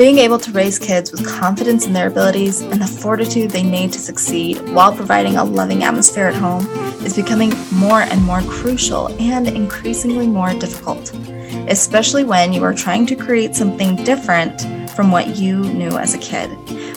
Being 0.00 0.16
able 0.16 0.38
to 0.38 0.52
raise 0.52 0.78
kids 0.78 1.12
with 1.12 1.26
confidence 1.26 1.86
in 1.86 1.92
their 1.92 2.06
abilities 2.06 2.62
and 2.62 2.80
the 2.80 2.86
fortitude 2.86 3.50
they 3.50 3.62
need 3.62 3.92
to 3.92 3.98
succeed 3.98 4.58
while 4.70 4.96
providing 4.96 5.36
a 5.36 5.44
loving 5.44 5.84
atmosphere 5.84 6.28
at 6.28 6.34
home 6.34 6.66
is 7.04 7.14
becoming 7.14 7.52
more 7.70 8.00
and 8.00 8.24
more 8.24 8.40
crucial 8.44 9.08
and 9.20 9.46
increasingly 9.46 10.26
more 10.26 10.54
difficult, 10.54 11.12
especially 11.68 12.24
when 12.24 12.54
you 12.54 12.64
are 12.64 12.72
trying 12.72 13.04
to 13.08 13.14
create 13.14 13.54
something 13.54 13.94
different 13.96 14.90
from 14.92 15.10
what 15.10 15.36
you 15.36 15.64
knew 15.64 15.98
as 15.98 16.14
a 16.14 16.18
kid. 16.18 16.50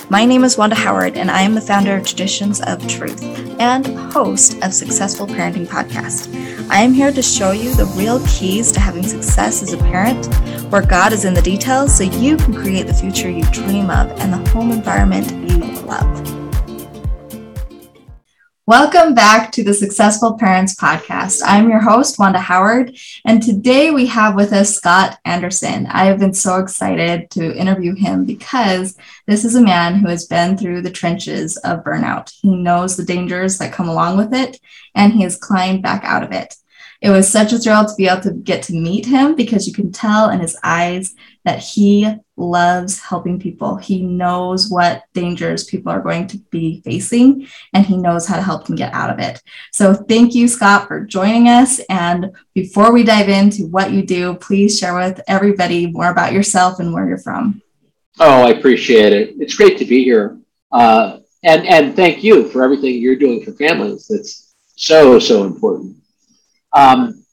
My 0.10 0.24
name 0.24 0.46
is 0.46 0.58
Wanda 0.58 0.78
Howard, 0.78 1.18
and 1.18 1.30
I 1.30 1.42
am 1.42 1.56
the 1.56 1.62
founder 1.62 1.98
of 1.98 2.06
Traditions 2.06 2.62
of 2.62 2.88
Truth 2.88 3.22
and 3.60 3.86
host 4.14 4.64
of 4.64 4.74
Successful 4.74 5.28
Parenting 5.28 5.68
Podcast. 5.68 6.43
I 6.70 6.82
am 6.82 6.94
here 6.94 7.12
to 7.12 7.22
show 7.22 7.52
you 7.52 7.76
the 7.76 7.86
real 7.98 8.26
keys 8.28 8.72
to 8.72 8.80
having 8.80 9.04
success 9.04 9.62
as 9.62 9.74
a 9.74 9.78
parent, 9.78 10.26
where 10.72 10.82
God 10.82 11.14
is 11.14 11.26
in 11.26 11.34
the 11.34 11.42
details 11.42 11.96
so 11.96 12.04
you 12.04 12.38
can 12.38 12.54
create 12.54 12.88
the 12.88 12.94
future 12.94 13.30
you 13.30 13.44
dream 13.52 13.90
of 13.90 14.10
and 14.20 14.34
the 14.34 14.50
home 14.50 14.72
environment 14.72 15.32
you 15.50 15.58
love. 15.84 16.43
Welcome 18.74 19.14
back 19.14 19.52
to 19.52 19.64
the 19.64 19.72
Successful 19.72 20.34
Parents 20.34 20.74
Podcast. 20.74 21.44
I'm 21.46 21.70
your 21.70 21.80
host, 21.80 22.18
Wanda 22.18 22.40
Howard, 22.40 22.98
and 23.24 23.40
today 23.40 23.92
we 23.92 24.08
have 24.08 24.34
with 24.34 24.52
us 24.52 24.76
Scott 24.76 25.20
Anderson. 25.26 25.86
I 25.86 26.06
have 26.06 26.18
been 26.18 26.34
so 26.34 26.58
excited 26.58 27.30
to 27.30 27.56
interview 27.56 27.94
him 27.94 28.26
because 28.26 28.98
this 29.28 29.46
is 29.46 29.54
a 29.54 29.62
man 29.62 29.98
who 30.00 30.08
has 30.08 30.26
been 30.26 30.58
through 30.58 30.82
the 30.82 30.90
trenches 30.90 31.56
of 31.58 31.84
burnout. 31.84 32.34
He 32.42 32.56
knows 32.56 32.98
the 32.98 33.06
dangers 33.06 33.60
that 33.60 33.74
come 33.74 33.90
along 33.90 34.18
with 34.18 34.34
it, 34.34 34.60
and 34.96 35.14
he 35.14 35.22
has 35.22 35.36
climbed 35.36 35.84
back 35.84 36.04
out 36.04 36.24
of 36.24 36.32
it. 36.32 36.56
It 37.04 37.10
was 37.10 37.30
such 37.30 37.52
a 37.52 37.60
thrill 37.60 37.86
to 37.86 37.96
be 37.98 38.08
able 38.08 38.22
to 38.22 38.32
get 38.32 38.64
to 38.64 38.74
meet 38.74 39.06
him 39.06 39.36
because 39.36 39.68
you 39.68 39.74
can 39.74 39.92
tell 39.92 40.30
in 40.30 40.40
his 40.40 40.58
eyes 40.64 41.14
that 41.44 41.60
he 41.60 42.10
loves 42.38 42.98
helping 42.98 43.42
people. 43.42 43.76
He 43.76 44.02
knows 44.02 44.70
what 44.70 45.04
dangers 45.14 45.66
people 45.66 45.92
are 45.92 46.00
going 46.00 46.28
to 46.28 46.38
be 46.50 46.80
facing 46.86 47.50
and 47.74 47.86
he 47.86 47.98
knows 47.98 48.26
how 48.26 48.38
to 48.38 48.42
help 48.42 48.68
them 48.68 48.78
get 48.78 48.94
out 48.94 49.10
of 49.10 49.20
it. 49.20 49.44
So, 49.74 49.94
thank 49.94 50.34
you, 50.34 50.48
Scott, 50.48 50.88
for 50.88 51.02
joining 51.02 51.50
us. 51.50 51.80
And 51.90 52.32
before 52.54 52.94
we 52.94 53.04
dive 53.04 53.28
into 53.28 53.68
what 53.68 53.92
you 53.92 54.06
do, 54.06 54.36
please 54.36 54.80
share 54.80 54.96
with 54.96 55.20
everybody 55.28 55.88
more 55.88 56.10
about 56.10 56.32
yourself 56.32 56.80
and 56.80 56.94
where 56.94 57.06
you're 57.06 57.18
from. 57.18 57.62
Oh, 58.22 58.48
I 58.48 58.52
appreciate 58.52 59.12
it. 59.12 59.36
It's 59.40 59.56
great 59.56 59.78
to 59.80 59.86
be 59.86 60.06
here. 60.06 60.38
Uh, 60.72 61.18
and, 61.44 61.68
and 61.68 61.98
thank 61.98 62.24
you 62.24 62.48
for 62.48 62.64
everything 62.64 63.02
you're 63.02 63.18
doing 63.18 63.44
for 63.44 63.52
families. 63.52 64.08
That's 64.08 64.56
so, 64.78 65.20
so 65.20 65.44
important. 65.44 65.98
Um, 66.74 67.24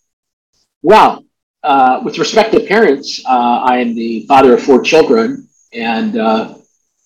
well, 0.83 1.25
uh, 1.63 2.01
with 2.05 2.19
respect 2.19 2.53
to 2.53 2.61
parents, 2.61 3.23
uh, 3.27 3.63
I 3.65 3.79
am 3.79 3.95
the 3.95 4.27
father 4.27 4.55
of 4.55 4.63
four 4.63 4.83
children, 4.83 5.49
and 5.73 6.17
uh, 6.17 6.55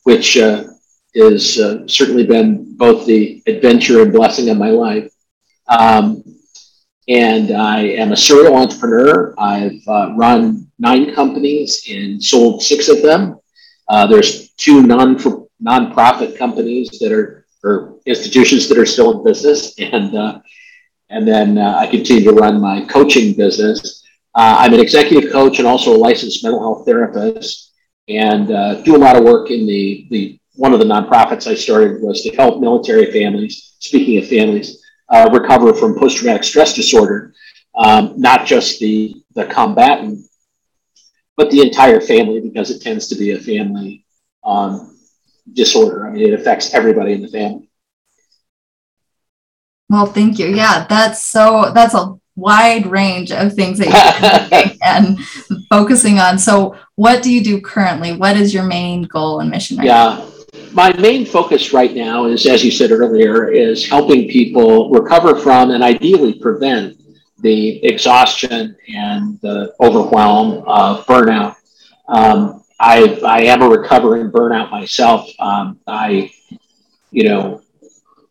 which 0.04 0.36
uh, 0.36 0.64
has 1.16 1.58
uh, 1.58 1.86
certainly 1.86 2.24
been 2.24 2.76
both 2.76 3.06
the 3.06 3.42
adventure 3.46 4.02
and 4.02 4.12
blessing 4.12 4.48
of 4.50 4.58
my 4.58 4.70
life. 4.70 5.12
Um, 5.68 6.22
and 7.08 7.50
I 7.50 7.80
am 7.80 8.12
a 8.12 8.16
serial 8.16 8.56
entrepreneur. 8.56 9.34
I've 9.38 9.86
uh, 9.86 10.14
run 10.16 10.70
nine 10.78 11.14
companies 11.14 11.86
and 11.90 12.22
sold 12.22 12.62
six 12.62 12.88
of 12.88 13.02
them. 13.02 13.38
there's 14.08 14.50
two 14.52 14.82
non 14.82 15.16
nonprofit 15.62 16.36
companies 16.38 16.90
that 17.00 17.12
are 17.12 17.46
or 17.62 17.98
institutions 18.04 18.68
that 18.68 18.76
are 18.76 18.86
still 18.86 19.18
in 19.18 19.24
business, 19.24 19.74
and 19.78 20.42
and 21.10 21.26
then 21.26 21.58
uh, 21.58 21.76
I 21.78 21.86
continue 21.86 22.24
to 22.24 22.32
run 22.32 22.60
my 22.60 22.84
coaching 22.86 23.34
business. 23.34 24.04
Uh, 24.34 24.56
I'm 24.58 24.74
an 24.74 24.80
executive 24.80 25.30
coach 25.30 25.58
and 25.58 25.68
also 25.68 25.94
a 25.94 25.98
licensed 25.98 26.42
mental 26.42 26.60
health 26.60 26.86
therapist, 26.86 27.72
and 28.08 28.50
uh, 28.50 28.82
do 28.82 28.96
a 28.96 28.98
lot 28.98 29.16
of 29.16 29.24
work 29.24 29.50
in 29.50 29.66
the 29.66 30.06
the 30.10 30.38
one 30.56 30.72
of 30.72 30.78
the 30.78 30.84
nonprofits 30.84 31.46
I 31.50 31.54
started 31.54 32.00
was 32.00 32.22
to 32.22 32.34
help 32.36 32.60
military 32.60 33.10
families. 33.10 33.74
Speaking 33.80 34.18
of 34.18 34.28
families, 34.28 34.82
uh, 35.08 35.28
recover 35.32 35.74
from 35.74 35.98
post 35.98 36.18
traumatic 36.18 36.44
stress 36.44 36.74
disorder, 36.74 37.34
um, 37.74 38.14
not 38.16 38.46
just 38.46 38.80
the 38.80 39.22
the 39.34 39.46
combatant, 39.46 40.26
but 41.36 41.50
the 41.50 41.60
entire 41.60 42.00
family 42.00 42.40
because 42.40 42.70
it 42.70 42.82
tends 42.82 43.08
to 43.08 43.16
be 43.16 43.32
a 43.32 43.38
family 43.38 44.04
um, 44.44 44.96
disorder. 45.52 46.06
I 46.06 46.10
mean, 46.10 46.32
it 46.32 46.38
affects 46.38 46.74
everybody 46.74 47.12
in 47.12 47.22
the 47.22 47.28
family. 47.28 47.68
Well, 49.94 50.06
thank 50.06 50.40
you. 50.40 50.48
Yeah, 50.48 50.86
that's 50.88 51.22
so 51.22 51.70
that's 51.72 51.94
a 51.94 52.18
wide 52.34 52.84
range 52.86 53.30
of 53.30 53.52
things 53.52 53.78
that 53.78 53.86
you're 54.50 54.76
and 54.84 55.20
focusing 55.68 56.18
on. 56.18 56.36
So, 56.36 56.76
what 56.96 57.22
do 57.22 57.32
you 57.32 57.44
do 57.44 57.60
currently? 57.60 58.16
What 58.16 58.36
is 58.36 58.52
your 58.52 58.64
main 58.64 59.02
goal 59.02 59.38
and 59.38 59.48
mission? 59.48 59.76
Right 59.76 59.86
yeah. 59.86 60.18
Now? 60.18 60.30
My 60.72 60.92
main 60.94 61.24
focus 61.24 61.72
right 61.72 61.94
now 61.94 62.26
is, 62.26 62.44
as 62.44 62.64
you 62.64 62.72
said 62.72 62.90
earlier, 62.90 63.52
is 63.52 63.88
helping 63.88 64.28
people 64.28 64.90
recover 64.90 65.36
from 65.36 65.70
and 65.70 65.84
ideally 65.84 66.40
prevent 66.40 67.00
the 67.38 67.84
exhaustion 67.84 68.76
and 68.92 69.40
the 69.42 69.76
overwhelm 69.78 70.64
of 70.66 71.06
burnout. 71.06 71.54
Um, 72.08 72.64
I, 72.80 73.20
I 73.24 73.42
am 73.42 73.62
a 73.62 73.68
recovering 73.68 74.32
burnout 74.32 74.72
myself. 74.72 75.30
Um, 75.38 75.78
I, 75.86 76.32
you 77.12 77.28
know, 77.28 77.62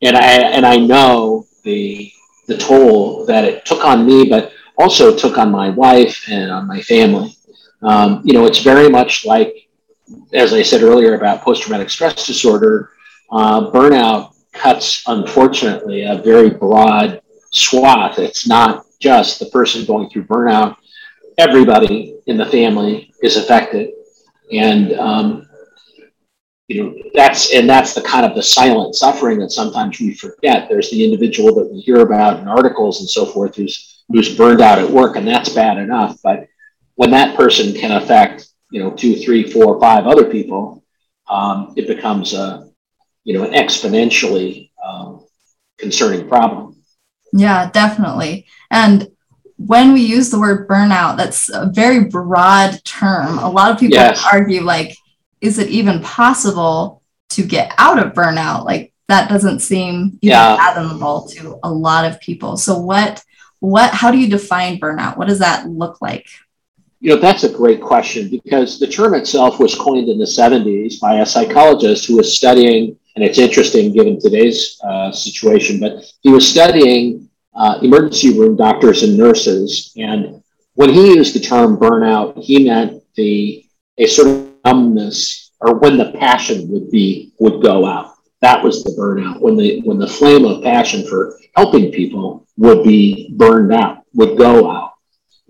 and 0.02 0.18
I 0.18 0.26
and 0.26 0.66
I 0.66 0.76
know 0.76 1.48
the 1.64 2.12
the 2.48 2.58
toll 2.58 3.26
that 3.26 3.46
it 3.46 3.66
took 3.66 3.86
on 3.86 4.06
me, 4.06 4.26
but 4.30 4.52
also 4.78 5.16
took 5.16 5.38
on 5.38 5.52
my 5.52 5.70
wife 5.70 6.26
and 6.30 6.52
on 6.52 6.68
my 6.68 6.82
family. 6.82 7.36
Um, 7.82 8.22
you 8.26 8.34
know, 8.34 8.46
it's 8.46 8.60
very 8.60 8.90
much 8.90 9.26
like, 9.26 9.70
as 10.34 10.54
I 10.54 10.62
said 10.62 10.82
earlier 10.82 11.16
about 11.16 11.42
post 11.42 11.64
traumatic 11.64 11.90
stress 11.90 12.26
disorder, 12.26 12.92
uh, 13.32 13.72
burnout 13.72 14.34
cuts, 14.52 15.04
unfortunately, 15.08 16.04
a 16.04 16.18
very 16.18 16.50
broad 16.50 17.22
swath. 17.52 18.20
It's 18.20 18.48
not 18.48 18.86
just 19.00 19.40
the 19.40 19.48
person 19.48 19.86
going 19.86 20.10
through 20.10 20.26
burnout, 20.26 20.78
everybody 21.38 22.16
in 22.28 22.38
the 22.38 22.46
family 22.46 23.14
is 23.22 23.38
affected. 23.38 23.92
And 24.52 24.94
um, 24.94 25.50
you 26.74 26.84
know 26.84 26.96
that's 27.14 27.54
and 27.54 27.70
that's 27.70 27.94
the 27.94 28.02
kind 28.02 28.26
of 28.26 28.36
the 28.36 28.42
silent 28.42 28.96
suffering 28.96 29.38
that 29.40 29.52
sometimes 29.52 30.00
we 30.00 30.16
forget. 30.16 30.68
There's 30.70 30.90
the 30.90 31.04
individual 31.04 31.54
that 31.56 31.72
we 31.72 31.80
hear 31.80 32.00
about 32.00 32.40
in 32.40 32.48
articles 32.48 33.00
and 33.00 33.10
so 33.10 33.26
forth 33.26 33.56
who's 33.56 34.04
who's 34.10 34.36
burned 34.36 34.62
out 34.62 34.80
at 34.80 34.90
work 34.90 35.16
and 35.16 35.28
that's 35.28 35.50
bad 35.50 35.78
enough. 35.78 36.18
But 36.24 36.48
when 36.96 37.12
that 37.12 37.38
person 37.38 37.74
can 37.74 37.92
affect 37.92 38.48
you 38.72 38.82
know 38.82 38.92
two 38.92 39.16
three 39.16 39.50
four 39.50 39.80
five 39.80 40.08
other 40.08 40.26
people 40.26 40.84
um, 41.30 41.74
it 41.78 41.88
becomes 41.88 42.34
a 42.34 42.70
you 43.24 43.38
know 43.38 43.44
an 43.44 43.54
exponentially 43.54 44.72
um, 44.84 45.26
concerning 45.78 46.28
problem. 46.28 46.76
Yeah 47.34 47.70
definitely. 47.70 48.48
And 48.72 49.10
when 49.58 49.94
we 49.94 50.02
use 50.02 50.32
the 50.32 50.40
word 50.40 50.68
burnout 50.68 51.18
that's 51.18 51.50
a 51.50 51.70
very 51.72 52.06
broad 52.06 52.84
term. 52.84 53.38
A 53.38 53.50
lot 53.50 53.72
of 53.72 53.80
people 53.80 53.98
yes. 53.98 54.26
argue 54.26 54.62
like 54.62 54.98
is 55.44 55.60
it 55.60 55.68
even 55.68 56.02
possible 56.02 57.04
to 57.30 57.44
get 57.44 57.76
out 57.78 58.00
of 58.04 58.14
burnout? 58.14 58.64
Like 58.64 58.94
that 59.10 59.30
doesn't 59.30 59.60
seem 59.60 60.18
yeah. 60.22 60.56
fathomable 60.56 61.28
to 61.32 61.60
a 61.64 61.72
lot 61.72 62.06
of 62.06 62.20
people. 62.22 62.56
So 62.58 62.80
what 62.80 63.24
what 63.60 63.92
how 63.94 64.10
do 64.10 64.18
you 64.18 64.30
define 64.30 64.80
burnout? 64.80 65.18
What 65.18 65.28
does 65.28 65.40
that 65.40 65.68
look 65.68 66.02
like? 66.02 66.26
You 67.02 67.10
know, 67.10 67.22
that's 67.22 67.44
a 67.44 67.50
great 67.50 67.82
question 67.82 68.30
because 68.30 68.80
the 68.80 68.88
term 68.88 69.14
itself 69.14 69.60
was 69.60 69.76
coined 69.76 70.08
in 70.08 70.18
the 70.18 70.26
70s 70.26 71.02
by 71.02 71.16
a 71.16 71.26
psychologist 71.26 72.06
who 72.06 72.16
was 72.16 72.38
studying, 72.38 72.98
and 73.16 73.26
it's 73.26 73.38
interesting 73.38 73.92
given 73.92 74.18
today's 74.18 74.80
uh, 74.82 75.12
situation, 75.12 75.82
but 75.82 76.06
he 76.22 76.30
was 76.30 76.48
studying 76.48 77.30
uh, 77.56 77.80
emergency 77.82 78.40
room 78.40 78.56
doctors 78.56 79.04
and 79.04 79.18
nurses. 79.18 79.92
And 79.98 80.42
when 80.76 80.94
he 80.94 81.16
used 81.16 81.36
the 81.36 81.42
term 81.42 81.76
burnout, 81.76 82.42
he 82.42 82.64
meant 82.64 83.04
the 83.16 83.66
a 83.98 84.08
sort 84.08 84.30
of 84.30 84.53
numbness 84.66 85.52
or 85.60 85.76
when 85.80 85.98
the 85.98 86.12
passion 86.14 86.70
would 86.70 86.92
be 86.92 87.32
would 87.40 87.62
go 87.62 87.86
out. 87.86 88.16
That 88.42 88.62
was 88.62 88.84
the 88.84 88.92
burnout. 88.92 89.40
When 89.40 89.56
the 89.56 89.82
when 89.82 89.98
the 89.98 90.08
flame 90.08 90.46
of 90.46 90.64
passion 90.64 91.08
for 91.08 91.40
helping 91.56 91.92
people 91.92 92.46
would 92.58 92.84
be 92.84 93.30
burned 93.34 93.74
out, 93.74 94.04
would 94.14 94.38
go 94.38 94.70
out. 94.70 94.94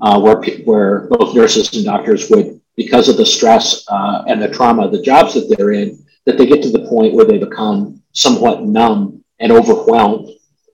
Uh, 0.01 0.19
where 0.19 0.41
where 0.65 1.07
both 1.07 1.35
nurses 1.35 1.73
and 1.73 1.85
doctors 1.85 2.29
would, 2.29 2.59
because 2.75 3.09
of 3.09 3.17
the 3.17 3.25
stress 3.25 3.85
uh, 3.89 4.23
and 4.27 4.41
the 4.41 4.49
trauma 4.49 4.85
of 4.85 4.91
the 4.91 5.01
jobs 5.01 5.33
that 5.33 5.53
they're 5.55 5.71
in, 5.71 6.03
that 6.25 6.37
they 6.37 6.45
get 6.45 6.61
to 6.61 6.71
the 6.71 6.87
point 6.87 7.13
where 7.13 7.25
they 7.25 7.37
become 7.37 8.01
somewhat 8.11 8.63
numb 8.63 9.23
and 9.39 9.51
overwhelmed. 9.51 10.29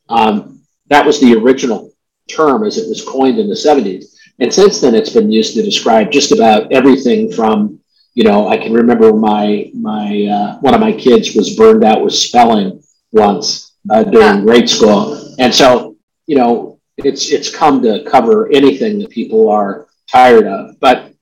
Um, 0.10 0.62
that 0.88 1.06
was 1.06 1.19
the 1.19 1.36
original 1.36 1.92
term 2.28 2.64
as 2.64 2.78
it 2.78 2.90
was 2.90 3.06
coined 3.06 3.40
in 3.40 3.48
the 3.48 3.56
70s. 3.56 4.16
And 4.40 4.54
since 4.54 4.80
then, 4.80 4.96
it's 4.96 5.14
been 5.14 5.31
used 5.31 5.54
to 5.56 5.64
describe 5.64 6.12
just 6.12 6.31
about 6.31 6.72
everything 6.72 7.31
from 7.31 7.79
you 8.19 8.25
know, 8.25 8.50
I 8.50 8.57
can 8.57 8.74
remember 8.74 9.13
my 9.13 9.71
my 9.74 10.25
uh, 10.25 10.57
one 10.60 10.74
of 10.74 10.81
my 10.81 10.92
kids 10.92 11.38
was 11.38 11.56
burned 11.56 11.86
out 11.86 12.04
with 12.04 12.13
spelling 12.13 12.83
once 13.13 13.77
uh, 13.89 14.04
during 14.04 14.39
yeah. 14.39 14.42
grade 14.42 14.69
school, 14.69 15.33
and 15.39 15.56
so 15.56 15.95
you 16.27 16.36
know, 16.36 16.81
it's 16.98 17.31
it's 17.31 17.50
come 17.50 17.81
to 17.81 18.04
cover 18.04 18.51
anything 18.51 19.00
that 19.00 19.10
people 19.10 19.50
are 19.50 19.88
tired 20.12 20.45
of. 20.48 20.77
But 20.81 21.13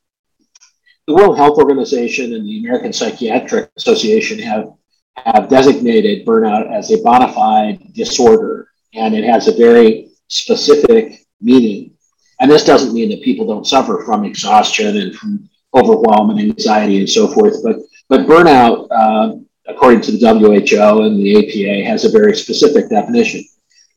the 1.05 1.13
World 1.13 1.37
Health 1.37 1.59
Organization 1.59 2.33
and 2.33 2.43
the 2.47 2.61
American 2.61 2.91
Psychiatric 2.91 3.69
Association 3.77 4.39
have 4.39 4.73
have 5.17 5.49
designated 5.49 6.25
burnout 6.25 6.65
as 6.75 6.89
a 6.89 6.97
bona 7.03 7.31
fide 7.31 7.93
disorder, 7.93 8.69
and 8.95 9.13
it 9.13 9.23
has 9.23 9.47
a 9.47 9.55
very 9.55 10.09
specific 10.29 11.27
meaning. 11.41 11.91
And 12.39 12.49
this 12.49 12.65
doesn't 12.65 12.95
mean 12.95 13.09
that 13.11 13.21
people 13.21 13.45
don't 13.45 13.67
suffer 13.67 14.01
from 14.03 14.25
exhaustion 14.25 14.97
and 14.97 15.13
from 15.13 15.47
overwhelm 15.73 16.29
and 16.29 16.39
anxiety 16.39 16.99
and 16.99 17.09
so 17.09 17.27
forth, 17.27 17.55
but 17.63 17.77
but 18.09 18.21
burnout, 18.25 18.87
uh, 18.89 19.35
according 19.67 20.01
to 20.01 20.11
the 20.11 20.17
WHO 20.17 21.01
and 21.03 21.19
the 21.19 21.37
APA, 21.37 21.85
has 21.89 22.05
a 22.05 22.09
very 22.09 22.35
specific 22.35 22.89
definition 22.89 23.43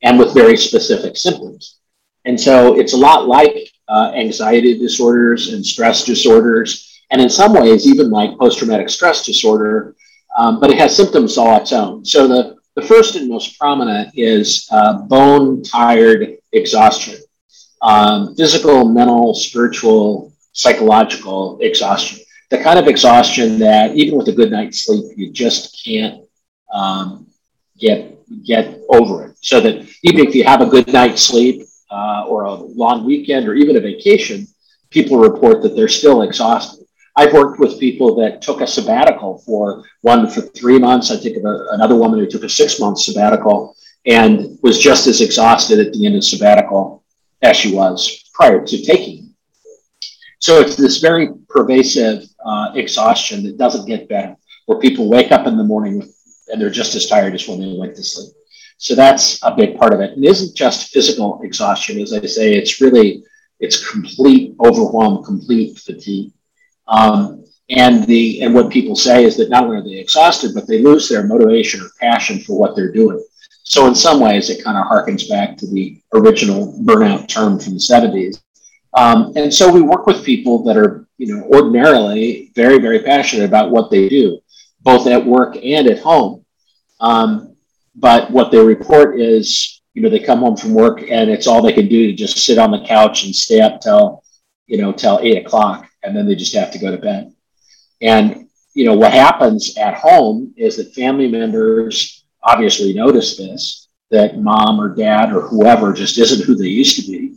and 0.03 0.19
with 0.19 0.35
very 0.35 0.57
specific 0.57 1.17
symptoms. 1.17 1.79
And 2.25 2.39
so 2.39 2.79
it's 2.79 2.93
a 2.93 2.97
lot 2.97 3.29
like 3.29 3.71
uh, 3.89 4.13
anxiety 4.15 4.79
disorders 4.79 5.53
and 5.53 5.65
stress 5.65 6.05
disorders, 6.05 7.01
and 7.11 7.21
in 7.21 7.31
some 7.31 7.53
ways, 7.53 7.87
even 7.87 8.11
like 8.11 8.39
post 8.39 8.59
traumatic 8.59 8.89
stress 8.89 9.25
disorder, 9.25 9.95
um, 10.37 10.61
but 10.61 10.71
it 10.71 10.79
has 10.79 10.97
symptoms 10.97 11.39
all 11.39 11.61
its 11.61 11.73
own. 11.73 12.05
So 12.05 12.29
the, 12.29 12.57
the 12.77 12.83
first 12.83 13.17
and 13.17 13.29
most 13.29 13.59
prominent 13.59 14.11
is 14.15 14.69
uh, 14.71 14.99
bone 15.03 15.63
tired 15.63 16.37
exhaustion, 16.53 17.19
um, 17.83 18.35
physical, 18.37 18.89
mental, 18.89 19.35
spiritual, 19.35 20.30
psychological 20.53 21.59
exhaustion. 21.61 22.21
The 22.51 22.63
kind 22.63 22.79
of 22.79 22.89
exhaustion 22.89 23.59
that 23.61 23.95
even 23.95 24.19
with 24.19 24.29
a 24.29 24.33
good 24.33 24.51
night's 24.51 24.85
sleep, 24.85 25.05
you 25.17 25.31
just 25.33 25.83
can't 25.85 26.23
um, 26.73 27.27
get 27.79 28.17
get 28.45 28.81
over 28.89 29.27
it. 29.27 29.37
So 29.41 29.61
that 29.61 29.75
even 30.03 30.27
if 30.27 30.35
you 30.35 30.45
have 30.45 30.61
a 30.61 30.67
good 30.67 30.93
night's 30.93 31.23
sleep 31.23 31.63
uh, 31.91 32.25
or 32.27 32.45
a 32.45 32.55
long 32.55 33.05
weekend 33.05 33.49
or 33.49 33.55
even 33.55 33.77
a 33.77 33.81
vacation, 33.81 34.47
people 34.91 35.19
report 35.19 35.63
that 35.63 35.75
they're 35.75 35.89
still 35.89 36.23
exhausted. 36.23 36.87
I've 37.17 37.33
worked 37.33 37.59
with 37.59 37.81
people 37.81 38.15
that 38.17 38.41
took 38.41 38.61
a 38.61 38.67
sabbatical 38.67 39.39
for 39.45 39.85
one 40.03 40.29
for 40.31 40.43
three 40.43 40.79
months. 40.79 41.11
I 41.11 41.17
think 41.17 41.37
of 41.37 41.45
a, 41.45 41.67
another 41.73 41.97
woman 41.97 42.19
who 42.19 42.27
took 42.27 42.45
a 42.45 42.49
six 42.49 42.79
month 42.79 42.99
sabbatical 43.01 43.77
and 44.07 44.59
was 44.63 44.79
just 44.79 45.07
as 45.07 45.21
exhausted 45.21 45.79
at 45.85 45.93
the 45.93 46.07
end 46.07 46.17
of 46.17 46.25
sabbatical 46.25 47.05
as 47.43 47.57
she 47.57 47.75
was 47.75 48.31
prior 48.33 48.65
to 48.65 48.83
taking. 48.83 49.30
So 50.41 50.59
it's 50.59 50.75
this 50.75 50.99
very 50.99 51.29
pervasive 51.49 52.25
uh, 52.45 52.73
exhaustion 52.75 53.45
that 53.45 53.59
doesn't 53.59 53.87
get 53.87 54.09
better, 54.09 54.37
where 54.67 54.79
people 54.79 55.09
wake 55.09 55.33
up 55.33 55.47
in 55.47 55.57
the 55.57 55.65
morning 55.65 56.03
and 56.49 56.61
they're 56.61 56.71
just 56.71 56.95
as 56.95 57.07
tired 57.07 57.35
as 57.35 57.47
when 57.47 57.61
they 57.61 57.77
went 57.79 57.95
to 57.97 58.03
sleep. 58.03 58.33
So 58.79 58.95
that's 58.95 59.39
a 59.43 59.55
big 59.55 59.79
part 59.79 59.93
of 59.93 60.01
it. 60.01 60.13
And 60.13 60.25
it 60.25 60.29
isn't 60.29 60.57
just 60.57 60.93
physical 60.93 61.41
exhaustion, 61.43 62.01
as 62.01 62.15
I 62.15 62.25
say, 62.25 62.55
it's 62.55 62.81
really 62.81 63.23
it's 63.61 63.91
complete 63.91 64.57
overwhelm, 64.59 65.23
complete 65.23 65.79
fatigue. 65.79 66.33
Um, 66.89 67.45
and 67.69 68.05
the 68.07 68.43
and 68.43 68.55
what 68.55 68.73
people 68.73 68.97
say 68.97 69.25
is 69.25 69.37
that 69.37 69.51
not 69.51 69.65
only 69.65 69.77
are 69.77 69.85
they 69.85 69.99
exhausted, 69.99 70.53
but 70.55 70.67
they 70.67 70.83
lose 70.83 71.09
their 71.09 71.27
motivation 71.27 71.83
or 71.83 71.91
passion 72.01 72.41
for 72.41 72.59
what 72.59 72.75
they're 72.75 72.91
doing. 72.91 73.23
So 73.63 73.87
in 73.87 73.95
some 73.95 74.21
ways, 74.21 74.49
it 74.49 74.65
kind 74.65 74.79
of 74.79 74.87
harkens 74.87 75.29
back 75.29 75.59
to 75.59 75.67
the 75.67 76.01
original 76.15 76.73
burnout 76.83 77.29
term 77.29 77.61
from 77.61 77.75
the 77.75 77.79
70s. 77.79 78.41
Um, 78.95 79.33
and 79.37 79.53
so 79.53 79.73
we 79.73 79.83
work 79.83 80.07
with 80.07 80.25
people 80.25 80.65
that 80.65 80.77
are, 80.77 81.07
you 81.17 81.35
know, 81.35 81.45
ordinarily 81.45 82.51
very, 82.55 82.79
very 82.79 83.01
passionate 83.01 83.45
about 83.45 83.71
what 83.71 83.91
they 83.91 84.09
do, 84.09 84.41
both 84.81 85.07
at 85.07 85.25
work 85.25 85.57
and 85.63 85.87
at 85.87 86.01
home. 86.01 86.45
Um, 87.01 87.57
but 87.95 88.31
what 88.31 88.51
they 88.51 88.59
report 88.59 89.21
is, 89.21 89.83
you 89.95 90.03
know, 90.03 90.09
they 90.09 90.21
come 90.21 90.41
home 90.41 90.57
from 90.57 90.75
work 90.75 91.03
and 91.03 91.31
it's 91.31 91.47
all 91.47 91.63
they 91.63 91.73
can 91.73 91.89
do 91.89 92.07
to 92.07 92.13
just 92.13 92.39
sit 92.39 92.59
on 92.59 92.71
the 92.71 92.85
couch 92.85 93.25
and 93.25 93.35
stay 93.35 93.61
up 93.61 93.81
till, 93.81 94.23
you 94.67 94.79
know, 94.79 94.93
till 94.93 95.21
eight 95.23 95.45
o'clock 95.45 95.87
and 96.03 96.17
then 96.17 96.27
they 96.27 96.35
just 96.35 96.55
have 96.55 96.71
to 96.73 96.79
go 96.79 96.91
to 96.91 96.99
bed. 96.99 97.33
And 98.01 98.49
you 98.75 98.85
know 98.85 98.95
what 98.95 99.13
happens 99.13 99.77
at 99.77 99.95
home 99.95 100.55
is 100.57 100.77
that 100.77 100.95
family 100.95 101.29
members 101.29 102.25
obviously 102.43 102.93
notice 102.93 103.37
this 103.37 103.89
that 104.11 104.39
mom 104.39 104.81
or 104.81 104.95
dad 104.95 105.33
or 105.33 105.43
whoever 105.43 105.93
just 105.93 106.19
isn't 106.19 106.45
who 106.45 106.57
they 106.57 106.67
used 106.67 106.97
to 106.97 107.11
be. 107.11 107.37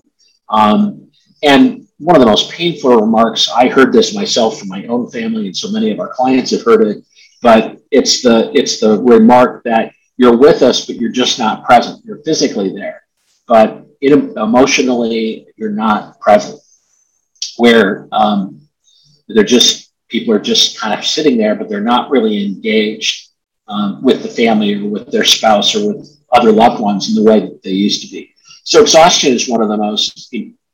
Um, 0.49 1.02
and 1.43 1.87
one 1.99 2.15
of 2.15 2.21
the 2.21 2.25
most 2.25 2.51
painful 2.51 2.95
remarks 2.99 3.49
I 3.49 3.69
heard 3.69 3.93
this 3.93 4.15
myself 4.15 4.59
from 4.59 4.69
my 4.69 4.85
own 4.87 5.09
family, 5.09 5.45
and 5.45 5.55
so 5.55 5.71
many 5.71 5.91
of 5.91 5.99
our 5.99 6.09
clients 6.09 6.51
have 6.51 6.63
heard 6.63 6.87
it. 6.87 7.03
But 7.41 7.79
it's 7.91 8.21
the 8.21 8.51
it's 8.53 8.79
the 8.79 9.01
remark 9.01 9.63
that 9.63 9.93
you're 10.17 10.37
with 10.37 10.61
us, 10.61 10.85
but 10.85 10.95
you're 10.95 11.11
just 11.11 11.39
not 11.39 11.63
present. 11.65 12.03
You're 12.05 12.23
physically 12.23 12.73
there, 12.73 13.03
but 13.47 13.85
emotionally 14.01 15.47
you're 15.55 15.71
not 15.71 16.19
present 16.19 16.59
where 17.57 18.07
um, 18.11 18.61
they're 19.27 19.43
just 19.43 19.91
people 20.09 20.33
are 20.33 20.39
just 20.39 20.79
kind 20.79 20.97
of 20.97 21.05
sitting 21.05 21.37
there, 21.37 21.55
but 21.55 21.69
they're 21.69 21.81
not 21.81 22.09
really 22.09 22.45
engaged 22.45 23.29
um, 23.67 24.01
with 24.03 24.21
the 24.21 24.29
family 24.29 24.75
or 24.75 24.89
with 24.89 25.11
their 25.11 25.23
spouse 25.23 25.75
or 25.75 25.93
with 25.93 26.17
other 26.31 26.51
loved 26.51 26.81
ones 26.81 27.09
in 27.09 27.15
the 27.15 27.29
way 27.29 27.39
that 27.39 27.63
they 27.63 27.71
used 27.71 28.01
to 28.03 28.11
be. 28.11 28.33
So 28.63 28.81
exhaustion 28.81 29.33
is 29.33 29.49
one 29.49 29.61
of 29.61 29.69
the 29.69 29.77
most 29.77 30.29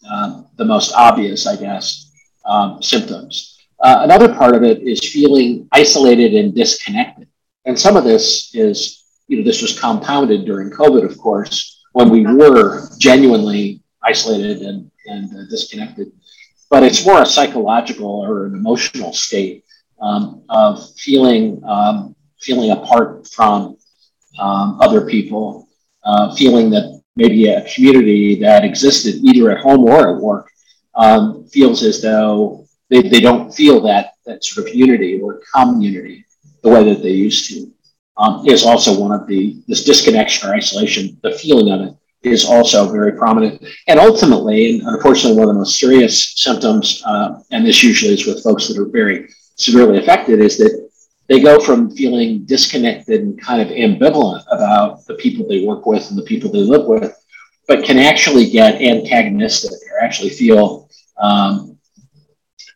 uh, 0.10 0.44
the 0.58 0.66
most 0.66 0.94
obvious, 0.94 1.48
I 1.48 1.56
guess, 1.56 2.12
um, 2.46 2.82
symptoms. 2.82 3.58
Uh, 3.82 4.00
another 4.02 4.34
part 4.34 4.56
of 4.56 4.64
it 4.64 4.82
is 4.82 5.00
feeling 5.00 5.68
isolated 5.72 6.34
and 6.34 6.54
disconnected, 6.54 7.28
and 7.66 7.80
some 7.80 7.96
of 7.96 8.04
this 8.04 8.54
is 8.54 9.06
you 9.28 9.38
know 9.38 9.44
this 9.44 9.62
was 9.62 9.80
compounded 9.80 10.46
during 10.46 10.72
COVID, 10.72 11.06
of 11.06 11.18
course, 11.18 11.84
when 11.94 12.10
we 12.10 12.26
were 12.26 12.90
genuinely 12.98 13.82
isolated 14.04 14.62
and 14.62 14.92
and 15.08 15.26
uh, 15.32 15.50
disconnected 15.50 16.12
but 16.70 16.84
it's 16.84 17.06
more 17.06 17.22
a 17.22 17.26
psychological 17.26 18.08
or 18.08 18.46
an 18.46 18.54
emotional 18.54 19.12
state 19.12 19.66
um, 20.02 20.44
of 20.50 20.94
feeling 20.96 21.62
um, 21.66 22.16
feeling 22.40 22.72
apart 22.72 23.28
from 23.28 23.76
um, 24.40 24.80
other 24.80 25.06
people, 25.06 25.68
uh, 26.06 26.34
feeling 26.36 26.70
that 26.70 26.99
maybe 27.19 27.48
a 27.48 27.68
community 27.74 28.39
that 28.45 28.63
existed 28.63 29.16
either 29.24 29.51
at 29.51 29.62
home 29.62 29.83
or 29.83 30.00
at 30.10 30.21
work 30.21 30.50
um, 30.95 31.45
feels 31.48 31.83
as 31.83 32.01
though 32.01 32.66
they, 32.89 33.01
they 33.01 33.19
don't 33.19 33.54
feel 33.54 33.81
that 33.81 34.13
that 34.25 34.44
sort 34.44 34.68
of 34.68 34.74
unity 34.74 35.19
or 35.21 35.42
community 35.54 36.25
the 36.63 36.69
way 36.69 36.83
that 36.83 37.01
they 37.04 37.12
used 37.12 37.50
to. 37.50 37.71
Um, 38.18 38.45
is 38.45 38.66
also 38.66 39.00
one 39.00 39.13
of 39.18 39.27
the 39.27 39.63
this 39.69 39.86
disconnection 39.86 40.50
or 40.50 40.54
isolation, 40.54 41.18
the 41.24 41.31
feeling 41.31 41.71
of 41.71 41.80
it 41.88 41.94
is 42.21 42.45
also 42.45 42.92
very 42.92 43.13
prominent. 43.13 43.63
And 43.88 43.98
ultimately, 43.98 44.80
and 44.80 44.88
unfortunately, 44.88 45.38
one 45.39 45.48
of 45.48 45.56
the 45.56 45.60
most 45.60 45.80
serious 45.80 46.33
symptoms, 46.36 47.01
uh, 47.06 47.39
and 47.51 47.65
this 47.65 47.81
usually 47.81 48.13
is 48.13 48.25
with 48.25 48.44
folks 48.44 48.68
that 48.68 48.77
are 48.77 48.89
very 48.89 49.30
severely 49.56 50.00
affected, 50.00 50.42
is 50.42 50.57
that 50.57 50.88
they 51.30 51.40
go 51.40 51.60
from 51.60 51.96
feeling 51.96 52.44
disconnected 52.46 53.22
and 53.22 53.39
kind 53.39 53.62
of 53.62 53.68
ambivalent 53.70 54.44
about 54.51 55.06
the 55.06 55.13
people 55.13 55.48
they 55.48 55.63
work 55.63 55.86
with 55.86 56.10
and 56.10 56.18
the 56.18 56.24
people 56.24 56.51
they 56.51 56.60
live 56.60 56.86
with, 56.86 57.15
but 57.68 57.86
can 57.86 58.00
actually 58.00 58.50
get 58.50 58.82
antagonistic 58.82 59.72
or 59.92 60.03
actually 60.03 60.32
feel 60.32 60.89
um, 61.22 61.77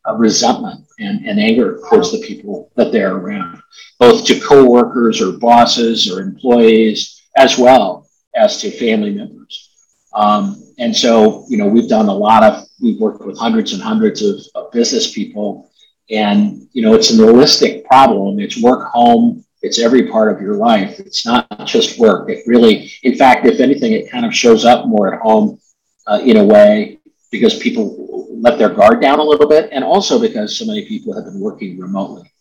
a 0.06 0.16
resentment 0.16 0.86
and, 1.00 1.25
and 1.25 1.39
anger 1.39 1.80
towards 1.89 2.12
the 2.12 2.25
people 2.25 2.72
that 2.75 2.92
they're 2.92 3.16
around, 3.16 3.60
both 4.00 4.24
to 4.25 4.39
coworkers 4.39 5.20
or 5.20 5.39
bosses 5.39 6.12
or 6.12 6.22
employees 6.22 7.24
as 7.36 7.58
well 7.58 8.08
as 8.36 8.62
to 8.62 8.70
family 8.70 9.12
members. 9.12 9.72
Um, 10.13 10.62
and 10.77 10.96
so, 10.96 11.46
you 11.50 11.58
know, 11.58 11.68
we've 11.68 11.89
done 11.89 12.08
a 12.08 12.13
lot 12.13 12.44
of, 12.44 12.68
we've 12.80 13.00
worked 13.00 13.25
with 13.25 13.38
hundreds 13.38 13.74
and 13.74 13.82
hundreds 13.82 14.22
of, 14.22 14.39
of 14.54 14.72
business 14.72 15.12
people. 15.12 15.72
And, 16.13 16.67
you 16.74 16.82
know, 16.82 16.93
it's 16.93 17.10
an 17.10 17.17
holistic 17.17 17.86
problem. 17.86 18.39
It's 18.39 18.62
work, 18.62 18.88
home, 18.91 19.43
it's 19.63 19.79
every 19.79 20.08
part 20.10 20.34
of 20.34 20.41
your 20.41 20.55
life. 20.55 21.00
It's 21.00 21.25
not 21.25 21.48
just 21.65 21.98
work. 21.98 22.29
It 22.29 22.43
really, 22.46 22.91
in 23.03 23.15
fact, 23.15 23.46
if 23.46 23.60
anything, 23.60 23.93
it 23.93 24.12
kind 24.12 24.25
of 24.25 24.36
shows 24.36 24.63
up 24.63 24.86
more 24.88 25.13
at 25.13 25.22
home 25.22 25.60
uh, 26.05 26.22
in 26.24 26.38
a 26.38 26.43
way 26.43 27.00
because 27.32 27.58
people 27.58 28.27
let 28.29 28.60
their 28.60 28.70
guard 28.70 29.01
down 29.01 29.20
a 29.20 29.24
little 29.24 29.48
bit 29.48 29.70
and 29.72 29.84
also 29.84 30.20
because 30.20 30.58
so 30.58 30.65
many 30.65 30.86
people 30.86 31.13
have 31.15 31.25
been 31.25 31.39
working 31.39 31.79
remotely. 31.79 32.32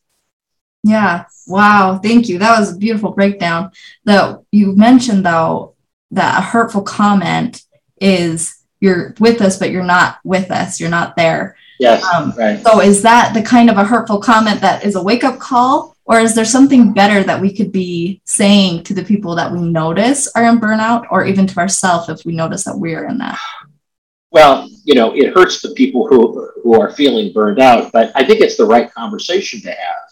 Yeah. 0.84 1.26
Wow. 1.46 2.00
Thank 2.02 2.28
you. 2.28 2.38
That 2.38 2.58
was 2.58 2.74
a 2.74 2.78
beautiful 2.78 3.12
breakdown. 3.12 3.70
That 4.04 4.42
you 4.50 4.74
mentioned 4.74 5.24
though, 5.24 5.76
that 6.10 6.38
a 6.38 6.42
hurtful 6.42 6.82
comment 6.82 7.62
is 8.00 8.58
you're 8.80 9.14
with 9.20 9.40
us, 9.40 9.58
but 9.58 9.70
you're 9.70 9.84
not 9.84 10.18
with 10.24 10.50
us. 10.50 10.80
You're 10.80 10.90
not 10.90 11.14
there. 11.16 11.56
Yes. 11.78 12.04
Um, 12.04 12.32
right. 12.36 12.62
So 12.62 12.80
is 12.80 13.02
that 13.02 13.34
the 13.34 13.42
kind 13.42 13.70
of 13.70 13.76
a 13.76 13.84
hurtful 13.84 14.20
comment 14.20 14.60
that 14.60 14.84
is 14.84 14.94
a 14.94 15.02
wake 15.02 15.24
up 15.24 15.38
call? 15.38 15.96
Or 16.04 16.18
is 16.20 16.34
there 16.34 16.44
something 16.44 16.92
better 16.92 17.22
that 17.22 17.40
we 17.40 17.54
could 17.54 17.70
be 17.70 18.20
saying 18.24 18.82
to 18.84 18.94
the 18.94 19.04
people 19.04 19.36
that 19.36 19.52
we 19.52 19.60
notice 19.60 20.28
are 20.34 20.44
in 20.44 20.58
burnout 20.58 21.06
or 21.10 21.24
even 21.24 21.46
to 21.46 21.58
ourselves 21.58 22.08
if 22.08 22.24
we 22.26 22.34
notice 22.34 22.64
that 22.64 22.76
we're 22.76 23.06
in 23.06 23.18
that? 23.18 23.38
Well, 24.30 24.68
you 24.84 24.94
know, 24.94 25.14
it 25.14 25.34
hurts 25.34 25.60
the 25.60 25.74
people 25.74 26.08
who, 26.08 26.50
who 26.62 26.80
are 26.80 26.90
feeling 26.90 27.32
burned 27.32 27.60
out, 27.60 27.92
but 27.92 28.10
I 28.14 28.24
think 28.24 28.40
it's 28.40 28.56
the 28.56 28.64
right 28.64 28.92
conversation 28.92 29.60
to 29.60 29.70
have. 29.70 30.10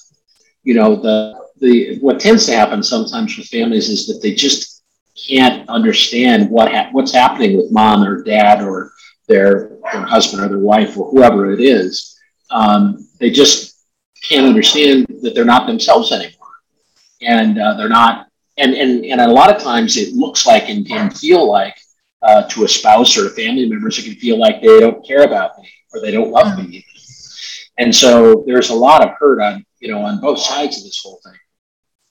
You 0.62 0.75
know, 0.75 0.95
the, 0.95 1.40
the 1.59 1.99
what 2.00 2.21
tends 2.21 2.47
to 2.47 2.52
happen 2.52 2.83
sometimes 2.83 3.37
with 3.37 3.49
families 3.49 3.88
is 3.88 4.07
that 4.07 4.21
they 4.23 4.35
just 4.35 4.83
can't 5.29 5.69
understand 5.69 6.50
what 6.50 6.71
ha- 6.71 6.90
what's 6.93 7.12
happening 7.12 7.57
with 7.57 7.73
mom 7.73 8.05
or 8.05 8.23
dad 8.23 8.62
or 8.62 8.93
their, 9.31 9.79
their 9.93 10.05
husband 10.05 10.43
or 10.43 10.49
their 10.49 10.59
wife 10.59 10.99
or 10.99 11.11
whoever 11.11 11.53
it 11.53 11.61
is. 11.61 12.19
Um, 12.51 13.09
they 13.21 13.31
just 13.31 13.79
can't 14.29 14.47
understand 14.47 15.07
that 15.23 15.35
they're 15.35 15.45
not 15.45 15.67
themselves 15.67 16.13
anymore. 16.13 16.35
And 17.23 17.59
uh, 17.59 17.75
they're 17.75 17.89
not, 17.89 18.27
and, 18.59 18.75
and, 18.75 19.05
and 19.05 19.21
a 19.21 19.29
lot 19.29 19.55
of 19.55 19.63
times 19.63 19.97
it 19.97 20.15
looks 20.15 20.47
like 20.47 20.69
and 20.69 20.87
can 20.87 21.11
feel 21.11 21.51
like 21.51 21.77
uh, 22.23 22.43
to 22.49 22.65
a 22.65 22.69
spouse 22.69 23.17
or 23.17 23.27
a 23.27 23.31
family 23.31 23.69
members, 23.69 23.99
it 23.99 24.05
can 24.05 24.17
feel 24.17 24.39
like 24.39 24.61
they 24.61 24.81
don't 24.81 25.07
care 25.07 25.25
about 25.25 25.59
me 25.59 25.71
or 25.93 26.01
they 26.01 26.11
don't 26.11 26.31
love 26.31 26.59
me. 26.59 26.85
And 27.79 27.95
so 27.95 28.45
there's 28.47 28.71
a 28.71 28.75
lot 28.75 29.03
of 29.03 29.15
hurt 29.19 29.41
on, 29.41 29.65
you 29.79 29.89
know, 29.91 30.03
on 30.03 30.21
both 30.21 30.39
sides 30.39 30.79
of 30.79 30.85
this 30.85 31.01
whole 31.03 31.21
thing. 31.25 31.39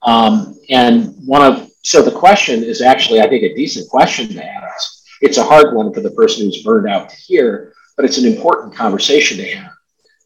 Um, 0.01 0.55
and 0.69 1.13
one 1.27 1.43
of, 1.43 1.69
so 1.83 2.01
the 2.01 2.11
question 2.11 2.63
is 2.63 2.81
actually, 2.81 3.21
I 3.21 3.29
think, 3.29 3.43
a 3.43 3.53
decent 3.53 3.89
question 3.89 4.29
to 4.29 4.45
ask. 4.45 4.98
It's 5.21 5.37
a 5.37 5.43
hard 5.43 5.75
one 5.75 5.93
for 5.93 6.01
the 6.01 6.11
person 6.11 6.45
who's 6.45 6.63
burned 6.63 6.87
out 6.87 7.09
to 7.09 7.15
hear, 7.15 7.73
but 7.95 8.05
it's 8.05 8.17
an 8.17 8.25
important 8.25 8.75
conversation 8.75 9.37
to 9.37 9.55
have. 9.55 9.71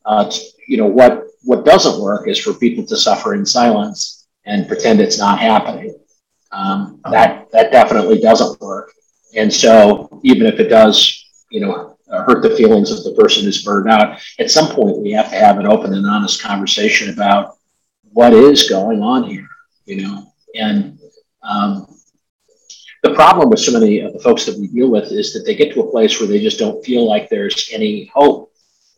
Uh, 0.05 0.31
you 0.67 0.77
know, 0.77 0.85
what, 0.87 1.25
what 1.43 1.65
doesn't 1.65 2.01
work 2.01 2.27
is 2.27 2.39
for 2.39 2.53
people 2.53 2.85
to 2.85 2.97
suffer 2.97 3.33
in 3.33 3.45
silence 3.45 4.27
and 4.45 4.67
pretend 4.67 4.99
it's 4.99 5.17
not 5.17 5.39
happening. 5.39 5.97
Um, 6.51 6.99
that, 7.09 7.49
that 7.51 7.71
definitely 7.71 8.19
doesn't 8.19 8.59
work. 8.61 8.91
And 9.35 9.51
so 9.51 10.19
even 10.23 10.45
if 10.45 10.59
it 10.59 10.67
does, 10.67 11.25
you 11.49 11.61
know, 11.61 11.97
hurt 12.07 12.43
the 12.43 12.55
feelings 12.55 12.91
of 12.91 13.03
the 13.03 13.19
person 13.19 13.43
who's 13.43 13.63
burned 13.63 13.89
out, 13.89 14.19
at 14.39 14.51
some 14.51 14.73
point 14.73 14.99
we 14.99 15.11
have 15.11 15.29
to 15.29 15.35
have 15.35 15.57
an 15.57 15.67
open 15.67 15.93
and 15.93 16.05
honest 16.05 16.41
conversation 16.41 17.09
about 17.09 17.57
what 18.11 18.33
is 18.33 18.69
going 18.69 19.01
on 19.01 19.23
here, 19.23 19.49
you 19.85 20.03
know. 20.03 20.33
And 20.55 20.99
um, 21.41 21.87
the 23.03 23.13
problem 23.13 23.49
with 23.49 23.59
so 23.59 23.77
many 23.77 23.99
of 23.99 24.13
the 24.13 24.19
folks 24.19 24.45
that 24.45 24.57
we 24.57 24.67
deal 24.67 24.89
with 24.89 25.11
is 25.11 25.33
that 25.33 25.43
they 25.45 25.55
get 25.55 25.73
to 25.73 25.81
a 25.81 25.91
place 25.91 26.19
where 26.19 26.27
they 26.27 26.39
just 26.39 26.57
don't 26.57 26.83
feel 26.83 27.07
like 27.07 27.29
there's 27.29 27.69
any 27.71 28.05
hope. 28.13 28.49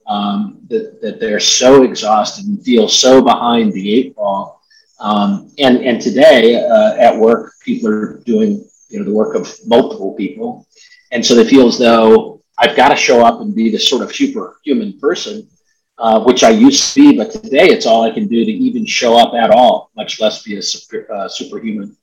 Um, 0.07 0.59
that, 0.67 1.01
that 1.01 1.19
they're 1.19 1.39
so 1.39 1.81
exhausted 1.81 2.45
and 2.45 2.63
feel 2.63 2.87
so 2.87 3.23
behind 3.23 3.73
the 3.73 3.95
eight 3.95 4.15
ball. 4.15 4.61
Um, 4.99 5.51
and, 5.57 5.77
and 5.77 5.99
today 5.99 6.63
uh, 6.63 6.93
at 6.93 7.17
work, 7.17 7.53
people 7.63 7.89
are 7.89 8.19
doing 8.19 8.63
you 8.89 8.99
know 8.99 9.05
the 9.05 9.13
work 9.13 9.35
of 9.35 9.51
multiple 9.65 10.13
people, 10.13 10.67
and 11.11 11.25
so 11.25 11.33
they 11.33 11.49
feel 11.49 11.67
as 11.67 11.79
though 11.79 12.43
I've 12.57 12.75
got 12.75 12.89
to 12.89 12.95
show 12.95 13.25
up 13.25 13.41
and 13.41 13.53
be 13.55 13.69
this 13.69 13.89
sort 13.89 14.03
of 14.03 14.15
superhuman 14.15 14.99
person, 14.99 15.49
uh, 15.97 16.23
which 16.23 16.43
I 16.43 16.51
used 16.51 16.93
to 16.93 17.11
be, 17.11 17.17
but 17.17 17.31
today 17.31 17.67
it's 17.67 17.85
all 17.85 18.03
I 18.03 18.11
can 18.11 18.27
do 18.27 18.45
to 18.45 18.51
even 18.51 18.85
show 18.85 19.17
up 19.17 19.33
at 19.33 19.49
all, 19.49 19.91
much 19.95 20.21
less 20.21 20.43
be 20.43 20.57
a 20.57 20.61
super, 20.61 21.11
uh, 21.11 21.27
superhuman. 21.27 21.97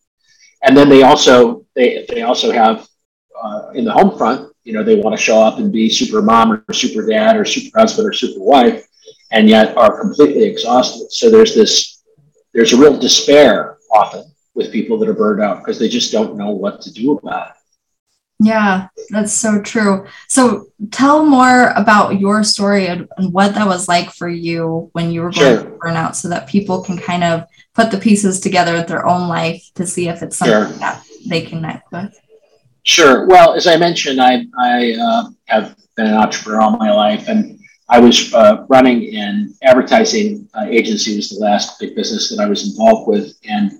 And 0.62 0.76
then 0.76 0.88
they 0.88 1.02
also 1.02 1.66
they 1.75 2.07
they 2.09 2.23
also 2.23 2.52
have 2.52 2.88
uh, 3.42 3.71
in 3.75 3.85
the 3.85 3.92
home 3.92 4.16
front, 4.16 4.52
you 4.64 4.73
know, 4.73 4.85
they 4.85 4.97
want 4.97 5.16
to 5.16 5.23
show 5.23 5.42
up 5.42 5.59
and 5.59 5.73
be 5.73 5.88
super 5.88 6.23
mom 6.23 6.52
or 6.52 6.73
super 6.73 7.07
dad 7.07 7.37
or 7.37 7.45
super 7.45 7.78
husband 7.78 8.09
or 8.09 8.12
super 8.12 8.40
wife, 8.40 8.87
and 9.33 9.49
yet 9.49 9.76
are 9.76 10.00
completely 10.00 10.45
exhausted. 10.45 11.11
So 11.11 11.31
there's 11.31 11.54
this 11.54 12.02
there's 12.54 12.73
a 12.73 12.76
real 12.76 12.97
despair 12.97 13.78
often 13.92 14.25
with 14.54 14.71
people 14.71 14.99
that 14.99 15.09
are 15.09 15.14
burned 15.14 15.42
out 15.42 15.59
because 15.59 15.78
they 15.78 15.88
just 15.88 16.12
don't 16.12 16.37
know 16.37 16.50
what 16.50 16.81
to 16.83 16.92
do 16.92 17.12
about 17.12 17.50
it. 17.50 17.57
Yeah, 18.38 18.88
that's 19.12 19.33
so 19.33 19.61
true. 19.61 20.07
So 20.26 20.69
tell 20.90 21.25
more 21.25 21.69
about 21.76 22.19
your 22.19 22.42
story 22.42 22.87
and, 22.87 23.07
what 23.19 23.54
that 23.54 23.66
was 23.66 23.87
like 23.87 24.11
for 24.11 24.28
you 24.28 24.88
when 24.92 25.12
you 25.12 25.21
were 25.21 25.31
going 25.31 25.57
sure. 25.57 25.61
through 25.61 25.78
burnout 25.78 26.14
so 26.16 26.28
that 26.31 26.49
people 26.49 26.83
can 26.83 26.97
kind 26.97 27.23
of 27.23 27.47
put 27.75 27.90
the 27.90 27.99
pieces 27.99 28.40
together 28.40 28.73
with 28.73 28.88
their 28.88 29.07
own 29.07 29.28
life 29.28 29.62
to 29.75 29.87
see 29.87 30.09
if 30.09 30.23
it's 30.23 30.38
something 30.38 30.71
sure. 30.71 30.78
that 30.78 31.04
they 31.26 31.42
connect 31.42 31.92
with. 31.92 32.19
Sure. 32.85 33.26
Well, 33.28 33.54
as 33.54 33.66
I 33.66 33.76
mentioned, 33.76 34.21
I, 34.21 34.47
I 34.59 34.97
uh, 35.00 35.25
have 35.45 35.76
been 35.95 36.07
an 36.07 36.14
entrepreneur 36.14 36.62
all 36.62 36.76
my 36.78 36.90
life 36.90 37.28
and 37.28 37.61
I 37.88 38.00
was 38.00 38.33
uh, 38.33 38.64
running 38.71 39.14
an 39.14 39.54
advertising 39.62 40.49
uh, 40.54 40.66
agency 40.69 41.16
was 41.16 41.28
the 41.28 41.38
last 41.38 41.78
big 41.78 41.95
business 41.95 42.31
that 42.31 42.42
I 42.42 42.49
was 42.49 42.71
involved 42.71 43.09
with. 43.09 43.35
And 43.47 43.73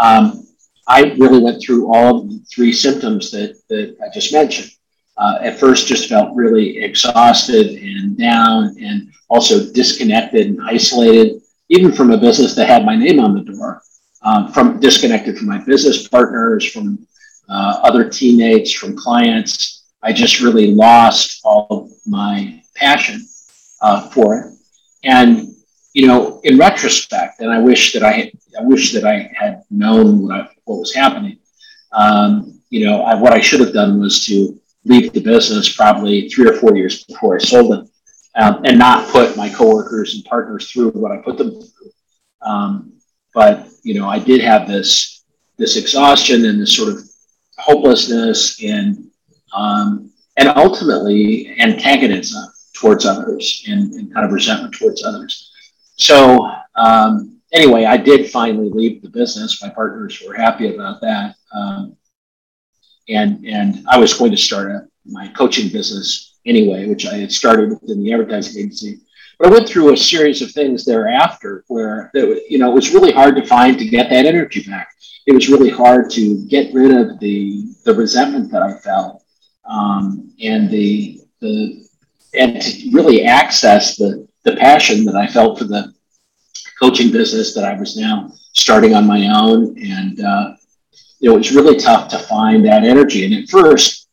um, 0.00 0.45
I 0.86 1.14
really 1.18 1.40
went 1.40 1.62
through 1.62 1.92
all 1.92 2.22
the 2.22 2.38
three 2.50 2.72
symptoms 2.72 3.30
that, 3.32 3.60
that 3.68 3.96
I 4.02 4.12
just 4.12 4.32
mentioned. 4.32 4.70
Uh, 5.16 5.38
at 5.40 5.58
first, 5.58 5.86
just 5.86 6.08
felt 6.08 6.36
really 6.36 6.78
exhausted 6.78 7.82
and 7.82 8.18
down, 8.18 8.76
and 8.80 9.10
also 9.28 9.72
disconnected 9.72 10.48
and 10.48 10.60
isolated, 10.62 11.40
even 11.70 11.90
from 11.90 12.10
a 12.10 12.18
business 12.18 12.54
that 12.54 12.68
had 12.68 12.84
my 12.84 12.94
name 12.94 13.18
on 13.18 13.34
the 13.34 13.40
door. 13.40 13.82
Um, 14.22 14.52
from 14.52 14.80
disconnected 14.80 15.38
from 15.38 15.46
my 15.46 15.58
business 15.58 16.08
partners, 16.08 16.70
from 16.70 17.06
uh, 17.48 17.80
other 17.82 18.08
teammates, 18.08 18.72
from 18.72 18.96
clients. 18.96 19.84
I 20.02 20.12
just 20.12 20.40
really 20.40 20.74
lost 20.74 21.40
all 21.44 21.66
of 21.70 21.90
my 22.06 22.62
passion 22.74 23.26
uh, 23.80 24.08
for 24.10 24.38
it. 24.38 24.58
And 25.04 25.54
you 25.94 26.06
know, 26.06 26.40
in 26.44 26.58
retrospect, 26.58 27.40
and 27.40 27.50
I 27.50 27.58
wish 27.58 27.94
that 27.94 28.02
I, 28.02 28.30
I 28.58 28.62
wish 28.64 28.92
that 28.92 29.04
I 29.04 29.32
had 29.34 29.64
known 29.70 30.22
what, 30.22 30.32
I, 30.32 30.48
what 30.66 30.78
was 30.78 30.94
happening. 30.94 31.38
Um, 31.92 32.60
you 32.68 32.84
know, 32.84 33.02
I, 33.02 33.14
what 33.14 33.32
I 33.32 33.40
should 33.40 33.60
have 33.60 33.72
done 33.72 33.98
was 33.98 34.26
to 34.26 34.60
leave 34.84 35.12
the 35.12 35.20
business 35.20 35.74
probably 35.74 36.28
three 36.28 36.48
or 36.48 36.54
four 36.54 36.76
years 36.76 37.04
before 37.04 37.36
I 37.36 37.38
sold 37.38 37.74
it, 37.74 37.90
um, 38.36 38.62
and 38.64 38.78
not 38.78 39.08
put 39.10 39.36
my 39.36 39.48
coworkers 39.48 40.14
and 40.14 40.24
partners 40.24 40.70
through 40.70 40.90
what 40.90 41.12
I 41.12 41.16
put 41.18 41.38
them 41.38 41.50
through. 41.50 41.90
Um, 42.42 42.92
but 43.34 43.68
you 43.82 43.94
know, 43.94 44.08
I 44.08 44.18
did 44.18 44.40
have 44.42 44.68
this 44.68 45.24
this 45.56 45.76
exhaustion 45.76 46.44
and 46.44 46.60
this 46.60 46.76
sort 46.76 46.92
of 46.92 46.98
hopelessness 47.58 48.62
and 48.62 49.10
um, 49.54 50.12
and 50.36 50.48
ultimately 50.48 51.58
antagonism 51.58 52.44
towards 52.74 53.06
others 53.06 53.64
and, 53.68 53.92
and 53.94 54.12
kind 54.12 54.26
of 54.26 54.32
resentment 54.32 54.74
towards 54.74 55.02
others. 55.02 55.50
So 55.96 56.50
um, 56.74 57.35
anyway, 57.52 57.84
I 57.84 57.96
did 57.96 58.30
finally 58.30 58.70
leave 58.70 59.02
the 59.02 59.08
business. 59.08 59.62
My 59.62 59.70
partners 59.70 60.22
were 60.26 60.34
happy 60.34 60.74
about 60.74 61.00
that, 61.00 61.34
um, 61.52 61.96
and 63.08 63.44
and 63.46 63.84
I 63.88 63.98
was 63.98 64.14
going 64.14 64.30
to 64.32 64.36
start 64.36 64.88
my 65.04 65.28
coaching 65.28 65.70
business 65.70 66.38
anyway, 66.46 66.86
which 66.86 67.06
I 67.06 67.16
had 67.16 67.32
started 67.32 67.70
within 67.70 68.02
the 68.02 68.12
advertising 68.12 68.60
agency. 68.60 69.00
But 69.38 69.48
I 69.48 69.50
went 69.50 69.68
through 69.68 69.92
a 69.92 69.96
series 69.96 70.40
of 70.40 70.50
things 70.50 70.84
thereafter 70.84 71.64
where 71.68 72.10
you 72.14 72.58
know 72.58 72.70
it 72.70 72.74
was 72.74 72.94
really 72.94 73.12
hard 73.12 73.36
to 73.36 73.46
find 73.46 73.78
to 73.78 73.84
get 73.84 74.10
that 74.10 74.26
energy 74.26 74.62
back. 74.62 74.88
It 75.26 75.34
was 75.34 75.48
really 75.48 75.70
hard 75.70 76.10
to 76.12 76.46
get 76.46 76.72
rid 76.72 76.92
of 76.92 77.18
the 77.20 77.64
the 77.84 77.94
resentment 77.94 78.50
that 78.52 78.62
I 78.62 78.78
felt 78.78 79.22
um, 79.68 80.32
and 80.40 80.70
the 80.70 81.20
the 81.40 81.86
and 82.34 82.60
to 82.60 82.90
really 82.92 83.24
access 83.24 83.96
the 83.96 84.26
the 84.44 84.56
passion 84.56 85.04
that 85.04 85.16
I 85.16 85.26
felt 85.26 85.58
for 85.58 85.64
the 85.64 85.92
coaching 86.78 87.10
business 87.10 87.54
that 87.54 87.64
I 87.64 87.78
was 87.78 87.96
now 87.96 88.32
starting 88.52 88.94
on 88.94 89.06
my 89.06 89.28
own. 89.28 89.76
And, 89.78 90.20
uh, 90.20 90.54
you 91.18 91.28
know, 91.28 91.34
it 91.36 91.38
was 91.38 91.52
really 91.52 91.76
tough 91.76 92.08
to 92.10 92.18
find 92.18 92.64
that 92.66 92.84
energy. 92.84 93.24
And 93.24 93.34
at 93.34 93.48
first, 93.48 94.08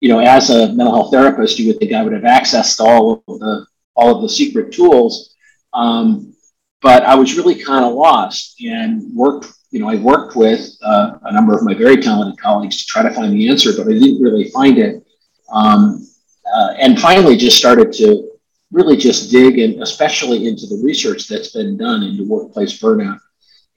you 0.00 0.08
know, 0.08 0.20
as 0.20 0.50
a 0.50 0.72
mental 0.72 0.94
health 0.94 1.12
therapist, 1.12 1.58
you 1.58 1.68
would 1.68 1.78
think 1.78 1.92
I 1.92 2.02
would 2.02 2.12
have 2.12 2.24
access 2.24 2.76
to 2.76 2.84
all 2.84 3.24
of 3.26 3.40
the, 3.40 3.66
all 3.94 4.14
of 4.14 4.22
the 4.22 4.28
secret 4.28 4.72
tools. 4.72 5.34
Um, 5.72 6.34
but 6.82 7.02
I 7.02 7.14
was 7.14 7.36
really 7.36 7.54
kind 7.54 7.84
of 7.84 7.94
lost 7.94 8.60
and 8.60 9.12
worked, 9.14 9.52
you 9.70 9.80
know, 9.80 9.88
I 9.88 9.96
worked 9.96 10.36
with 10.36 10.76
uh, 10.82 11.18
a 11.22 11.32
number 11.32 11.56
of 11.56 11.64
my 11.64 11.74
very 11.74 11.96
talented 11.96 12.38
colleagues 12.38 12.78
to 12.78 12.86
try 12.86 13.02
to 13.02 13.10
find 13.10 13.32
the 13.32 13.48
answer, 13.48 13.72
but 13.76 13.88
I 13.88 13.92
didn't 13.92 14.22
really 14.22 14.50
find 14.50 14.78
it. 14.78 15.04
Um, 15.50 16.06
uh, 16.54 16.74
and 16.78 17.00
finally 17.00 17.36
just 17.36 17.56
started 17.56 17.92
to 17.94 18.35
really 18.76 18.98
just 18.98 19.30
dig 19.30 19.58
in, 19.58 19.82
especially 19.82 20.46
into 20.46 20.66
the 20.66 20.80
research 20.84 21.26
that's 21.28 21.52
been 21.52 21.78
done 21.78 22.02
into 22.02 22.28
workplace 22.28 22.78
burnout. 22.78 23.18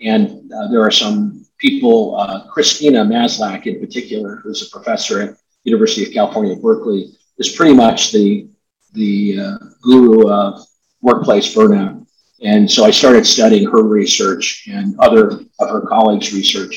And 0.02 0.52
uh, 0.52 0.68
there 0.68 0.82
are 0.82 0.92
some 0.92 1.46
people, 1.58 2.18
uh, 2.18 2.46
Christina 2.48 3.06
Maslach 3.06 3.66
in 3.66 3.80
particular, 3.80 4.42
who's 4.44 4.62
a 4.62 4.70
professor 4.70 5.22
at 5.22 5.38
University 5.64 6.06
of 6.06 6.12
California, 6.14 6.56
Berkeley, 6.58 7.14
is 7.38 7.56
pretty 7.56 7.74
much 7.74 8.12
the, 8.12 8.50
the 8.92 9.40
uh, 9.40 9.58
guru 9.82 10.30
of 10.30 10.66
workplace 11.02 11.56
burnout. 11.56 12.06
And 12.42 12.70
so 12.70 12.84
I 12.84 12.92
started 12.92 13.26
studying 13.26 13.70
her 13.70 13.84
research 13.84 14.68
and 14.70 15.00
other 15.00 15.32
of 15.62 15.70
her 15.70 15.82
colleagues' 15.88 16.34
research 16.34 16.76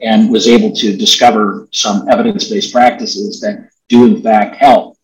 and 0.00 0.30
was 0.30 0.46
able 0.46 0.72
to 0.76 0.96
discover 0.96 1.68
some 1.72 2.08
evidence-based 2.08 2.72
practices 2.72 3.40
that 3.40 3.68
do 3.88 4.06
in 4.06 4.22
fact 4.22 4.56
help. 4.56 4.96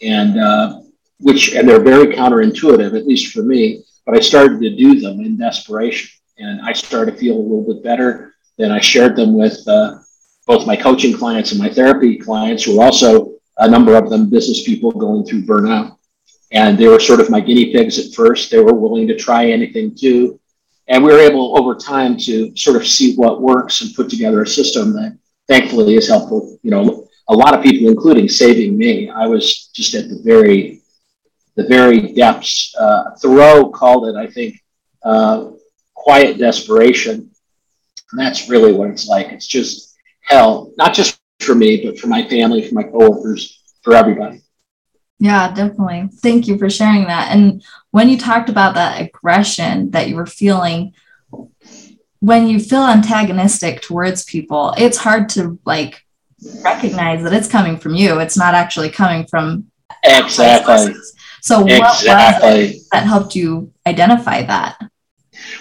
And 0.00 0.38
uh, 0.38 0.80
which 1.20 1.54
and 1.54 1.68
they're 1.68 1.82
very 1.82 2.14
counterintuitive, 2.14 2.96
at 2.96 3.06
least 3.06 3.32
for 3.32 3.42
me. 3.42 3.84
But 4.06 4.16
I 4.16 4.20
started 4.20 4.60
to 4.60 4.76
do 4.76 5.00
them 5.00 5.20
in 5.20 5.36
desperation, 5.36 6.10
and 6.38 6.60
I 6.62 6.72
started 6.72 7.12
to 7.12 7.16
feel 7.16 7.36
a 7.36 7.40
little 7.40 7.64
bit 7.66 7.82
better. 7.82 8.34
Then 8.58 8.70
I 8.70 8.80
shared 8.80 9.16
them 9.16 9.34
with 9.34 9.66
uh, 9.66 9.98
both 10.46 10.66
my 10.66 10.76
coaching 10.76 11.16
clients 11.16 11.52
and 11.52 11.60
my 11.60 11.70
therapy 11.70 12.18
clients, 12.18 12.64
who 12.64 12.80
are 12.80 12.84
also 12.84 13.34
a 13.58 13.68
number 13.68 13.96
of 13.96 14.10
them 14.10 14.28
business 14.28 14.64
people 14.64 14.90
going 14.90 15.24
through 15.24 15.44
burnout. 15.44 15.96
And 16.52 16.78
they 16.78 16.86
were 16.86 17.00
sort 17.00 17.20
of 17.20 17.30
my 17.30 17.40
guinea 17.40 17.72
pigs 17.72 17.98
at 17.98 18.14
first. 18.14 18.50
They 18.50 18.60
were 18.60 18.74
willing 18.74 19.08
to 19.08 19.16
try 19.16 19.46
anything 19.46 19.94
too. 19.94 20.38
And 20.88 21.02
we 21.02 21.12
were 21.12 21.18
able 21.18 21.58
over 21.58 21.74
time 21.74 22.16
to 22.18 22.54
sort 22.56 22.76
of 22.76 22.86
see 22.86 23.16
what 23.16 23.40
works 23.40 23.80
and 23.80 23.94
put 23.94 24.10
together 24.10 24.42
a 24.42 24.46
system 24.46 24.92
that 24.92 25.16
thankfully 25.48 25.94
is 25.94 26.08
helpful. 26.08 26.58
You 26.62 26.70
know, 26.70 27.08
a 27.28 27.34
lot 27.34 27.54
of 27.54 27.62
people, 27.62 27.88
including 27.88 28.28
saving 28.28 28.76
me. 28.76 29.08
I 29.08 29.26
was 29.26 29.70
just 29.74 29.94
at 29.94 30.08
the 30.08 30.20
very 30.22 30.82
the 31.56 31.64
very 31.64 32.12
depths. 32.12 32.74
Uh, 32.78 33.14
Thoreau 33.20 33.70
called 33.70 34.08
it, 34.08 34.16
I 34.16 34.26
think, 34.26 34.60
uh, 35.02 35.50
quiet 35.94 36.38
desperation. 36.38 37.30
And 38.10 38.20
that's 38.20 38.48
really 38.48 38.72
what 38.72 38.90
it's 38.90 39.06
like. 39.08 39.28
It's 39.28 39.46
just 39.46 39.96
hell, 40.22 40.72
not 40.76 40.94
just 40.94 41.20
for 41.40 41.54
me, 41.54 41.84
but 41.84 41.98
for 41.98 42.06
my 42.06 42.26
family, 42.28 42.66
for 42.66 42.74
my 42.74 42.82
coworkers, 42.82 43.60
for 43.82 43.94
everybody. 43.94 44.42
Yeah, 45.18 45.52
definitely. 45.52 46.08
Thank 46.20 46.48
you 46.48 46.58
for 46.58 46.68
sharing 46.68 47.04
that. 47.04 47.30
And 47.30 47.62
when 47.92 48.08
you 48.08 48.18
talked 48.18 48.48
about 48.48 48.74
that 48.74 49.00
aggression 49.00 49.90
that 49.92 50.08
you 50.08 50.16
were 50.16 50.26
feeling, 50.26 50.94
when 52.20 52.48
you 52.48 52.58
feel 52.58 52.84
antagonistic 52.84 53.82
towards 53.82 54.24
people, 54.24 54.74
it's 54.76 54.98
hard 54.98 55.28
to 55.30 55.58
like 55.64 56.04
recognize 56.62 57.22
that 57.22 57.32
it's 57.32 57.48
coming 57.48 57.78
from 57.78 57.94
you. 57.94 58.18
It's 58.18 58.36
not 58.36 58.54
actually 58.54 58.90
coming 58.90 59.26
from 59.26 59.70
exactly. 60.02 60.94
So 61.44 61.60
what 61.60 61.72
exactly. 61.72 62.62
was 62.62 62.88
that 62.88 63.04
helped 63.04 63.36
you 63.36 63.70
identify 63.86 64.44
that? 64.44 64.78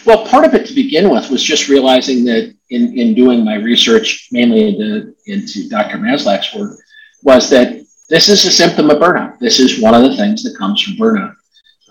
Well, 0.05 0.25
part 0.25 0.45
of 0.45 0.53
it 0.53 0.65
to 0.67 0.73
begin 0.73 1.09
with 1.09 1.29
was 1.29 1.43
just 1.43 1.67
realizing 1.67 2.23
that 2.23 2.55
in, 2.69 2.97
in 2.97 3.13
doing 3.13 3.43
my 3.43 3.55
research, 3.55 4.29
mainly 4.31 4.69
into, 4.69 5.13
into 5.25 5.67
Dr. 5.67 5.97
Maslach's 5.97 6.55
work, 6.55 6.79
was 7.23 7.49
that 7.49 7.85
this 8.07 8.29
is 8.29 8.45
a 8.45 8.51
symptom 8.51 8.91
of 8.91 8.99
burnout. 8.99 9.39
This 9.39 9.59
is 9.59 9.81
one 9.81 9.93
of 9.93 10.03
the 10.03 10.15
things 10.15 10.41
that 10.43 10.57
comes 10.57 10.81
from 10.81 10.93
burnout. 10.93 11.35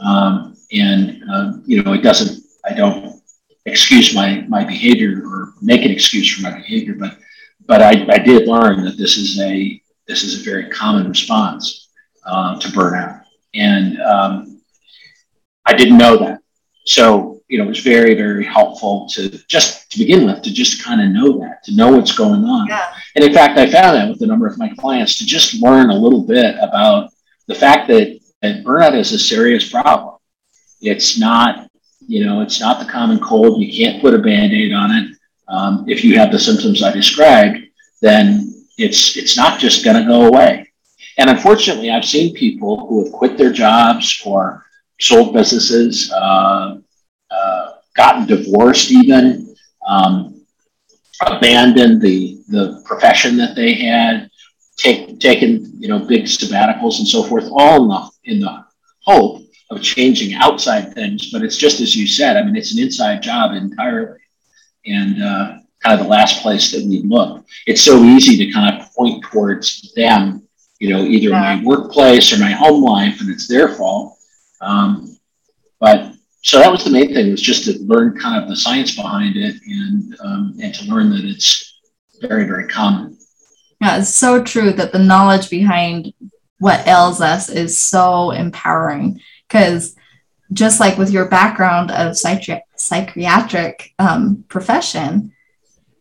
Um, 0.01 0.57
and, 0.73 1.23
uh, 1.31 1.53
you 1.67 1.83
know, 1.83 1.93
it 1.93 2.03
doesn't, 2.03 2.43
I 2.65 2.73
don't 2.73 3.21
excuse 3.67 4.15
my, 4.15 4.47
my 4.49 4.65
behavior 4.65 5.23
or 5.23 5.53
make 5.61 5.85
an 5.85 5.91
excuse 5.91 6.35
for 6.35 6.41
my 6.41 6.55
behavior, 6.55 6.95
but, 6.99 7.19
but 7.67 7.83
I, 7.83 8.07
I 8.09 8.19
did 8.19 8.49
learn 8.49 8.87
that 8.87 8.97
this 8.97 9.19
is 9.19 9.39
a, 9.39 9.83
this 10.09 10.25
is 10.25 10.41
a 10.41 10.45
very 10.51 10.71
common 10.71 11.11
response 11.11 11.91
uh, 12.25 12.59
to 12.59 12.69
burnout. 12.69 13.22
And 13.55 14.01
um, 14.01 14.61
I 15.67 15.75
didn't 15.75 15.99
know 15.99 16.17
that. 16.19 16.41
So, 16.85 17.41
you 17.49 17.59
know, 17.59 17.65
it 17.65 17.69
was 17.69 17.81
very, 17.81 18.15
very 18.15 18.45
helpful 18.45 19.09
to 19.11 19.29
just 19.47 19.91
to 19.93 19.99
begin 19.99 20.27
with, 20.27 20.43
to 20.43 20.53
just 20.53 20.83
kind 20.83 21.01
of 21.01 21.09
know 21.09 21.39
that, 21.41 21.63
to 21.65 21.75
know 21.75 21.93
what's 21.93 22.17
going 22.17 22.45
on. 22.45 22.67
Yeah. 22.67 22.95
And 23.15 23.25
in 23.25 23.33
fact, 23.33 23.59
I 23.59 23.71
found 23.71 23.97
that 23.97 24.09
with 24.09 24.23
a 24.23 24.27
number 24.27 24.47
of 24.47 24.59
my 24.59 24.71
clients 24.79 25.19
to 25.19 25.27
just 25.27 25.55
learn 25.55 25.91
a 25.91 25.95
little 25.95 26.23
bit 26.23 26.57
about 26.61 27.11
the 27.47 27.55
fact 27.55 27.89
that, 27.89 28.19
that 28.41 28.65
burnout 28.65 28.95
is 28.95 29.13
a 29.13 29.19
serious 29.19 29.71
problem. 29.71 30.17
It's 30.81 31.19
not, 31.19 31.71
you 32.01 32.25
know, 32.25 32.41
it's 32.41 32.59
not 32.59 32.85
the 32.85 32.91
common 32.91 33.21
cold. 33.21 33.61
You 33.61 33.73
can't 33.73 34.01
put 34.01 34.15
a 34.15 34.19
band 34.19 34.53
aid 34.53 34.73
on 34.73 34.91
it. 34.91 35.17
Um, 35.47 35.85
if 35.87 36.03
you 36.03 36.19
have 36.19 36.33
the 36.33 36.39
symptoms 36.39 36.83
I 36.83 36.93
described, 36.93 37.59
then 38.01 38.67
it's 38.79 39.17
it's 39.17 39.37
not 39.37 39.61
just 39.61 39.85
going 39.85 39.97
to 39.97 40.09
go 40.09 40.27
away. 40.27 40.72
And 41.19 41.29
unfortunately, 41.31 41.91
I've 41.91 42.05
seen 42.05 42.35
people 42.35 42.87
who 42.87 43.05
have 43.05 43.13
quit 43.13 43.37
their 43.37 43.53
jobs 43.53 44.23
or 44.25 44.65
sold 45.01 45.35
businesses, 45.35 46.11
uh, 46.13 46.77
uh, 47.31 47.73
gotten 47.97 48.27
divorced, 48.27 48.91
even 48.91 49.55
um, 49.87 50.45
abandoned 51.27 52.01
the 52.01 52.39
the 52.49 52.83
profession 52.85 53.37
that 53.37 53.55
they 53.55 53.75
had, 53.75 54.31
take, 54.77 55.19
taken 55.21 55.73
you 55.79 55.89
know 55.89 55.99
big 55.99 56.25
sabbaticals 56.25 56.99
and 56.99 57.09
so 57.09 57.23
forth, 57.23 57.49
all 57.53 57.83
in 57.83 57.89
the 57.89 58.33
in 58.33 58.41
the 58.41 58.65
hope 59.05 59.43
of 59.71 59.83
changing 59.83 60.35
outside 60.35 60.95
things. 60.95 61.31
But 61.31 61.43
it's 61.43 61.57
just 61.57 61.81
as 61.81 61.97
you 61.97 62.07
said. 62.07 62.37
I 62.37 62.43
mean, 62.43 62.57
it's 62.57 62.73
an 62.73 62.83
inside 62.83 63.23
job 63.23 63.53
entirely, 63.53 64.21
and 64.87 65.23
uh, 65.23 65.59
kind 65.83 65.99
of 65.99 66.07
the 66.07 66.11
last 66.11 66.43
place 66.43 66.71
that 66.73 66.85
we 66.85 67.03
look. 67.03 67.45
It's 67.67 67.83
so 67.83 68.03
easy 68.05 68.37
to 68.39 68.53
kind 68.53 68.81
of 68.81 68.93
point 68.95 69.25
towards 69.25 69.93
them 69.95 70.47
you 70.83 70.89
know, 70.89 71.05
either 71.05 71.29
yeah. 71.29 71.41
my 71.41 71.65
workplace 71.65 72.33
or 72.33 72.41
my 72.41 72.51
home 72.51 72.83
life, 72.83 73.21
and 73.21 73.31
it's 73.31 73.47
their 73.47 73.69
fault. 73.69 74.19
Um, 74.61 75.17
but 75.79 76.13
so 76.43 76.59
that 76.59 76.73
was 76.73 76.83
the 76.83 76.91
main 76.91 77.15
thing 77.15 77.31
was 77.31 77.41
just 77.41 77.65
to 77.67 77.79
learn 77.85 78.19
kind 78.19 78.43
of 78.43 78.49
the 78.49 78.57
science 78.57 78.97
behind 78.97 79.37
it 79.37 79.55
and 79.65 80.17
um, 80.19 80.57
and 80.61 80.75
to 80.75 80.85
learn 80.87 81.11
that 81.11 81.25
it's 81.25 81.79
very 82.21 82.47
very 82.47 82.67
common. 82.67 83.17
Yeah, 83.81 83.99
it's 83.99 84.09
so 84.09 84.43
true 84.43 84.73
that 84.73 84.91
the 84.91 84.99
knowledge 84.99 85.49
behind 85.51 86.13
what 86.59 86.85
ails 86.89 87.21
us 87.21 87.49
is 87.49 87.79
so 87.79 88.33
empowering 88.33 89.21
because 89.47 89.95
just 90.53 90.81
like 90.81 90.99
with 90.99 91.13
your 91.13 91.29
background 91.29 91.93
of 91.93 92.15
psychi- 92.15 92.61
psychiatric 92.75 93.95
um, 94.01 94.45
profession, 94.49 95.33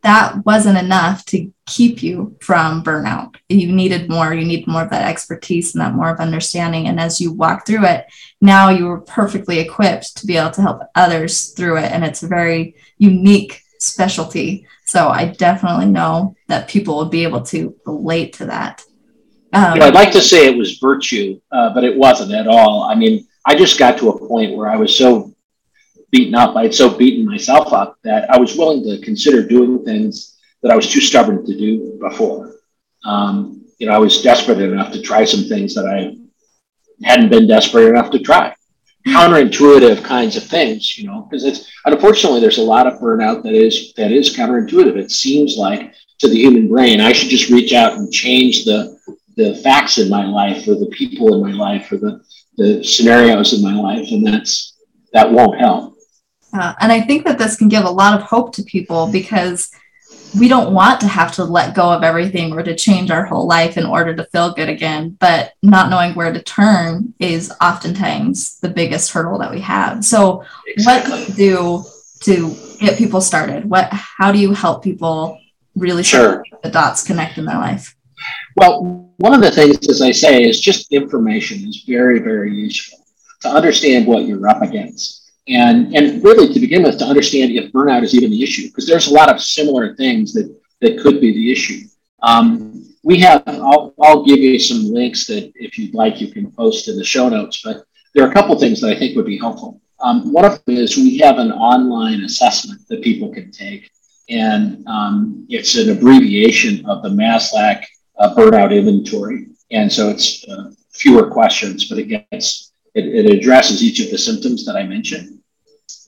that 0.03 0.45
wasn't 0.45 0.77
enough 0.77 1.25
to 1.25 1.51
keep 1.67 2.01
you 2.01 2.35
from 2.41 2.83
burnout. 2.83 3.35
You 3.49 3.71
needed 3.71 4.09
more, 4.09 4.33
you 4.33 4.45
need 4.45 4.67
more 4.67 4.83
of 4.83 4.89
that 4.89 5.07
expertise 5.07 5.75
and 5.75 5.81
that 5.81 5.93
more 5.93 6.09
of 6.09 6.19
understanding. 6.19 6.87
And 6.87 6.99
as 6.99 7.21
you 7.21 7.31
walk 7.31 7.65
through 7.65 7.85
it, 7.85 8.05
now 8.41 8.69
you 8.69 8.85
were 8.85 9.01
perfectly 9.01 9.59
equipped 9.59 10.17
to 10.17 10.25
be 10.25 10.37
able 10.37 10.51
to 10.51 10.61
help 10.61 10.81
others 10.95 11.49
through 11.49 11.77
it. 11.77 11.91
And 11.91 12.03
it's 12.03 12.23
a 12.23 12.27
very 12.27 12.75
unique 12.97 13.61
specialty. 13.79 14.65
So 14.85 15.09
I 15.09 15.25
definitely 15.25 15.87
know 15.87 16.35
that 16.47 16.67
people 16.67 16.97
will 16.97 17.05
be 17.05 17.23
able 17.23 17.41
to 17.43 17.75
relate 17.85 18.33
to 18.33 18.45
that. 18.47 18.83
Um, 19.53 19.81
I'd 19.81 19.93
like 19.93 20.11
to 20.13 20.21
say 20.21 20.47
it 20.47 20.57
was 20.57 20.77
virtue, 20.77 21.39
uh, 21.51 21.73
but 21.73 21.83
it 21.83 21.95
wasn't 21.95 22.31
at 22.31 22.47
all. 22.47 22.83
I 22.83 22.95
mean, 22.95 23.27
I 23.45 23.55
just 23.55 23.77
got 23.77 23.97
to 23.97 24.09
a 24.09 24.27
point 24.27 24.55
where 24.55 24.69
I 24.69 24.77
was 24.77 24.95
so 24.95 25.30
beaten 26.11 26.35
up. 26.35 26.55
I 26.55 26.63
had 26.63 26.75
so 26.75 26.95
beaten 26.95 27.25
myself 27.25 27.73
up 27.73 27.97
that 28.03 28.29
I 28.29 28.37
was 28.37 28.55
willing 28.55 28.83
to 28.83 29.03
consider 29.03 29.47
doing 29.47 29.83
things 29.83 30.37
that 30.61 30.71
I 30.71 30.75
was 30.75 30.91
too 30.91 31.01
stubborn 31.01 31.45
to 31.45 31.57
do 31.57 31.97
before. 31.99 32.55
Um, 33.05 33.65
you 33.79 33.87
know, 33.87 33.93
I 33.93 33.97
was 33.97 34.21
desperate 34.21 34.59
enough 34.59 34.91
to 34.91 35.01
try 35.01 35.25
some 35.25 35.45
things 35.45 35.73
that 35.73 35.87
I 35.87 36.15
hadn't 37.03 37.29
been 37.29 37.47
desperate 37.47 37.89
enough 37.89 38.11
to 38.11 38.19
try. 38.19 38.53
Counterintuitive 39.07 40.03
kinds 40.03 40.37
of 40.37 40.43
things, 40.43 40.97
you 40.97 41.07
know, 41.07 41.27
because 41.27 41.43
it's 41.43 41.71
unfortunately 41.85 42.39
there's 42.39 42.59
a 42.59 42.63
lot 42.63 42.85
of 42.85 42.99
burnout 42.99 43.41
that 43.41 43.53
is 43.53 43.93
that 43.95 44.11
is 44.11 44.35
counterintuitive. 44.35 44.95
It 44.95 45.09
seems 45.09 45.57
like 45.57 45.95
to 46.19 46.27
the 46.27 46.35
human 46.35 46.67
brain, 46.67 47.01
I 47.01 47.11
should 47.11 47.29
just 47.29 47.49
reach 47.49 47.73
out 47.73 47.93
and 47.93 48.13
change 48.13 48.63
the 48.63 48.99
the 49.37 49.55
facts 49.63 49.97
in 49.97 50.09
my 50.09 50.25
life 50.25 50.67
or 50.67 50.75
the 50.75 50.91
people 50.91 51.33
in 51.33 51.41
my 51.41 51.51
life 51.51 51.91
or 51.91 51.97
the 51.97 52.23
the 52.57 52.83
scenarios 52.83 53.53
in 53.53 53.63
my 53.63 53.73
life, 53.73 54.11
and 54.11 54.25
that's 54.25 54.77
that 55.13 55.31
won't 55.31 55.59
help. 55.59 55.90
Uh, 56.53 56.73
and 56.79 56.91
I 56.91 57.01
think 57.01 57.25
that 57.25 57.37
this 57.37 57.55
can 57.55 57.69
give 57.69 57.85
a 57.85 57.89
lot 57.89 58.19
of 58.19 58.25
hope 58.27 58.53
to 58.55 58.63
people 58.63 59.07
because 59.11 59.71
we 60.37 60.47
don't 60.47 60.73
want 60.73 61.01
to 61.01 61.07
have 61.07 61.33
to 61.33 61.43
let 61.43 61.75
go 61.75 61.91
of 61.91 62.03
everything 62.03 62.53
or 62.53 62.63
to 62.63 62.75
change 62.75 63.11
our 63.11 63.25
whole 63.25 63.47
life 63.47 63.77
in 63.77 63.85
order 63.85 64.15
to 64.15 64.25
feel 64.25 64.53
good 64.53 64.69
again. 64.69 65.17
But 65.19 65.53
not 65.61 65.89
knowing 65.89 66.13
where 66.13 66.31
to 66.31 66.41
turn 66.41 67.13
is 67.19 67.51
oftentimes 67.61 68.59
the 68.59 68.69
biggest 68.69 69.11
hurdle 69.11 69.39
that 69.39 69.51
we 69.51 69.61
have. 69.61 70.05
So, 70.05 70.43
exactly. 70.67 71.11
what 71.11 71.35
do 71.35 71.43
you 71.43 71.83
do 71.83 71.83
to 72.21 72.55
get 72.79 72.97
people 72.97 73.21
started? 73.21 73.65
What, 73.65 73.89
how 73.91 74.31
do 74.31 74.39
you 74.39 74.53
help 74.53 74.83
people 74.83 75.39
really 75.75 76.03
sure. 76.03 76.43
the 76.63 76.69
dots 76.69 77.05
connect 77.05 77.37
in 77.37 77.45
their 77.45 77.57
life? 77.57 77.95
Well, 78.55 79.11
one 79.17 79.33
of 79.33 79.41
the 79.41 79.51
things, 79.51 79.87
as 79.89 80.01
I 80.01 80.11
say, 80.11 80.43
is 80.43 80.59
just 80.59 80.91
information 80.91 81.67
is 81.67 81.83
very, 81.87 82.19
very 82.19 82.53
useful 82.53 82.99
to 83.41 83.49
understand 83.49 84.05
what 84.05 84.25
you're 84.25 84.47
up 84.47 84.61
against 84.61 85.20
and 85.47 85.95
and 85.95 86.23
really 86.23 86.53
to 86.53 86.59
begin 86.59 86.83
with 86.83 86.97
to 86.99 87.05
understand 87.05 87.51
if 87.51 87.71
burnout 87.71 88.03
is 88.03 88.13
even 88.13 88.31
the 88.31 88.43
issue 88.43 88.67
because 88.67 88.87
there's 88.87 89.07
a 89.07 89.13
lot 89.13 89.33
of 89.33 89.41
similar 89.41 89.95
things 89.95 90.33
that 90.33 90.55
that 90.81 90.99
could 90.99 91.21
be 91.21 91.31
the 91.31 91.51
issue. 91.51 91.81
Um, 92.21 92.85
we 93.03 93.19
have 93.19 93.43
I'll, 93.47 93.93
I'll 94.01 94.23
give 94.23 94.37
you 94.37 94.59
some 94.59 94.93
links 94.93 95.25
that 95.27 95.51
if 95.55 95.77
you'd 95.77 95.95
like 95.95 96.21
you 96.21 96.31
can 96.31 96.51
post 96.51 96.87
in 96.87 96.95
the 96.95 97.03
show 97.03 97.29
notes 97.29 97.61
but 97.63 97.83
there 98.13 98.25
are 98.25 98.29
a 98.29 98.33
couple 98.33 98.57
things 98.59 98.81
that 98.81 98.95
i 98.95 98.99
think 98.99 99.15
would 99.15 99.25
be 99.25 99.37
helpful. 99.37 99.81
Um, 100.03 100.33
one 100.33 100.45
of 100.45 100.63
them 100.65 100.77
is 100.77 100.97
we 100.97 101.17
have 101.19 101.37
an 101.37 101.51
online 101.51 102.23
assessment 102.23 102.81
that 102.89 103.03
people 103.03 103.31
can 103.31 103.51
take 103.51 103.89
and 104.29 104.85
um, 104.87 105.45
it's 105.49 105.75
an 105.75 105.89
abbreviation 105.89 106.85
of 106.85 107.01
the 107.03 107.09
maslach 107.09 107.83
uh, 108.17 108.33
burnout 108.35 108.75
inventory. 108.75 109.47
And 109.71 109.91
so 109.91 110.09
it's 110.09 110.47
uh, 110.47 110.71
fewer 110.93 111.29
questions 111.31 111.89
but 111.89 111.97
it 111.97 112.25
gets 112.31 112.70
it, 112.93 113.05
it 113.05 113.31
addresses 113.31 113.83
each 113.83 113.99
of 113.99 114.11
the 114.11 114.17
symptoms 114.17 114.65
that 114.65 114.75
I 114.75 114.83
mentioned. 114.83 115.39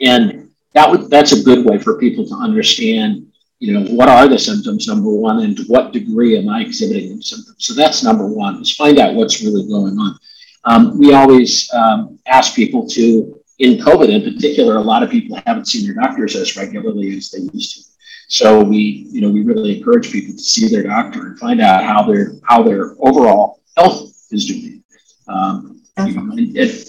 And 0.01 0.49
that 0.73 0.89
would, 0.89 1.09
that's 1.09 1.31
a 1.31 1.43
good 1.43 1.65
way 1.65 1.77
for 1.77 1.97
people 1.97 2.25
to 2.27 2.35
understand, 2.35 3.31
you 3.59 3.73
know, 3.73 3.85
what 3.93 4.09
are 4.09 4.27
the 4.27 4.39
symptoms, 4.39 4.87
number 4.87 5.09
one, 5.09 5.43
and 5.43 5.55
to 5.57 5.63
what 5.63 5.93
degree 5.93 6.37
am 6.37 6.49
I 6.49 6.61
exhibiting 6.61 7.09
those 7.15 7.29
symptoms? 7.29 7.55
So 7.59 7.73
that's 7.73 8.03
number 8.03 8.27
one, 8.27 8.61
is 8.61 8.75
find 8.75 8.99
out 8.99 9.13
what's 9.13 9.41
really 9.41 9.67
going 9.67 9.97
on. 9.97 10.17
Um, 10.65 10.97
we 10.97 11.13
always 11.13 11.71
um, 11.73 12.19
ask 12.25 12.55
people 12.55 12.87
to, 12.89 13.39
in 13.59 13.77
COVID 13.77 14.09
in 14.09 14.33
particular, 14.33 14.77
a 14.77 14.81
lot 14.81 15.03
of 15.03 15.09
people 15.09 15.39
haven't 15.45 15.67
seen 15.67 15.85
their 15.85 15.95
doctors 15.95 16.35
as 16.35 16.57
regularly 16.57 17.15
as 17.15 17.31
they 17.31 17.39
used 17.53 17.75
to. 17.75 17.93
So 18.27 18.63
we, 18.63 19.07
you 19.11 19.21
know, 19.21 19.29
we 19.29 19.43
really 19.43 19.77
encourage 19.77 20.11
people 20.11 20.33
to 20.33 20.39
see 20.39 20.67
their 20.67 20.83
doctor 20.83 21.27
and 21.27 21.39
find 21.39 21.61
out 21.61 21.83
how 21.83 22.03
their 22.03 22.33
how 22.43 22.63
their 22.63 22.95
overall 22.99 23.61
health 23.77 24.11
is 24.31 24.47
doing. 24.47 24.83
Um, 25.27 25.72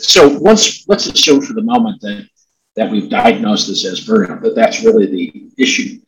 so 0.03 0.39
once 0.39 0.89
let's 0.89 1.07
assume 1.07 1.41
for 1.43 1.53
the 1.53 1.63
moment 1.63 2.01
that 2.01 2.27
that 2.77 2.91
we've 2.91 3.11
diagnosed 3.11 3.69
this 3.69 3.85
as 3.85 4.01
burnout, 4.01 4.43
that 4.43 4.55
that's 4.55 4.83
really 4.85 5.07
the 5.07 5.51
issue. 5.59 6.01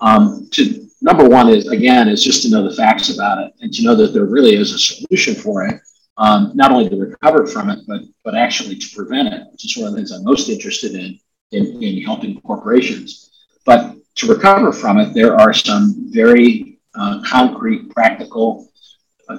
Um, 0.00 0.48
to 0.52 0.86
number 1.00 1.28
one 1.28 1.48
is 1.48 1.68
again 1.68 2.08
is 2.08 2.22
just 2.22 2.42
to 2.42 2.50
know 2.50 2.68
the 2.68 2.76
facts 2.76 3.14
about 3.14 3.38
it 3.44 3.52
and 3.60 3.72
to 3.72 3.82
know 3.82 3.94
that 3.94 4.12
there 4.12 4.26
really 4.26 4.54
is 4.56 4.72
a 4.72 4.78
solution 4.78 5.34
for 5.34 5.66
it. 5.66 5.80
um, 6.18 6.52
not 6.54 6.70
only 6.70 6.88
to 6.88 6.96
recover 6.96 7.46
from 7.46 7.70
it, 7.70 7.80
but 7.86 8.02
but 8.24 8.34
actually 8.34 8.76
to 8.76 8.94
prevent 8.96 9.32
it, 9.32 9.46
which 9.50 9.64
is 9.64 9.76
one 9.76 9.88
of 9.88 9.92
the 9.92 9.98
things 9.98 10.12
I'm 10.12 10.24
most 10.24 10.48
interested 10.48 10.92
in 10.94 11.18
in, 11.52 11.82
in 11.82 12.02
helping 12.02 12.40
corporations. 12.40 13.30
But 13.64 13.96
to 14.16 14.26
recover 14.26 14.72
from 14.72 14.98
it, 14.98 15.14
there 15.14 15.38
are 15.38 15.52
some 15.52 16.10
very 16.12 16.78
uh, 16.94 17.22
concrete, 17.24 17.90
practical, 17.90 18.68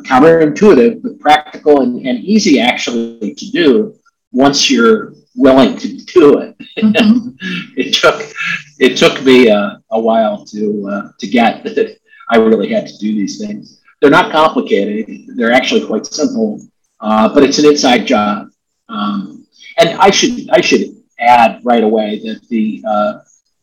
counterintuitive, 0.01 1.01
but 1.01 1.19
practical 1.19 1.81
and, 1.81 2.05
and 2.05 2.19
easy 2.19 2.59
actually 2.59 3.33
to 3.35 3.51
do 3.51 3.95
once 4.31 4.69
you're 4.69 5.13
willing 5.35 5.77
to 5.77 5.97
do 5.97 6.39
it. 6.39 6.57
Mm-hmm. 6.77 7.29
it 7.77 7.93
took 7.93 8.33
it 8.79 8.97
took 8.97 9.23
me 9.23 9.49
uh, 9.49 9.77
a 9.91 9.99
while 9.99 10.45
to 10.45 10.89
uh, 10.91 11.09
to 11.19 11.27
get 11.27 11.63
that 11.63 11.97
I 12.29 12.37
really 12.37 12.69
had 12.69 12.87
to 12.87 12.97
do 12.97 13.13
these 13.13 13.39
things. 13.39 13.81
They're 14.01 14.11
not 14.11 14.31
complicated. 14.31 15.37
They're 15.37 15.53
actually 15.53 15.85
quite 15.85 16.05
simple, 16.05 16.61
uh, 16.99 17.33
but 17.33 17.43
it's 17.43 17.59
an 17.59 17.65
inside 17.65 18.05
job. 18.05 18.49
Um, 18.89 19.47
and 19.77 19.89
I 19.99 20.09
should 20.09 20.49
I 20.49 20.61
should 20.61 20.95
add 21.19 21.61
right 21.63 21.83
away 21.83 22.19
that 22.19 22.47
the 22.49 22.83
uh, 22.87 23.19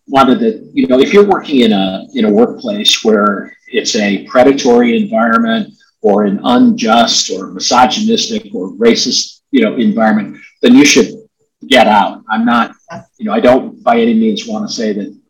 one 0.07 0.31
of 0.31 0.41
the 0.41 0.71
you 0.73 0.87
know 0.87 0.99
if 0.99 1.13
you're 1.13 1.27
working 1.27 1.61
in 1.61 1.73
a 1.73 2.07
in 2.15 2.25
a 2.25 2.31
workplace 2.31 3.05
where 3.05 3.57
it's 3.69 3.95
a 3.97 4.27
predatory 4.27 4.97
environment 4.97 5.75
or 6.03 6.25
an 6.25 6.41
unjust 6.45 7.31
or 7.31 7.49
misogynistic 7.49 8.55
or 8.55 8.71
racist 8.73 9.41
you 9.51 9.63
know 9.63 9.77
environment, 9.77 10.39
then 10.63 10.75
you 10.75 10.85
should 10.85 11.21
get 11.67 11.87
out. 11.87 12.23
I'm 12.29 12.45
not, 12.45 12.75
you 13.19 13.27
know, 13.27 13.33
I 13.33 13.41
don't 13.41 13.83
by 13.83 13.99
any 13.99 14.15
means 14.15 14.47
want 14.47 14.69
to 14.69 14.75
say 14.75 14.93
that, 14.93 15.21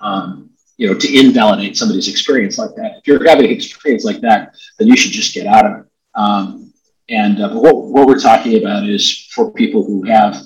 um, 0.00 0.50
you 0.76 0.86
know, 0.86 0.94
to 0.94 1.18
invalidate 1.18 1.76
somebody's 1.76 2.08
experience 2.08 2.58
like 2.58 2.74
that. 2.76 2.98
If 2.98 3.06
you're 3.06 3.26
having 3.28 3.46
an 3.46 3.50
experience 3.50 4.04
like 4.04 4.20
that, 4.20 4.54
then 4.78 4.88
you 4.88 4.96
should 4.96 5.12
just 5.12 5.34
get 5.34 5.46
out 5.46 5.66
of 5.66 5.80
it. 5.80 5.86
Um, 6.14 6.72
and 7.08 7.40
uh, 7.40 7.50
what, 7.50 7.76
what 7.76 8.06
we're 8.06 8.18
talking 8.18 8.60
about 8.60 8.88
is 8.88 9.28
for 9.32 9.52
people 9.52 9.84
who 9.84 10.02
have, 10.04 10.42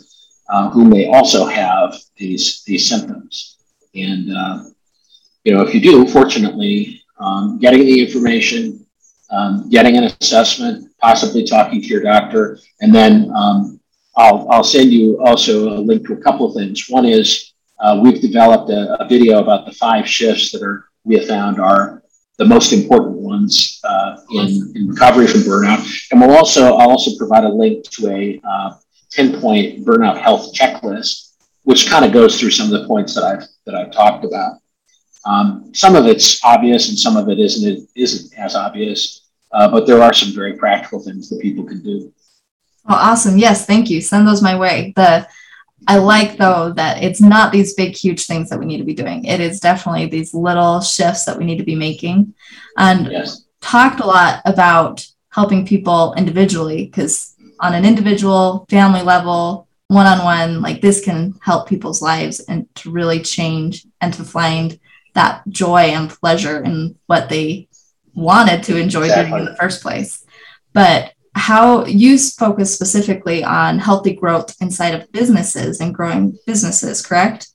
uh, 0.48 0.70
who 0.70 0.84
may 0.84 1.06
also 1.08 1.46
have 1.46 1.96
these 2.16 2.62
these 2.64 2.88
symptoms. 2.88 3.56
And 3.94 4.34
uh, 4.34 4.64
you 5.44 5.54
know, 5.54 5.62
if 5.62 5.74
you 5.74 5.80
do, 5.80 6.06
fortunately, 6.06 7.02
um, 7.18 7.58
getting 7.58 7.80
the 7.80 8.04
information, 8.04 8.86
um, 9.30 9.68
getting 9.70 9.96
an 9.96 10.04
assessment, 10.04 10.90
possibly 11.00 11.44
talking 11.44 11.80
to 11.80 11.86
your 11.86 12.02
doctor, 12.02 12.58
and 12.80 12.94
then 12.94 13.30
um, 13.34 13.80
I'll, 14.16 14.48
I'll 14.50 14.64
send 14.64 14.92
you 14.92 15.20
also 15.24 15.78
a 15.78 15.80
link 15.80 16.06
to 16.06 16.14
a 16.14 16.20
couple 16.20 16.46
of 16.46 16.54
things. 16.54 16.88
One 16.88 17.04
is 17.04 17.52
uh, 17.80 17.98
we've 18.02 18.20
developed 18.20 18.70
a, 18.70 19.02
a, 19.02 19.08
video 19.08 19.40
about 19.40 19.64
the 19.64 19.72
five 19.72 20.06
shifts 20.06 20.52
that 20.52 20.62
are 20.62 20.86
we 21.04 21.16
have 21.16 21.26
found 21.26 21.58
are 21.58 22.02
the 22.36 22.44
most 22.44 22.72
important 22.72 23.16
ones 23.16 23.80
uh, 23.84 24.16
in, 24.32 24.72
in 24.74 24.88
recovery 24.88 25.26
from 25.26 25.40
burnout. 25.40 25.86
And 26.10 26.20
we'll 26.20 26.36
also 26.36 26.74
I'll 26.76 26.90
also 26.90 27.16
provide 27.16 27.44
a 27.44 27.48
link 27.48 27.88
to 27.90 28.08
a 28.08 28.40
uh, 28.46 28.74
10 29.10 29.40
point 29.40 29.84
burnout 29.84 30.20
health 30.20 30.52
checklist, 30.52 31.34
which 31.62 31.88
kind 31.88 32.04
of 32.04 32.12
goes 32.12 32.38
through 32.38 32.50
some 32.50 32.72
of 32.72 32.80
the 32.80 32.86
points 32.86 33.14
that 33.14 33.24
I've 33.24 33.46
that 33.66 33.74
I've 33.74 33.92
talked 33.92 34.24
about. 34.24 34.58
Um, 35.24 35.70
some 35.74 35.96
of 35.96 36.06
it's 36.06 36.42
obvious 36.44 36.88
and 36.88 36.98
some 36.98 37.16
of 37.16 37.28
it 37.28 37.38
isn't 37.38 37.66
it 37.66 37.88
isn't 37.94 38.38
as 38.38 38.54
obvious, 38.54 39.19
uh, 39.52 39.68
but 39.68 39.86
there 39.86 40.02
are 40.02 40.12
some 40.12 40.32
very 40.32 40.54
practical 40.54 41.00
things 41.00 41.28
that 41.28 41.40
people 41.40 41.64
can 41.64 41.82
do. 41.82 42.12
Oh, 42.88 42.94
awesome. 42.94 43.36
Yes, 43.38 43.66
thank 43.66 43.90
you. 43.90 44.00
Send 44.00 44.26
those 44.26 44.42
my 44.42 44.56
way. 44.56 44.92
The 44.96 45.28
I 45.86 45.96
like 45.96 46.36
though 46.36 46.72
that 46.74 47.02
it's 47.02 47.20
not 47.20 47.52
these 47.52 47.74
big, 47.74 47.96
huge 47.96 48.26
things 48.26 48.50
that 48.50 48.58
we 48.58 48.66
need 48.66 48.78
to 48.78 48.84
be 48.84 48.94
doing. 48.94 49.24
It 49.24 49.40
is 49.40 49.60
definitely 49.60 50.06
these 50.06 50.34
little 50.34 50.80
shifts 50.80 51.24
that 51.24 51.38
we 51.38 51.44
need 51.44 51.58
to 51.58 51.64
be 51.64 51.74
making. 51.74 52.34
And 52.76 53.10
yes. 53.10 53.44
talked 53.60 54.00
a 54.00 54.06
lot 54.06 54.42
about 54.44 55.06
helping 55.30 55.66
people 55.66 56.14
individually 56.14 56.86
because 56.86 57.34
on 57.60 57.74
an 57.74 57.84
individual 57.84 58.66
family 58.68 59.02
level, 59.02 59.68
one 59.88 60.06
on 60.06 60.24
one, 60.24 60.62
like 60.62 60.80
this 60.80 61.04
can 61.04 61.34
help 61.42 61.68
people's 61.68 62.02
lives 62.02 62.40
and 62.40 62.72
to 62.76 62.90
really 62.90 63.20
change 63.20 63.86
and 64.00 64.12
to 64.14 64.24
find 64.24 64.78
that 65.14 65.42
joy 65.48 65.80
and 65.80 66.10
pleasure 66.10 66.62
in 66.62 66.96
what 67.06 67.28
they 67.28 67.68
wanted 68.14 68.62
to 68.64 68.76
enjoy 68.76 69.04
exactly. 69.04 69.30
doing 69.30 69.46
in 69.46 69.52
the 69.52 69.56
first 69.56 69.82
place. 69.82 70.24
But 70.72 71.12
how 71.34 71.84
you 71.84 72.18
focus 72.18 72.74
specifically 72.74 73.44
on 73.44 73.78
healthy 73.78 74.14
growth 74.14 74.54
inside 74.60 74.94
of 74.94 75.10
businesses 75.12 75.80
and 75.80 75.94
growing 75.94 76.38
businesses, 76.46 77.04
correct? 77.04 77.48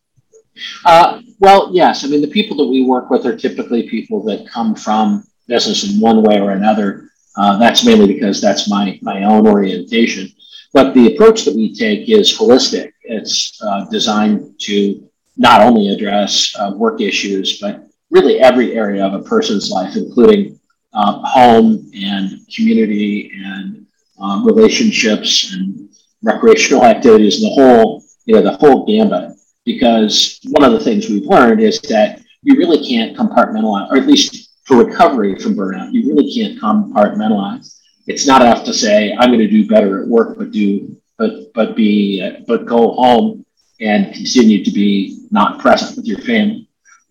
Uh, 0.85 1.21
well, 1.39 1.69
yes. 1.73 2.03
I 2.03 2.07
mean, 2.07 2.21
the 2.21 2.27
people 2.27 2.55
that 2.57 2.67
we 2.67 2.83
work 2.85 3.09
with 3.09 3.25
are 3.25 3.35
typically 3.35 3.89
people 3.89 4.23
that 4.23 4.47
come 4.47 4.75
from 4.75 5.25
business 5.47 5.83
in 5.83 5.99
one 5.99 6.23
way 6.23 6.39
or 6.39 6.51
another. 6.51 7.09
Uh, 7.37 7.57
that's 7.57 7.85
mainly 7.85 8.07
because 8.07 8.39
that's 8.39 8.69
my, 8.69 8.97
my 9.01 9.23
own 9.23 9.45
orientation. 9.45 10.29
But 10.73 10.93
the 10.93 11.13
approach 11.13 11.43
that 11.45 11.55
we 11.55 11.73
take 11.73 12.09
is 12.09 12.37
holistic. 12.37 12.91
It's 13.03 13.59
uh, 13.61 13.85
designed 13.85 14.59
to 14.61 15.09
not 15.37 15.61
only 15.61 15.89
address 15.89 16.55
uh, 16.57 16.71
work 16.75 17.01
issues, 17.01 17.59
but 17.59 17.84
really 18.09 18.39
every 18.39 18.73
area 18.73 19.05
of 19.05 19.13
a 19.13 19.23
person's 19.23 19.69
life, 19.69 19.95
including 19.95 20.59
uh, 20.93 21.19
home 21.23 21.89
and 21.93 22.39
community 22.55 23.31
and 23.43 23.85
um, 24.19 24.45
relationships 24.45 25.53
and 25.53 25.89
recreational 26.23 26.85
activities 26.85 27.41
the 27.41 27.49
whole, 27.49 28.03
you 28.25 28.35
know, 28.35 28.41
the 28.41 28.57
whole 28.57 28.85
gambit. 28.85 29.31
Because 29.65 30.39
one 30.51 30.63
of 30.63 30.73
the 30.73 30.79
things 30.79 31.09
we've 31.09 31.25
learned 31.25 31.59
is 31.61 31.79
that 31.81 32.21
you 32.43 32.55
really 32.55 32.87
can't 32.87 33.17
compartmentalize, 33.17 33.89
or 33.89 33.97
at 33.97 34.05
least 34.05 34.51
for 34.65 34.77
recovery 34.77 35.37
from 35.39 35.55
burnout, 35.55 35.91
you 35.91 36.07
really 36.07 36.31
can't 36.33 36.59
compartmentalize. 36.61 37.79
It's 38.07 38.27
not 38.27 38.41
enough 38.41 38.63
to 38.65 38.73
say 38.73 39.15
I'm 39.17 39.29
going 39.29 39.39
to 39.39 39.47
do 39.47 39.67
better 39.67 40.01
at 40.01 40.07
work, 40.07 40.37
but 40.37 40.51
do 40.51 40.95
but 41.17 41.53
but 41.53 41.75
be 41.75 42.21
uh, 42.21 42.43
but 42.47 42.65
go 42.65 42.93
home 42.93 43.45
and 43.79 44.13
continue 44.13 44.63
to 44.63 44.71
be 44.71 45.25
not 45.31 45.59
present 45.59 45.97
with 45.97 46.05
your 46.05 46.19
family. 46.19 46.64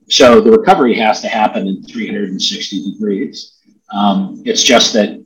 So 0.09 0.41
the 0.41 0.51
recovery 0.51 0.95
has 0.95 1.21
to 1.23 1.29
happen 1.29 1.67
in 1.67 1.83
360 1.83 2.93
degrees. 2.93 3.59
Um, 3.93 4.43
it's 4.45 4.63
just 4.63 4.93
that 4.93 5.25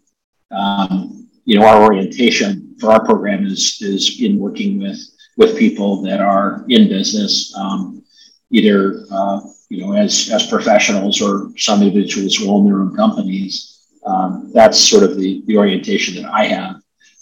um, 0.51 1.29
you 1.45 1.59
know 1.59 1.67
our 1.67 1.83
orientation 1.83 2.77
for 2.79 2.93
our 2.93 3.05
program 3.05 3.47
is 3.47 3.79
is 3.81 4.21
in 4.21 4.39
working 4.39 4.81
with 4.81 4.99
with 5.37 5.59
people 5.59 6.03
that 6.03 6.21
are 6.21 6.65
in 6.69 6.89
business, 6.89 7.55
um, 7.57 8.05
either 8.51 9.05
uh, 9.11 9.41
you 9.69 9.85
know 9.85 9.93
as 9.95 10.31
as 10.33 10.47
professionals 10.47 11.21
or 11.21 11.51
some 11.57 11.83
individuals 11.83 12.37
who 12.37 12.51
own 12.51 12.65
their 12.65 12.81
own 12.81 12.95
companies. 12.95 13.75
Um, 14.07 14.51
that's 14.55 14.79
sort 14.79 15.03
of 15.03 15.19
the, 15.19 15.43
the 15.47 15.59
orientation 15.59 16.23
that 16.23 16.33
I 16.33 16.45
have. 16.45 16.77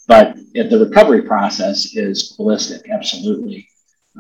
But 0.06 0.36
the 0.54 0.86
recovery 0.86 1.22
process 1.22 1.96
is 1.96 2.36
holistic, 2.38 2.88
absolutely. 2.90 3.68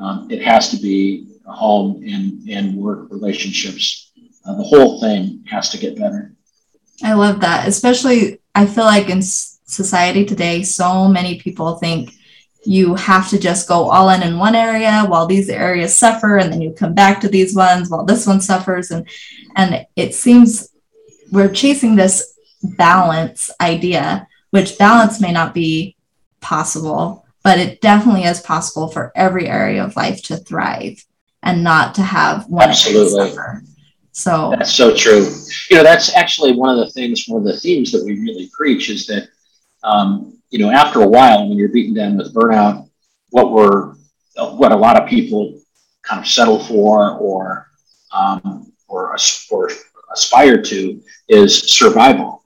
Um, 0.00 0.28
it 0.30 0.42
has 0.42 0.70
to 0.70 0.76
be 0.76 1.35
home 1.52 2.02
and, 2.02 2.48
and 2.48 2.76
work 2.76 3.08
relationships. 3.10 4.10
Uh, 4.44 4.54
the 4.54 4.62
whole 4.62 5.00
thing 5.00 5.44
has 5.48 5.70
to 5.70 5.78
get 5.78 5.98
better. 5.98 6.32
I 7.02 7.14
love 7.14 7.40
that. 7.40 7.68
Especially, 7.68 8.40
I 8.54 8.66
feel 8.66 8.84
like 8.84 9.08
in 9.08 9.22
society 9.22 10.24
today, 10.24 10.62
so 10.62 11.08
many 11.08 11.38
people 11.38 11.76
think 11.76 12.12
you 12.64 12.94
have 12.96 13.28
to 13.30 13.38
just 13.38 13.68
go 13.68 13.90
all 13.90 14.08
in 14.10 14.22
in 14.22 14.38
one 14.38 14.54
area 14.54 15.04
while 15.06 15.26
these 15.26 15.48
areas 15.48 15.94
suffer, 15.94 16.38
and 16.38 16.52
then 16.52 16.60
you 16.60 16.72
come 16.72 16.94
back 16.94 17.20
to 17.20 17.28
these 17.28 17.54
ones 17.54 17.88
while 17.88 18.04
this 18.04 18.26
one 18.26 18.40
suffers, 18.40 18.90
and 18.90 19.06
and 19.54 19.86
it 19.94 20.14
seems 20.14 20.70
we're 21.30 21.52
chasing 21.52 21.94
this 21.94 22.34
balance 22.62 23.50
idea, 23.60 24.26
which 24.50 24.78
balance 24.78 25.20
may 25.20 25.32
not 25.32 25.54
be 25.54 25.96
possible, 26.40 27.24
but 27.44 27.58
it 27.58 27.80
definitely 27.80 28.24
is 28.24 28.40
possible 28.40 28.88
for 28.88 29.12
every 29.14 29.48
area 29.48 29.84
of 29.84 29.96
life 29.96 30.22
to 30.24 30.36
thrive 30.36 31.04
and 31.46 31.62
not 31.62 31.94
to 31.94 32.02
have 32.02 32.46
one 32.48 32.68
Absolutely. 32.68 33.30
suffer. 33.30 33.62
So 34.12 34.50
that's 34.50 34.72
so 34.72 34.94
true. 34.94 35.28
You 35.70 35.76
know, 35.76 35.82
that's 35.82 36.14
actually 36.14 36.52
one 36.52 36.70
of 36.70 36.78
the 36.78 36.90
things, 36.90 37.26
one 37.28 37.42
of 37.42 37.46
the 37.46 37.58
themes 37.58 37.92
that 37.92 38.04
we 38.04 38.18
really 38.18 38.50
preach 38.52 38.90
is 38.90 39.06
that, 39.06 39.28
um, 39.84 40.38
you 40.50 40.58
know, 40.58 40.70
after 40.70 41.02
a 41.02 41.06
while, 41.06 41.48
when 41.48 41.58
you're 41.58 41.68
beaten 41.68 41.94
down 41.94 42.16
with 42.16 42.34
burnout, 42.34 42.88
what 43.30 43.52
we're, 43.52 43.94
what 44.34 44.72
a 44.72 44.76
lot 44.76 45.00
of 45.00 45.08
people 45.08 45.60
kind 46.02 46.20
of 46.20 46.26
settle 46.26 46.62
for 46.64 47.16
or, 47.18 47.68
um, 48.12 48.72
or, 48.88 49.16
or 49.50 49.70
aspire 50.12 50.62
to 50.62 51.00
is 51.28 51.58
survival. 51.70 52.44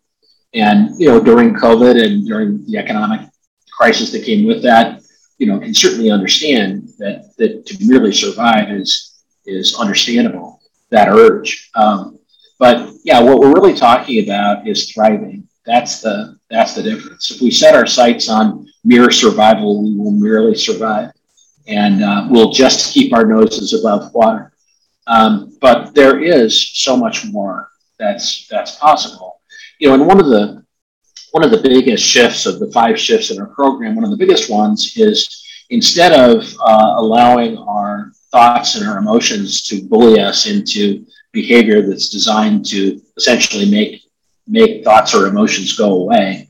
And, 0.53 0.99
you 0.99 1.07
know, 1.07 1.21
during 1.21 1.55
COVID 1.55 2.05
and 2.05 2.27
during 2.27 2.67
the 2.67 2.79
economic 2.79 3.29
crisis 3.71 4.11
that 4.13 4.25
came 4.25 4.47
with 4.47 4.63
that, 4.63 5.03
you 5.39 5.47
know, 5.47 5.59
can 5.59 5.73
certainly 5.73 6.11
understand 6.11 6.90
that, 7.01 7.37
that 7.39 7.67
to 7.67 7.77
merely 7.85 8.13
survive 8.13 8.71
is, 8.71 9.23
is 9.45 9.75
understandable 9.75 10.61
that 10.91 11.09
urge. 11.09 11.71
Um, 11.75 12.19
but 12.59 12.91
yeah, 13.05 13.21
what 13.21 13.39
we're 13.39 13.55
really 13.55 13.75
talking 13.75 14.23
about 14.23 14.69
is 14.69 14.93
thriving. 14.93 15.49
That's 15.65 16.01
the 16.01 16.39
that's 16.51 16.75
the 16.75 16.83
difference. 16.83 17.31
If 17.31 17.41
we 17.41 17.51
set 17.51 17.75
our 17.75 17.87
sights 17.87 18.29
on 18.29 18.67
mere 18.85 19.11
survival, 19.11 19.83
we 19.83 19.97
will 19.97 20.11
merely 20.11 20.55
survive, 20.55 21.13
and 21.69 22.03
uh, 22.03 22.27
we'll 22.29 22.51
just 22.51 22.93
keep 22.93 23.15
our 23.15 23.25
noses 23.25 23.73
above 23.73 24.13
water. 24.13 24.53
Um, 25.07 25.57
but 25.61 25.95
there 25.95 26.21
is 26.21 26.71
so 26.75 26.97
much 26.97 27.25
more 27.27 27.71
that's 27.99 28.47
that's 28.49 28.77
possible. 28.77 29.41
You 29.79 29.89
know, 29.89 29.95
and 29.95 30.07
one 30.07 30.21
of 30.21 30.27
the 30.27 30.65
one 31.33 31.45
of 31.45 31.51
the 31.51 31.63
biggest 31.63 32.05
shifts 32.05 32.47
of 32.47 32.59
the 32.59 32.71
five 32.73 32.99
shifts 32.99 33.31
in 33.31 33.41
our 33.41 33.47
program, 33.47 33.95
one 33.95 34.05
of 34.05 34.11
the 34.11 34.17
biggest 34.17 34.51
ones 34.51 34.97
is 34.97 35.47
instead 35.71 36.13
of 36.13 36.45
uh, 36.61 36.95
allowing 36.97 37.57
our 37.59 38.13
thoughts 38.31 38.77
and 38.77 38.87
our 38.87 38.99
emotions 38.99 39.63
to 39.63 39.83
bully 39.89 40.21
us 40.21 40.47
into 40.47 41.07
behavior 41.33 41.83
that's 41.83 42.09
designed 42.09 42.67
to 42.67 43.01
essentially 43.17 43.71
make 43.71 44.03
make 44.47 44.83
thoughts 44.83 45.15
or 45.15 45.29
emotions 45.29 45.77
go 45.77 46.03
away. 46.03 46.49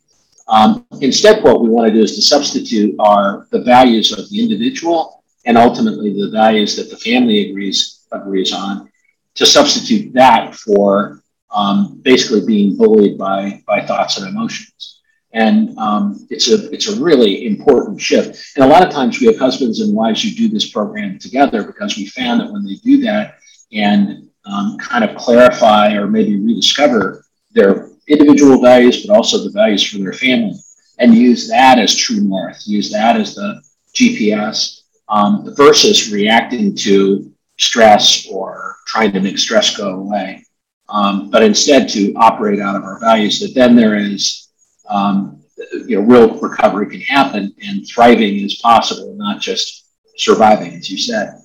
Um, 0.48 0.86
instead, 1.00 1.44
what 1.44 1.60
we 1.60 1.68
want 1.68 1.88
to 1.88 1.92
do 1.92 2.02
is 2.02 2.16
to 2.16 2.22
substitute 2.22 2.96
our 2.98 3.46
the 3.50 3.62
values 3.62 4.12
of 4.12 4.28
the 4.30 4.40
individual 4.42 5.22
and 5.44 5.56
ultimately 5.56 6.12
the 6.12 6.30
values 6.30 6.76
that 6.76 6.90
the 6.90 6.96
family 6.96 7.50
agrees 7.50 8.00
agrees 8.12 8.52
on 8.52 8.90
to 9.34 9.46
substitute 9.46 10.12
that 10.12 10.54
for 10.54 11.22
um, 11.54 12.00
basically 12.02 12.44
being 12.44 12.76
bullied 12.76 13.18
by 13.18 13.62
by 13.66 13.84
thoughts 13.84 14.18
and 14.18 14.28
emotions. 14.28 14.99
And 15.32 15.78
um, 15.78 16.26
it's 16.28 16.50
a 16.50 16.70
it's 16.72 16.88
a 16.88 17.00
really 17.00 17.46
important 17.46 18.00
shift. 18.00 18.56
And 18.56 18.64
a 18.64 18.68
lot 18.68 18.82
of 18.82 18.90
times 18.90 19.20
we 19.20 19.26
have 19.26 19.38
husbands 19.38 19.80
and 19.80 19.94
wives 19.94 20.22
who 20.22 20.30
do 20.30 20.48
this 20.48 20.70
program 20.70 21.18
together 21.18 21.62
because 21.62 21.96
we 21.96 22.06
found 22.06 22.40
that 22.40 22.52
when 22.52 22.64
they 22.64 22.74
do 22.76 23.00
that 23.02 23.38
and 23.72 24.28
um, 24.44 24.76
kind 24.78 25.04
of 25.04 25.16
clarify 25.16 25.92
or 25.94 26.08
maybe 26.08 26.36
rediscover 26.36 27.24
their 27.52 27.90
individual 28.08 28.60
values, 28.60 29.06
but 29.06 29.14
also 29.14 29.38
the 29.38 29.50
values 29.50 29.84
for 29.84 29.98
their 29.98 30.12
family, 30.12 30.58
and 30.98 31.14
use 31.14 31.48
that 31.48 31.78
as 31.78 31.94
true 31.94 32.20
north, 32.20 32.62
use 32.66 32.90
that 32.90 33.16
as 33.16 33.34
the 33.34 33.62
GPS 33.94 34.80
um, 35.08 35.54
versus 35.56 36.12
reacting 36.12 36.74
to 36.74 37.32
stress 37.58 38.26
or 38.28 38.76
trying 38.86 39.12
to 39.12 39.20
make 39.20 39.38
stress 39.38 39.76
go 39.76 39.90
away. 39.90 40.44
Um, 40.88 41.30
but 41.30 41.42
instead 41.42 41.88
to 41.90 42.12
operate 42.14 42.58
out 42.58 42.76
of 42.76 42.82
our 42.82 42.98
values, 42.98 43.38
that 43.40 43.54
then 43.54 43.76
there 43.76 43.96
is, 43.96 44.48
um, 44.90 45.42
you 45.86 46.00
know, 46.00 46.02
real 46.02 46.38
recovery 46.40 46.88
can 46.88 47.00
happen 47.00 47.54
and 47.62 47.86
thriving 47.86 48.36
is 48.36 48.56
possible, 48.56 49.14
not 49.16 49.40
just 49.40 49.86
surviving, 50.16 50.74
as 50.74 50.90
you 50.90 50.98
said. 50.98 51.40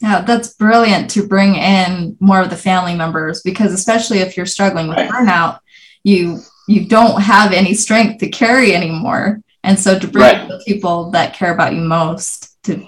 Yeah, 0.00 0.20
that's 0.20 0.54
brilliant 0.54 1.10
to 1.10 1.26
bring 1.26 1.54
in 1.54 2.16
more 2.20 2.42
of 2.42 2.50
the 2.50 2.56
family 2.56 2.94
members 2.94 3.42
because 3.42 3.72
especially 3.72 4.18
if 4.18 4.36
you're 4.36 4.46
struggling 4.46 4.88
with 4.88 4.98
right. 4.98 5.10
burnout, 5.10 5.60
you 6.02 6.40
you 6.68 6.86
don't 6.86 7.20
have 7.20 7.52
any 7.52 7.74
strength 7.74 8.18
to 8.18 8.28
carry 8.28 8.74
anymore. 8.74 9.40
And 9.62 9.78
so 9.78 9.98
to 9.98 10.08
bring 10.08 10.22
right. 10.22 10.48
the 10.48 10.62
people 10.66 11.10
that 11.12 11.34
care 11.34 11.54
about 11.54 11.74
you 11.74 11.80
most 11.80 12.62
to 12.64 12.86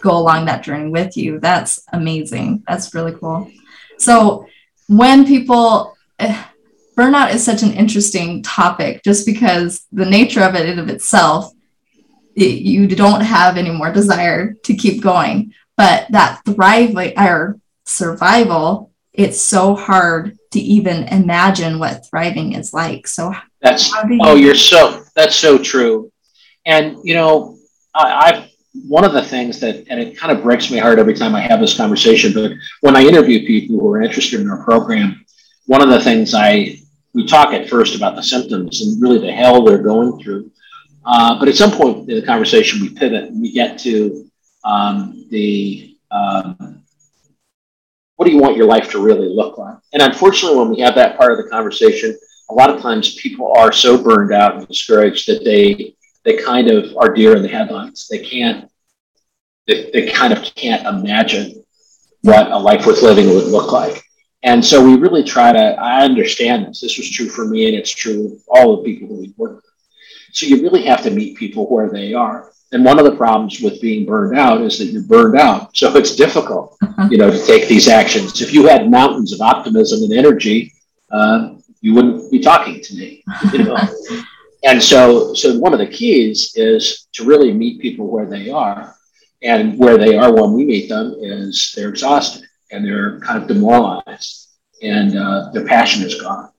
go 0.00 0.16
along 0.16 0.46
that 0.46 0.62
journey 0.62 0.90
with 0.90 1.16
you, 1.16 1.40
that's 1.40 1.82
amazing. 1.92 2.64
That's 2.66 2.94
really 2.94 3.12
cool. 3.12 3.50
So 3.98 4.46
when 4.88 5.26
people 5.26 5.96
eh, 6.18 6.44
burnout 6.96 7.32
is 7.32 7.44
such 7.44 7.62
an 7.62 7.72
interesting 7.72 8.42
topic 8.42 9.02
just 9.04 9.26
because 9.26 9.86
the 9.92 10.04
nature 10.04 10.42
of 10.42 10.54
it 10.54 10.68
in 10.68 10.78
of 10.78 10.88
itself 10.88 11.52
it, 12.34 12.58
you 12.62 12.86
don't 12.86 13.22
have 13.22 13.56
any 13.56 13.70
more 13.70 13.90
desire 13.92 14.54
to 14.64 14.74
keep 14.74 15.02
going. 15.02 15.54
But 15.76 16.06
that 16.10 16.42
thriving 16.44 17.18
or 17.18 17.58
survival 17.84 18.92
it's 19.12 19.40
so 19.40 19.74
hard 19.74 20.36
to 20.52 20.60
even 20.60 21.04
imagine 21.04 21.78
what 21.78 22.06
thriving 22.10 22.52
is 22.52 22.74
like. 22.74 23.06
So 23.06 23.34
that's 23.62 23.90
you- 23.90 24.18
oh 24.22 24.34
you're 24.34 24.54
so 24.54 25.04
that's 25.14 25.36
so 25.36 25.58
true. 25.58 26.12
And 26.64 26.98
you 27.04 27.14
know 27.14 27.58
I, 27.94 28.32
i've 28.32 28.50
one 28.84 29.04
of 29.04 29.12
the 29.12 29.22
things 29.22 29.60
that, 29.60 29.86
and 29.88 30.00
it 30.00 30.16
kind 30.16 30.36
of 30.36 30.42
breaks 30.42 30.70
my 30.70 30.78
heart 30.78 30.98
every 30.98 31.14
time 31.14 31.34
I 31.34 31.40
have 31.40 31.60
this 31.60 31.76
conversation, 31.76 32.32
but 32.32 32.52
when 32.80 32.96
I 32.96 33.02
interview 33.02 33.46
people 33.46 33.80
who 33.80 33.90
are 33.92 34.02
interested 34.02 34.40
in 34.40 34.50
our 34.50 34.62
program, 34.64 35.24
one 35.66 35.82
of 35.82 35.88
the 35.88 36.00
things 36.00 36.34
I, 36.34 36.78
we 37.16 37.26
talk 37.26 37.54
at 37.54 37.66
first 37.70 37.96
about 37.96 38.14
the 38.14 38.22
symptoms 38.22 38.82
and 38.82 39.00
really 39.00 39.18
the 39.18 39.32
hell 39.32 39.64
they're 39.64 39.78
going 39.78 40.22
through. 40.22 40.50
Uh, 41.06 41.38
but 41.38 41.48
at 41.48 41.56
some 41.56 41.70
point 41.70 42.08
in 42.10 42.20
the 42.20 42.26
conversation, 42.26 42.82
we 42.82 42.90
pivot 42.90 43.30
and 43.30 43.40
we 43.40 43.50
get 43.50 43.78
to 43.78 44.30
um, 44.64 45.26
the 45.30 45.96
um, 46.10 46.82
what 48.16 48.26
do 48.26 48.32
you 48.32 48.38
want 48.38 48.56
your 48.56 48.66
life 48.66 48.90
to 48.90 49.02
really 49.02 49.28
look 49.28 49.56
like? 49.56 49.78
And 49.94 50.02
unfortunately, 50.02 50.58
when 50.58 50.68
we 50.68 50.80
have 50.80 50.94
that 50.96 51.16
part 51.16 51.32
of 51.32 51.38
the 51.38 51.48
conversation, 51.48 52.14
a 52.50 52.54
lot 52.54 52.68
of 52.68 52.82
times 52.82 53.14
people 53.14 53.50
are 53.56 53.72
so 53.72 53.96
burned 53.96 54.32
out 54.32 54.56
and 54.56 54.68
discouraged 54.68 55.26
that 55.28 55.42
they 55.42 55.94
they 56.24 56.36
kind 56.42 56.68
of 56.68 56.94
are 56.98 57.14
deer 57.14 57.34
in 57.34 57.42
the 57.42 57.48
headlights. 57.48 58.08
They 58.08 58.18
can't, 58.18 58.70
they, 59.66 59.90
they 59.92 60.10
kind 60.10 60.34
of 60.34 60.42
can't 60.54 60.86
imagine 60.86 61.64
what 62.22 62.50
a 62.50 62.58
life 62.58 62.84
worth 62.84 63.02
living 63.02 63.28
would 63.28 63.46
look 63.46 63.72
like. 63.72 64.02
And 64.46 64.64
so 64.64 64.82
we 64.82 64.96
really 64.96 65.24
try 65.24 65.52
to, 65.52 65.58
I 65.58 66.04
understand 66.04 66.66
this. 66.66 66.80
This 66.80 66.96
was 66.96 67.10
true 67.10 67.28
for 67.28 67.46
me 67.46 67.66
and 67.66 67.74
it's 67.74 67.90
true 67.90 68.26
of 68.26 68.42
all 68.46 68.76
the 68.76 68.84
people 68.84 69.08
that 69.08 69.20
we 69.20 69.34
work 69.36 69.56
with. 69.56 69.64
So 70.32 70.46
you 70.46 70.62
really 70.62 70.84
have 70.84 71.02
to 71.02 71.10
meet 71.10 71.36
people 71.36 71.66
where 71.66 71.90
they 71.90 72.14
are. 72.14 72.52
And 72.70 72.84
one 72.84 73.00
of 73.00 73.06
the 73.06 73.16
problems 73.16 73.60
with 73.60 73.80
being 73.80 74.06
burned 74.06 74.38
out 74.38 74.60
is 74.60 74.78
that 74.78 74.86
you're 74.86 75.02
burned 75.02 75.36
out. 75.36 75.76
So 75.76 75.96
it's 75.96 76.14
difficult, 76.14 76.76
uh-huh. 76.80 77.08
you 77.10 77.18
know, 77.18 77.28
to 77.28 77.44
take 77.44 77.66
these 77.66 77.88
actions. 77.88 78.40
If 78.40 78.54
you 78.54 78.68
had 78.68 78.88
mountains 78.88 79.32
of 79.32 79.40
optimism 79.40 80.04
and 80.04 80.12
energy, 80.12 80.72
uh, 81.10 81.54
you 81.80 81.94
wouldn't 81.94 82.30
be 82.30 82.38
talking 82.38 82.80
to 82.80 82.94
me. 82.94 83.24
You 83.52 83.64
know? 83.64 83.76
and 84.64 84.80
so, 84.80 85.34
so 85.34 85.58
one 85.58 85.72
of 85.72 85.80
the 85.80 85.88
keys 85.88 86.52
is 86.54 87.08
to 87.14 87.24
really 87.24 87.52
meet 87.52 87.80
people 87.80 88.06
where 88.06 88.26
they 88.26 88.48
are. 88.50 88.94
And 89.42 89.76
where 89.76 89.98
they 89.98 90.16
are 90.16 90.32
when 90.32 90.52
we 90.52 90.64
meet 90.64 90.88
them 90.88 91.16
is 91.20 91.72
they're 91.76 91.88
exhausted 91.88 92.45
and 92.70 92.84
they're 92.84 93.20
kind 93.20 93.40
of 93.40 93.48
demoralized 93.48 94.48
and 94.82 95.16
uh, 95.16 95.50
their 95.52 95.66
passion 95.66 96.04
is 96.04 96.20
gone. 96.20 96.50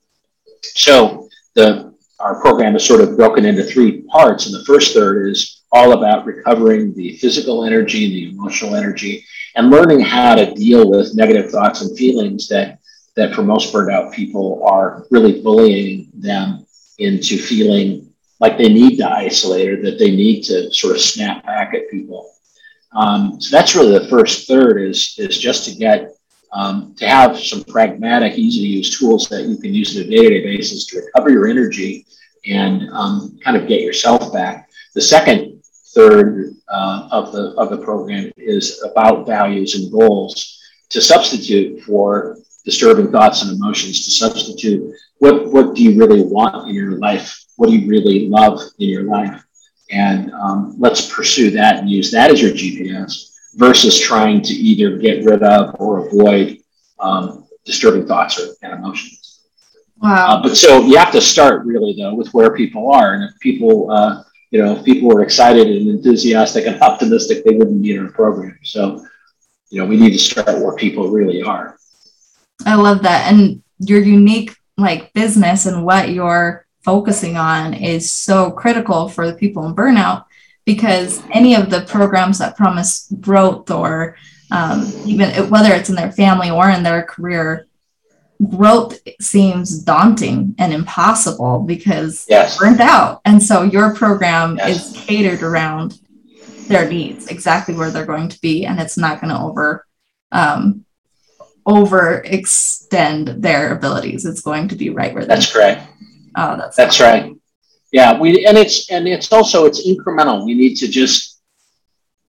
So 0.62 1.30
the 1.56 1.88
our 2.20 2.42
program 2.42 2.76
is 2.76 2.84
sort 2.84 3.02
of 3.02 3.16
broken 3.16 3.46
into 3.46 3.64
three 3.64 4.02
parts. 4.04 4.48
And 4.48 4.56
the 4.56 4.66
first 4.66 4.96
third 4.96 5.30
is 5.30 5.62
all 5.72 5.94
about 5.94 6.26
recovering 6.26 6.94
the 6.96 7.16
physical 7.18 7.64
energy, 7.64 8.06
and 8.06 8.14
the 8.14 8.30
emotional 8.30 8.76
energy, 8.76 9.24
and 9.56 9.70
learning 9.70 10.00
how 10.00 10.34
to 10.36 10.54
deal 10.54 10.90
with 10.90 11.16
negative 11.16 11.52
thoughts 11.52 11.82
and 11.82 11.98
feelings 11.98 12.48
that 12.48 12.80
that 13.16 13.34
for 13.34 13.42
most 13.42 13.74
burned 13.74 13.92
out 13.92 14.14
people 14.14 14.64
are 14.64 15.06
really 15.10 15.42
bullying 15.42 16.10
them 16.14 16.66
into 17.00 17.38
feeling 17.38 18.08
like 18.40 18.58
they 18.58 18.70
need 18.70 18.98
to 18.98 19.10
isolate 19.10 19.70
or 19.70 19.82
that 19.82 19.98
they 19.98 20.12
need 20.12 20.44
to 20.44 20.72
sort 20.72 20.96
of 20.96 21.02
snap 21.02 21.44
back 21.44 21.74
at 21.74 21.90
people. 21.90 22.32
Um, 22.98 23.40
so 23.40 23.56
that's 23.56 23.76
really 23.76 23.98
the 23.98 24.10
first 24.10 24.48
third 24.48 24.82
is, 24.82 25.16
is 25.20 25.38
just 25.38 25.66
to 25.66 25.76
get 25.76 26.12
um, 26.52 26.96
to 26.98 27.08
have 27.08 27.40
some 27.40 27.64
pragmatic, 27.66 28.38
easy 28.38 28.62
to 28.62 28.68
use 28.68 28.98
tools 28.98 29.28
that 29.30 29.44
you 29.44 29.58
can 29.58 29.74
use 29.74 29.96
on 29.96 30.04
a 30.04 30.10
day 30.10 30.24
to 30.24 30.30
day 30.30 30.44
basis 30.44 30.88
to 30.88 31.02
recover 31.02 31.30
your 31.30 31.48
energy 31.48 32.06
and 32.48 32.90
um, 32.92 33.38
kind 33.44 33.56
of 33.56 33.68
get 33.68 33.82
yourself 33.82 34.34
back. 34.34 34.70
The 34.96 35.02
second 35.02 35.62
third 35.94 36.56
uh, 36.70 37.10
of 37.12 37.32
the 37.34 37.54
of 37.58 37.70
the 37.70 37.78
program 37.78 38.32
is 38.38 38.84
about 38.84 39.28
values 39.28 39.76
and 39.76 39.92
goals 39.92 40.60
to 40.90 41.02
substitute 41.02 41.84
for 41.84 42.38
disturbing 42.66 43.12
thoughts 43.12 43.42
and 43.44 43.56
emotions 43.56 44.06
to 44.06 44.12
substitute 44.12 44.94
what 45.20 45.52
what 45.52 45.76
do 45.76 45.84
you 45.84 45.98
really 45.98 46.24
want 46.24 46.68
in 46.68 46.76
your 46.76 46.98
life 47.00 47.46
what 47.56 47.70
do 47.70 47.76
you 47.78 47.88
really 47.88 48.28
love 48.28 48.60
in 48.80 48.90
your 48.90 49.04
life 49.04 49.42
and 49.90 50.32
um, 50.34 50.76
let's 50.78 51.14
pursue 51.14 51.50
that 51.52 51.78
and 51.78 51.90
use 51.90 52.12
that 52.12 52.32
as 52.32 52.42
your 52.42 52.52
gps 52.52 53.28
versus 53.58 54.00
trying 54.00 54.42
to 54.42 54.54
either 54.54 54.98
get 54.98 55.26
rid 55.26 55.44
of 55.44 55.76
or 55.80 56.08
avoid 56.08 56.60
um, 57.00 57.48
disturbing 57.66 58.08
thoughts 58.08 58.40
or, 58.40 58.56
and 58.62 58.74
emotions. 58.74 59.42
Wow. 59.98 60.38
Uh, 60.38 60.44
but 60.44 60.56
so 60.56 60.86
you 60.86 60.96
have 60.98 61.12
to 61.12 61.22
start 61.22 61.66
really 61.66 61.96
though 61.98 62.14
with 62.14 62.34
where 62.34 62.56
people 62.56 62.92
are. 62.92 63.16
And 63.16 63.24
if 63.24 63.40
people 63.40 63.92
uh, 63.92 64.24
you 64.52 64.64
know 64.64 64.78
if 64.78 64.86
people 64.86 65.10
were 65.10 65.24
excited 65.24 65.68
and 65.68 65.90
enthusiastic 65.90 66.68
and 66.68 66.82
optimistic 66.82 67.44
they 67.44 67.56
wouldn't 67.56 67.82
be 67.82 67.96
in 67.96 68.06
our 68.06 68.12
program. 68.12 68.58
So 68.64 69.06
you 69.70 69.82
know 69.82 69.88
we 69.88 69.98
need 69.98 70.12
to 70.12 70.20
start 70.20 70.60
where 70.60 70.76
people 70.76 71.10
really 71.10 71.42
are. 71.42 71.78
I 72.66 72.76
love 72.76 73.02
that. 73.04 73.32
And 73.32 73.64
your 73.80 74.02
unique 74.02 74.56
like 74.78 75.12
business 75.14 75.66
and 75.66 75.84
what 75.84 76.10
you're 76.10 76.67
focusing 76.84 77.38
on 77.38 77.74
is 77.74 78.12
so 78.12 78.52
critical 78.52 79.10
for 79.10 79.30
the 79.30 79.38
people 79.38 79.66
in 79.66 79.76
burnout 79.76 80.26
because 80.66 81.22
any 81.32 81.56
of 81.56 81.70
the 81.70 81.82
programs 81.82 82.40
that 82.40 82.58
promise 82.58 83.12
growth 83.20 83.72
or 83.72 84.18
um, 84.52 84.92
even 85.06 85.50
whether 85.50 85.74
it's 85.74 85.90
in 85.90 85.96
their 85.96 86.12
family 86.12 86.50
or 86.50 86.70
in 86.70 86.84
their 86.84 87.04
career 87.04 87.68
growth 88.50 89.00
seems 89.20 89.80
daunting 89.80 90.56
and 90.60 90.72
impossible 90.72 91.60
because 91.60 92.26
yes. 92.30 92.58
burnt 92.58 92.80
out 92.80 93.20
and 93.26 93.42
so 93.42 93.64
your 93.64 93.96
program 93.96 94.58
yes. 94.58 94.96
is 94.96 95.06
catered 95.06 95.42
around 95.42 96.00
their 96.68 96.88
needs 96.88 97.28
exactly 97.28 97.74
where 97.74 97.90
they're 97.90 98.06
going 98.06 98.30
to 98.30 98.40
be 98.42 98.66
and 98.66 98.80
it's 98.80 98.98
not 98.98 99.20
going 99.20 99.34
to 99.34 99.42
over 99.42 99.86
um, 100.32 100.86
overextend 101.68 103.42
their 103.42 103.74
abilities. 103.74 104.26
It's 104.26 104.42
going 104.42 104.70
to 104.70 104.76
be 104.76 104.90
right 104.90 105.14
where 105.14 105.26
that's 105.26 105.52
correct. 105.52 105.86
Oh, 106.38 106.56
that's 106.56 106.76
that's 106.78 107.00
right. 107.00 107.36
Yeah, 107.92 108.20
we 108.20 108.46
and 108.46 108.58
it's 108.58 108.92
and 108.92 109.08
it's 109.08 109.32
also 109.32 109.66
it's 109.66 109.88
incremental. 109.88 110.46
We 110.46 110.54
need 110.54 110.76
to 110.76 110.88
just, 110.88 111.42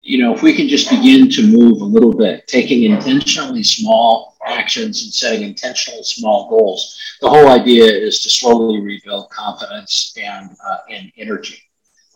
you 0.02 0.20
know, 0.20 0.34
if 0.34 0.42
we 0.42 0.56
can 0.56 0.68
just 0.68 0.90
begin 0.90 1.30
to 1.32 1.46
move 1.46 1.82
a 1.82 1.86
little 1.86 2.16
bit, 2.16 2.48
taking 2.48 2.84
intentionally 2.84 3.64
small 3.64 4.38
actions 4.46 5.04
and 5.04 5.14
setting 5.14 5.44
intentional 5.44 6.04
small 6.04 6.50
goals. 6.50 6.98
The 7.22 7.30
whole 7.30 7.50
idea 7.50 7.86
is 7.86 8.22
to 8.24 8.30
slowly 8.30 8.82
rebuild 8.82 9.30
confidence 9.30 10.16
and, 10.22 10.52
uh, 10.66 10.78
and 10.90 11.12
energy. 11.18 11.62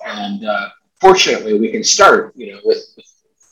And 0.06 0.46
uh, 0.46 0.70
fortunately, 1.00 1.60
we 1.60 1.72
can 1.72 1.84
start, 1.84 2.34
you 2.36 2.54
know, 2.54 2.60
with, 2.64 2.84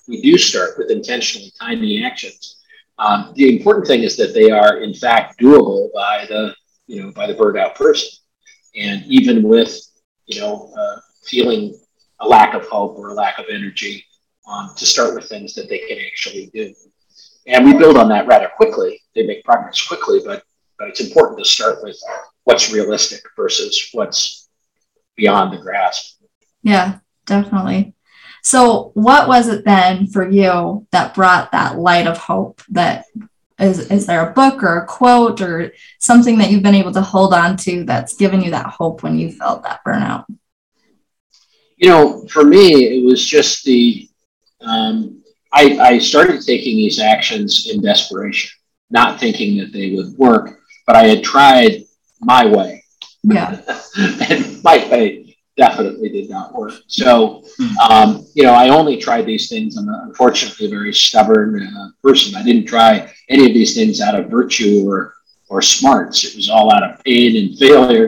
we 0.08 0.22
do 0.22 0.38
start 0.38 0.78
with 0.78 0.90
intentionally 0.90 1.52
tiny 1.60 2.04
actions. 2.04 2.58
Um, 2.98 3.34
the 3.36 3.58
important 3.58 3.88
thing 3.88 4.04
is 4.04 4.16
that 4.18 4.34
they 4.34 4.52
are, 4.52 4.78
in 4.78 4.94
fact, 4.94 5.40
doable 5.40 5.92
by 5.94 6.26
the, 6.28 6.56
you 6.88 7.02
know, 7.02 7.12
by 7.12 7.28
the 7.28 7.34
burned 7.34 7.58
out 7.58 7.76
person. 7.76 8.10
And 8.76 9.06
even 9.06 9.44
with, 9.44 9.80
you 10.26 10.40
know, 10.42 10.74
uh, 10.78 11.00
feeling 11.26 11.80
a 12.20 12.28
lack 12.28 12.54
of 12.54 12.66
hope 12.68 12.98
or 12.98 13.10
a 13.10 13.14
lack 13.14 13.40
of 13.40 13.46
energy, 13.50 14.06
um, 14.48 14.72
to 14.76 14.86
start 14.86 15.16
with 15.16 15.26
things 15.26 15.54
that 15.56 15.70
they 15.70 15.80
can 15.80 15.98
actually 16.00 16.50
do. 16.54 16.74
And 17.48 17.66
we 17.66 17.74
build 17.74 17.98
on 17.98 18.10
that 18.10 18.28
rather 18.28 18.50
quickly. 18.56 19.02
They 19.16 19.26
make 19.26 19.44
progress 19.44 19.82
quickly, 19.88 20.22
but 20.26 20.44
but 20.78 20.90
it's 20.90 21.00
important 21.00 21.38
to 21.38 21.46
start 21.46 21.84
with 21.84 21.96
what's 22.46 22.74
realistic 22.74 23.22
versus 23.36 23.90
what's 23.92 24.50
beyond 25.16 25.54
the 25.54 25.62
grasp. 25.62 26.20
Yeah, 26.64 27.00
definitely. 27.28 27.94
So, 28.44 28.92
what 28.96 29.28
was 29.28 29.48
it 29.48 29.64
then 29.64 30.08
for 30.08 30.28
you 30.28 30.88
that 30.92 31.14
brought 31.14 31.52
that 31.52 31.78
light 31.78 32.08
of 32.08 32.18
hope? 32.18 32.64
That 32.70 33.06
is, 33.62 33.92
is 33.92 34.06
there 34.06 34.28
a 34.28 34.34
book 34.34 34.64
or 34.64 34.78
a 34.78 34.86
quote 34.86 35.42
or 35.42 35.74
something 36.00 36.38
that 36.40 36.52
you've 36.52 36.64
been 36.64 36.76
able 36.76 36.92
to 36.94 37.02
hold 37.02 37.34
on 37.34 37.58
to 37.58 37.84
that's 37.84 38.16
given 38.16 38.42
you 38.42 38.52
that 38.52 38.68
hope 38.68 39.04
when 39.04 39.18
you 39.18 39.32
felt 39.32 39.64
that 39.64 39.82
burnout? 39.86 40.26
You 41.78 41.90
know, 41.90 42.28
for 42.28 42.44
me, 42.44 42.98
it 42.98 43.04
was 43.04 43.26
just 43.26 43.64
the 43.64 44.08
um, 44.62 45.24
I, 45.54 45.78
I 45.80 45.98
started 45.98 46.42
taking 46.46 46.78
these 46.78 47.00
actions 47.00 47.70
in 47.70 47.82
desperation, 47.82 48.52
not 48.90 49.20
thinking 49.20 49.58
that 49.58 49.74
they 49.74 49.92
would 49.96 50.18
work, 50.18 50.60
but 50.86 50.96
I 50.96 51.08
had 51.08 51.24
tried 51.24 51.84
my 52.20 52.46
way. 52.46 52.84
Yeah. 53.24 53.62
and 54.30 54.64
my 54.64 54.78
way 54.90 55.21
definitely 55.62 56.10
did 56.10 56.28
not 56.28 56.54
work. 56.56 56.74
So, 56.88 57.44
um, 57.88 58.26
you 58.34 58.44
know, 58.44 58.54
I 58.54 58.70
only 58.70 58.98
tried 58.98 59.28
these 59.28 59.48
things. 59.48 59.78
I'm 59.78 59.90
unfortunately 59.90 60.66
a 60.66 60.70
very 60.70 60.94
stubborn 60.94 61.62
uh, 61.62 61.90
person. 62.04 62.36
I 62.36 62.44
didn't 62.44 62.66
try 62.66 62.92
any 63.30 63.46
of 63.46 63.54
these 63.54 63.76
things 63.76 64.02
out 64.02 64.20
of 64.20 64.32
virtue 64.32 64.90
or, 64.90 65.14
or 65.50 65.62
smarts. 65.62 66.24
It 66.26 66.36
was 66.36 66.50
all 66.50 66.74
out 66.74 66.84
of 66.84 67.04
pain 67.04 67.38
and 67.38 67.58
failure. 67.60 68.08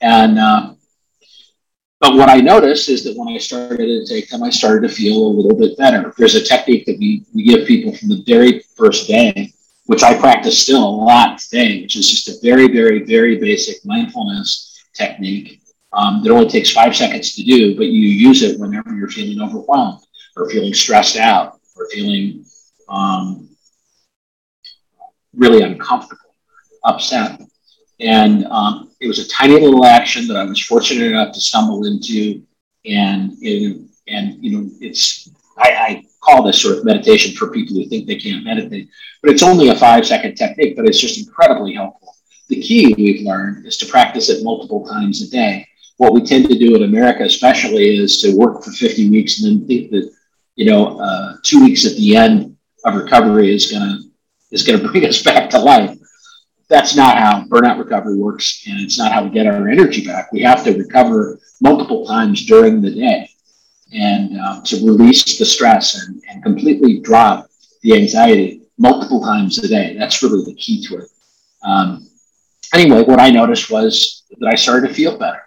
And, 0.00 0.38
uh, 0.38 0.72
but 2.00 2.14
what 2.14 2.30
I 2.30 2.40
noticed 2.40 2.88
is 2.88 3.04
that 3.04 3.16
when 3.18 3.28
I 3.28 3.38
started 3.38 3.86
to 3.86 4.06
take 4.06 4.30
them, 4.30 4.42
I 4.42 4.50
started 4.50 4.88
to 4.88 4.94
feel 4.94 5.18
a 5.26 5.34
little 5.38 5.58
bit 5.58 5.76
better. 5.76 6.14
There's 6.16 6.36
a 6.36 6.44
technique 6.44 6.86
that 6.86 6.98
we, 6.98 7.24
we 7.34 7.44
give 7.44 7.68
people 7.68 7.94
from 7.94 8.08
the 8.08 8.22
very 8.26 8.64
first 8.76 9.08
day, 9.08 9.52
which 9.86 10.02
I 10.02 10.18
practice 10.18 10.62
still 10.62 10.84
a 10.88 10.96
lot 11.10 11.38
today, 11.38 11.82
which 11.82 11.96
is 11.96 12.10
just 12.10 12.28
a 12.28 12.40
very, 12.42 12.68
very, 12.68 13.04
very 13.04 13.36
basic 13.38 13.84
mindfulness 13.84 14.86
technique 14.94 15.60
um, 15.94 16.22
that 16.22 16.30
only 16.30 16.48
takes 16.48 16.72
five 16.72 16.94
seconds 16.94 17.34
to 17.34 17.44
do, 17.44 17.76
but 17.76 17.86
you 17.86 18.08
use 18.08 18.42
it 18.42 18.58
whenever 18.58 18.94
you're 18.94 19.08
feeling 19.08 19.40
overwhelmed 19.40 20.02
or 20.36 20.50
feeling 20.50 20.74
stressed 20.74 21.16
out 21.16 21.60
or 21.76 21.88
feeling 21.90 22.44
um, 22.88 23.48
really 25.34 25.62
uncomfortable, 25.62 26.34
upset. 26.84 27.40
And 28.00 28.44
um, 28.46 28.90
it 29.00 29.06
was 29.06 29.20
a 29.20 29.28
tiny 29.28 29.58
little 29.58 29.84
action 29.84 30.26
that 30.28 30.36
I 30.36 30.44
was 30.44 30.60
fortunate 30.60 31.06
enough 31.06 31.32
to 31.34 31.40
stumble 31.40 31.84
into. 31.84 32.42
And, 32.84 33.32
it, 33.40 33.80
and 34.08 34.44
you 34.44 34.58
know, 34.58 34.70
it's, 34.80 35.30
I, 35.56 35.70
I 35.70 36.04
call 36.20 36.42
this 36.42 36.60
sort 36.60 36.78
of 36.78 36.84
meditation 36.84 37.36
for 37.36 37.50
people 37.50 37.76
who 37.76 37.86
think 37.86 38.06
they 38.06 38.16
can't 38.16 38.44
meditate, 38.44 38.88
but 39.22 39.30
it's 39.30 39.42
only 39.42 39.68
a 39.68 39.76
five 39.76 40.04
second 40.06 40.34
technique, 40.34 40.74
but 40.76 40.86
it's 40.86 41.00
just 41.00 41.18
incredibly 41.18 41.74
helpful. 41.74 42.16
The 42.48 42.60
key 42.60 42.94
we've 42.94 43.24
learned 43.24 43.64
is 43.64 43.76
to 43.78 43.86
practice 43.86 44.28
it 44.28 44.44
multiple 44.44 44.86
times 44.86 45.22
a 45.22 45.30
day. 45.30 45.66
What 45.96 46.12
we 46.12 46.24
tend 46.24 46.48
to 46.48 46.58
do 46.58 46.74
in 46.76 46.82
America, 46.82 47.22
especially, 47.22 47.96
is 47.96 48.18
to 48.22 48.36
work 48.36 48.62
for 48.62 48.72
50 48.72 49.10
weeks 49.10 49.42
and 49.42 49.60
then 49.60 49.66
think 49.66 49.90
that, 49.92 50.10
you 50.56 50.66
know, 50.70 50.98
uh, 50.98 51.36
two 51.42 51.62
weeks 51.62 51.86
at 51.86 51.96
the 51.96 52.16
end 52.16 52.56
of 52.84 52.94
recovery 52.94 53.54
is 53.54 53.70
going 53.70 53.82
to 53.82 54.10
is 54.50 54.64
to 54.64 54.78
bring 54.88 55.06
us 55.06 55.22
back 55.22 55.50
to 55.50 55.58
life 55.58 55.98
that's 56.68 56.96
not 56.96 57.18
how 57.18 57.44
burnout 57.44 57.78
recovery 57.78 58.16
works, 58.16 58.64
and 58.66 58.80
it's 58.80 58.98
not 58.98 59.12
how 59.12 59.24
we 59.24 59.30
get 59.30 59.46
our 59.46 59.68
energy 59.68 60.04
back. 60.04 60.32
We 60.32 60.42
have 60.42 60.64
to 60.64 60.76
recover 60.76 61.38
multiple 61.60 62.06
times 62.06 62.46
during 62.46 62.80
the 62.80 62.90
day 62.90 63.28
and 63.92 64.40
uh, 64.40 64.60
to 64.62 64.76
release 64.84 65.38
the 65.38 65.44
stress 65.44 66.06
and, 66.06 66.22
and 66.28 66.42
completely 66.42 67.00
drop 67.00 67.48
the 67.82 67.94
anxiety 67.94 68.62
multiple 68.78 69.22
times 69.22 69.58
a 69.58 69.68
day. 69.68 69.96
That's 69.96 70.22
really 70.22 70.44
the 70.44 70.54
key 70.54 70.84
to 70.86 70.96
it. 70.96 71.08
Um, 71.62 72.08
anyway, 72.72 73.04
what 73.04 73.20
I 73.20 73.30
noticed 73.30 73.70
was 73.70 74.24
that 74.40 74.48
I 74.48 74.56
started 74.56 74.88
to 74.88 74.94
feel 74.94 75.18
better. 75.18 75.42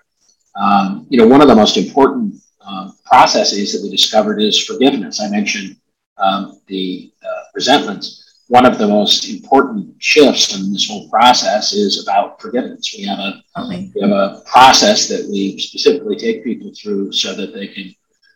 Um, 0.60 1.06
you 1.10 1.18
know, 1.18 1.28
one 1.28 1.42
of 1.42 1.48
the 1.48 1.56
most 1.56 1.78
important 1.78 2.36
uh, 2.66 2.92
processes 3.06 3.74
that 3.74 3.84
we 3.84 3.90
discovered 3.90 4.42
is 4.42 4.60
forgiveness. 4.66 5.22
I 5.22 5.30
mentioned 5.30 5.78
um, 6.18 6.60
the 6.68 7.12
uh, 7.24 7.44
resentments 7.54 8.28
one 8.48 8.66
of 8.66 8.78
the 8.78 8.88
most 8.88 9.30
important 9.30 9.94
shifts 10.00 10.58
in 10.58 10.72
this 10.72 10.88
whole 10.88 11.10
process 11.10 11.74
is 11.74 12.02
about 12.02 12.42
forgiveness. 12.42 12.96
We 12.98 13.04
have 13.04 13.20
a 13.20 13.44
okay. 13.58 13.92
we 13.94 14.02
have 14.02 14.12
a 14.12 14.42
process 14.46 15.08
that 15.10 15.28
we 15.30 15.60
specifically 15.60 16.16
take 16.16 16.44
people 16.44 16.72
through 16.74 17.12
so 17.12 17.34
that 17.36 17.54
they 17.54 17.68
can 17.68 17.94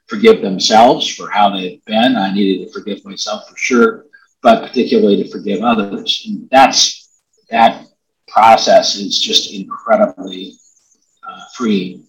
forgive 0.08 0.42
themselves 0.42 1.08
for 1.08 1.30
how 1.30 1.50
they've 1.50 1.84
been. 1.86 2.18
I 2.18 2.34
needed 2.34 2.66
to 2.66 2.74
forgive 2.74 3.06
myself 3.06 3.48
for 3.50 3.56
sure, 3.58 4.06
but 4.42 4.68
particularly 4.68 5.24
to 5.24 5.30
forgive 5.30 5.64
others. 5.64 6.26
And 6.28 6.50
that's 6.52 7.10
that 7.50 7.86
process 8.28 8.96
is 8.96 9.18
just 9.18 9.54
incredibly 9.54 10.56
uh, 11.26 11.42
freeing. 11.56 12.06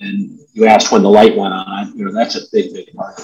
And 0.00 0.38
you 0.52 0.66
asked 0.66 0.92
when 0.92 1.02
the 1.02 1.10
light 1.10 1.36
went 1.36 1.54
on. 1.54 1.96
You 1.96 2.04
know, 2.04 2.12
that's 2.12 2.36
a 2.36 2.40
big, 2.52 2.74
big 2.74 2.92
part. 2.94 3.20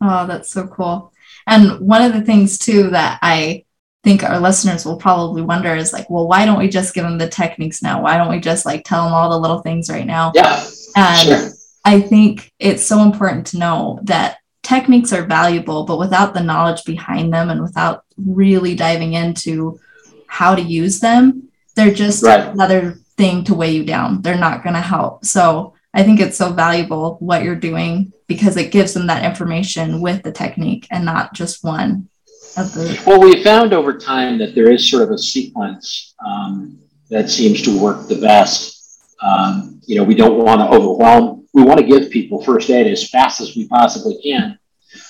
Oh, 0.00 0.26
that's 0.26 0.50
so 0.50 0.66
cool. 0.66 1.12
And 1.46 1.80
one 1.80 2.02
of 2.02 2.12
the 2.12 2.22
things 2.22 2.58
too 2.58 2.90
that 2.90 3.18
I 3.22 3.64
think 4.02 4.24
our 4.24 4.40
listeners 4.40 4.86
will 4.86 4.96
probably 4.96 5.42
wonder 5.42 5.74
is 5.74 5.92
like, 5.92 6.08
well, 6.08 6.26
why 6.26 6.46
don't 6.46 6.58
we 6.58 6.68
just 6.68 6.94
give 6.94 7.04
them 7.04 7.18
the 7.18 7.28
techniques 7.28 7.82
now? 7.82 8.02
Why 8.02 8.16
don't 8.16 8.30
we 8.30 8.40
just 8.40 8.64
like 8.64 8.84
tell 8.84 9.04
them 9.04 9.12
all 9.12 9.30
the 9.30 9.38
little 9.38 9.60
things 9.60 9.90
right 9.90 10.06
now? 10.06 10.32
Yeah. 10.34 10.64
And 10.96 11.28
sure. 11.28 11.50
I 11.84 12.00
think 12.00 12.52
it's 12.58 12.84
so 12.84 13.02
important 13.02 13.46
to 13.48 13.58
know 13.58 14.00
that 14.04 14.38
techniques 14.62 15.12
are 15.12 15.26
valuable, 15.26 15.84
but 15.84 15.98
without 15.98 16.34
the 16.34 16.42
knowledge 16.42 16.84
behind 16.84 17.32
them 17.32 17.50
and 17.50 17.62
without 17.62 18.04
really 18.16 18.74
diving 18.74 19.14
into 19.14 19.78
how 20.26 20.54
to 20.54 20.62
use 20.62 21.00
them, 21.00 21.48
they're 21.74 21.92
just 21.92 22.22
right. 22.22 22.48
another 22.48 22.98
thing 23.16 23.44
to 23.44 23.54
weigh 23.54 23.72
you 23.72 23.84
down. 23.84 24.22
They're 24.22 24.36
not 24.36 24.62
going 24.62 24.74
to 24.74 24.80
help. 24.80 25.24
So 25.24 25.74
I 25.92 26.02
think 26.02 26.20
it's 26.20 26.36
so 26.36 26.52
valuable 26.52 27.16
what 27.20 27.42
you're 27.42 27.56
doing 27.56 28.12
because 28.26 28.56
it 28.56 28.70
gives 28.70 28.94
them 28.94 29.08
that 29.08 29.24
information 29.24 30.00
with 30.00 30.22
the 30.22 30.32
technique 30.32 30.86
and 30.90 31.04
not 31.04 31.34
just 31.34 31.64
one 31.64 32.08
of 32.56 32.72
the. 32.74 33.02
Well, 33.06 33.20
we 33.20 33.42
found 33.42 33.72
over 33.72 33.98
time 33.98 34.38
that 34.38 34.54
there 34.54 34.70
is 34.70 34.88
sort 34.88 35.02
of 35.02 35.10
a 35.10 35.18
sequence 35.18 36.14
um, 36.24 36.78
that 37.08 37.28
seems 37.28 37.62
to 37.62 37.78
work 37.78 38.08
the 38.08 38.20
best. 38.20 38.76
Um, 39.20 39.80
you 39.84 39.96
know, 39.96 40.04
we 40.04 40.14
don't 40.14 40.38
want 40.38 40.60
to 40.60 40.68
overwhelm. 40.68 41.48
We 41.52 41.62
want 41.62 41.80
to 41.80 41.86
give 41.86 42.10
people 42.10 42.42
first 42.42 42.70
aid 42.70 42.86
as 42.86 43.10
fast 43.10 43.40
as 43.40 43.56
we 43.56 43.66
possibly 43.66 44.20
can, 44.22 44.58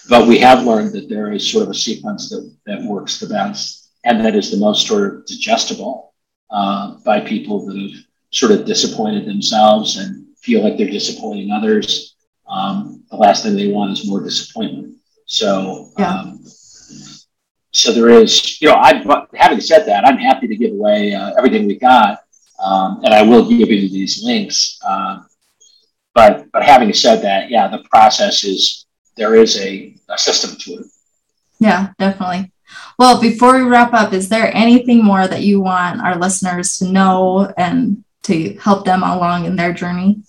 but 0.09 0.27
we 0.27 0.38
have 0.38 0.64
learned 0.64 0.93
that 0.95 1.11
there 1.11 1.31
is 1.33 1.49
sort 1.49 1.64
of 1.64 1.71
a 1.71 1.75
sequence 1.75 2.31
that, 2.31 2.51
that 2.64 2.83
works 2.83 3.21
the 3.21 3.27
best 3.27 3.90
and 4.05 4.25
that 4.25 4.35
is 4.35 4.51
the 4.51 4.57
most 4.57 4.87
sort 4.87 5.14
of 5.14 5.27
digestible 5.27 6.14
uh, 6.51 6.97
by 7.05 7.21
people 7.21 7.66
that 7.66 7.77
have 7.77 8.03
sort 8.33 8.53
of 8.53 8.64
disappointed 8.64 9.27
themselves 9.27 9.99
and 9.99 10.20
feel 10.40 10.62
like 10.62 10.76
they're 10.76 10.90
disappointing 10.90 11.50
others. 11.50 12.14
Um, 12.48 13.05
the 13.11 13.16
last 13.16 13.42
thing 13.42 13.55
they 13.55 13.68
want 13.68 13.92
is 13.92 14.09
more 14.09 14.22
disappointment. 14.22 14.96
So, 15.26 15.90
yeah. 15.98 16.11
um, 16.11 16.44
so 17.72 17.92
there 17.92 18.09
is, 18.09 18.61
you 18.61 18.68
know, 18.68 18.74
I, 18.74 19.26
having 19.35 19.61
said 19.61 19.87
that, 19.87 20.05
I'm 20.05 20.18
happy 20.18 20.48
to 20.48 20.57
give 20.57 20.72
away 20.72 21.14
uh, 21.14 21.35
everything 21.38 21.66
we 21.66 21.79
got, 21.79 22.24
um, 22.62 23.00
and 23.05 23.14
I 23.14 23.22
will 23.22 23.48
give 23.48 23.68
you 23.68 23.88
these 23.88 24.24
links. 24.24 24.81
Uh, 24.85 25.20
but, 26.14 26.51
but 26.53 26.64
having 26.64 26.93
said 26.93 27.22
that, 27.22 27.51
yeah, 27.51 27.68
the 27.68 27.84
process 27.91 28.43
is 28.43 28.86
there 29.16 29.36
is 29.36 29.57
a, 29.61 29.95
a 30.09 30.18
system 30.18 30.59
to 30.59 30.80
it. 30.80 30.86
Yeah, 31.61 31.93
definitely. 31.99 32.51
Well, 32.99 33.20
before 33.20 33.57
we 33.57 33.62
wrap 33.62 33.95
up, 33.95 34.12
is 34.12 34.28
there 34.28 34.55
anything 34.55 35.05
more 35.05 35.28
that 35.28 35.43
you 35.43 35.61
want 35.61 36.01
our 36.01 36.16
listeners 36.16 36.78
to 36.78 36.86
know 36.86 37.53
and 37.57 38.05
to 38.22 38.55
help 38.59 38.84
them 38.84 39.03
along 39.03 39.45
in 39.45 39.57
their 39.57 39.72
journey? 39.72 40.22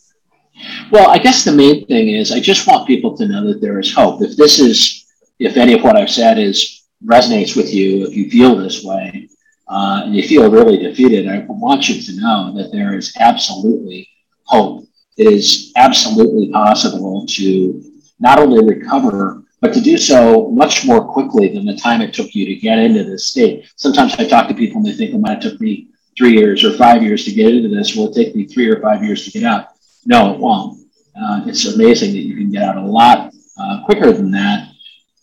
Well, 0.92 1.10
I 1.10 1.18
guess 1.18 1.44
the 1.44 1.52
main 1.52 1.86
thing 1.88 2.10
is 2.10 2.32
I 2.32 2.40
just 2.40 2.68
want 2.68 2.88
people 2.88 3.16
to 3.18 3.28
know 3.28 3.48
that 3.48 3.62
there 3.62 3.80
is 3.80 3.94
hope. 3.94 4.22
If 4.22 4.38
this 4.38 4.60
is, 4.60 5.06
if 5.40 5.58
any 5.58 5.74
of 5.74 5.84
what 5.84 5.96
I've 5.96 6.10
said 6.10 6.38
is 6.38 6.84
resonates 7.04 7.56
with 7.56 7.74
you, 7.74 8.06
if 8.06 8.16
you 8.16 8.30
feel 8.30 8.56
this 8.56 8.84
way, 8.84 9.30
uh, 9.68 10.02
and 10.06 10.16
you 10.16 10.28
feel 10.28 10.52
really 10.52 10.78
defeated, 10.78 11.28
I 11.28 11.46
want 11.48 11.88
you 11.88 12.02
to 12.02 12.22
know 12.22 12.54
that 12.58 12.72
there 12.72 12.96
is 12.96 13.16
absolutely 13.20 14.10
hope. 14.44 14.86
It 15.18 15.28
is 15.28 15.72
absolutely 15.76 16.52
possible 16.52 17.26
to 17.28 17.84
not 18.20 18.40
only 18.40 18.64
recover 18.64 19.44
but 19.62 19.74
to 19.74 19.82
do 19.82 19.96
so 19.96 20.50
much 20.50 20.86
more 20.86 21.06
quickly 21.06 21.48
than 21.54 21.66
the 21.66 21.76
time 21.78 22.02
it 22.02 22.14
took 22.14 22.34
you 22.34 22.46
to 22.48 22.56
get 22.56 22.80
into 22.80 23.04
this 23.04 23.28
state. 23.28 23.72
Sometimes 23.76 24.16
I 24.16 24.28
talk 24.28 24.48
to 24.48 24.56
people 24.56 24.78
and 24.78 24.86
they 24.88 24.94
think 24.94 25.14
it 25.14 25.20
might 25.20 25.44
have 25.44 25.52
took 25.52 25.62
me 25.62 25.90
three 26.18 26.34
years 26.34 26.64
or 26.64 26.74
five 26.74 27.04
years 27.04 27.26
to 27.26 27.32
get 27.32 27.54
into 27.54 27.70
this. 27.70 27.96
Will 27.96 28.10
it 28.10 28.16
take 28.16 28.36
me 28.36 28.46
three 28.46 28.68
or 28.68 28.82
five 28.82 29.04
years 29.04 29.24
to 29.26 29.32
get 29.32 29.44
out? 29.44 29.68
No, 30.06 30.34
it 30.34 30.40
won't. 30.40 30.80
Uh, 31.16 31.44
it's 31.46 31.66
amazing 31.66 32.12
that 32.12 32.20
you 32.20 32.36
can 32.36 32.52
get 32.52 32.64
out 32.64 32.78
a 32.78 32.82
lot 32.82 33.34
uh, 33.60 33.84
quicker 33.86 34.12
than 34.12 34.32
that. 34.32 34.70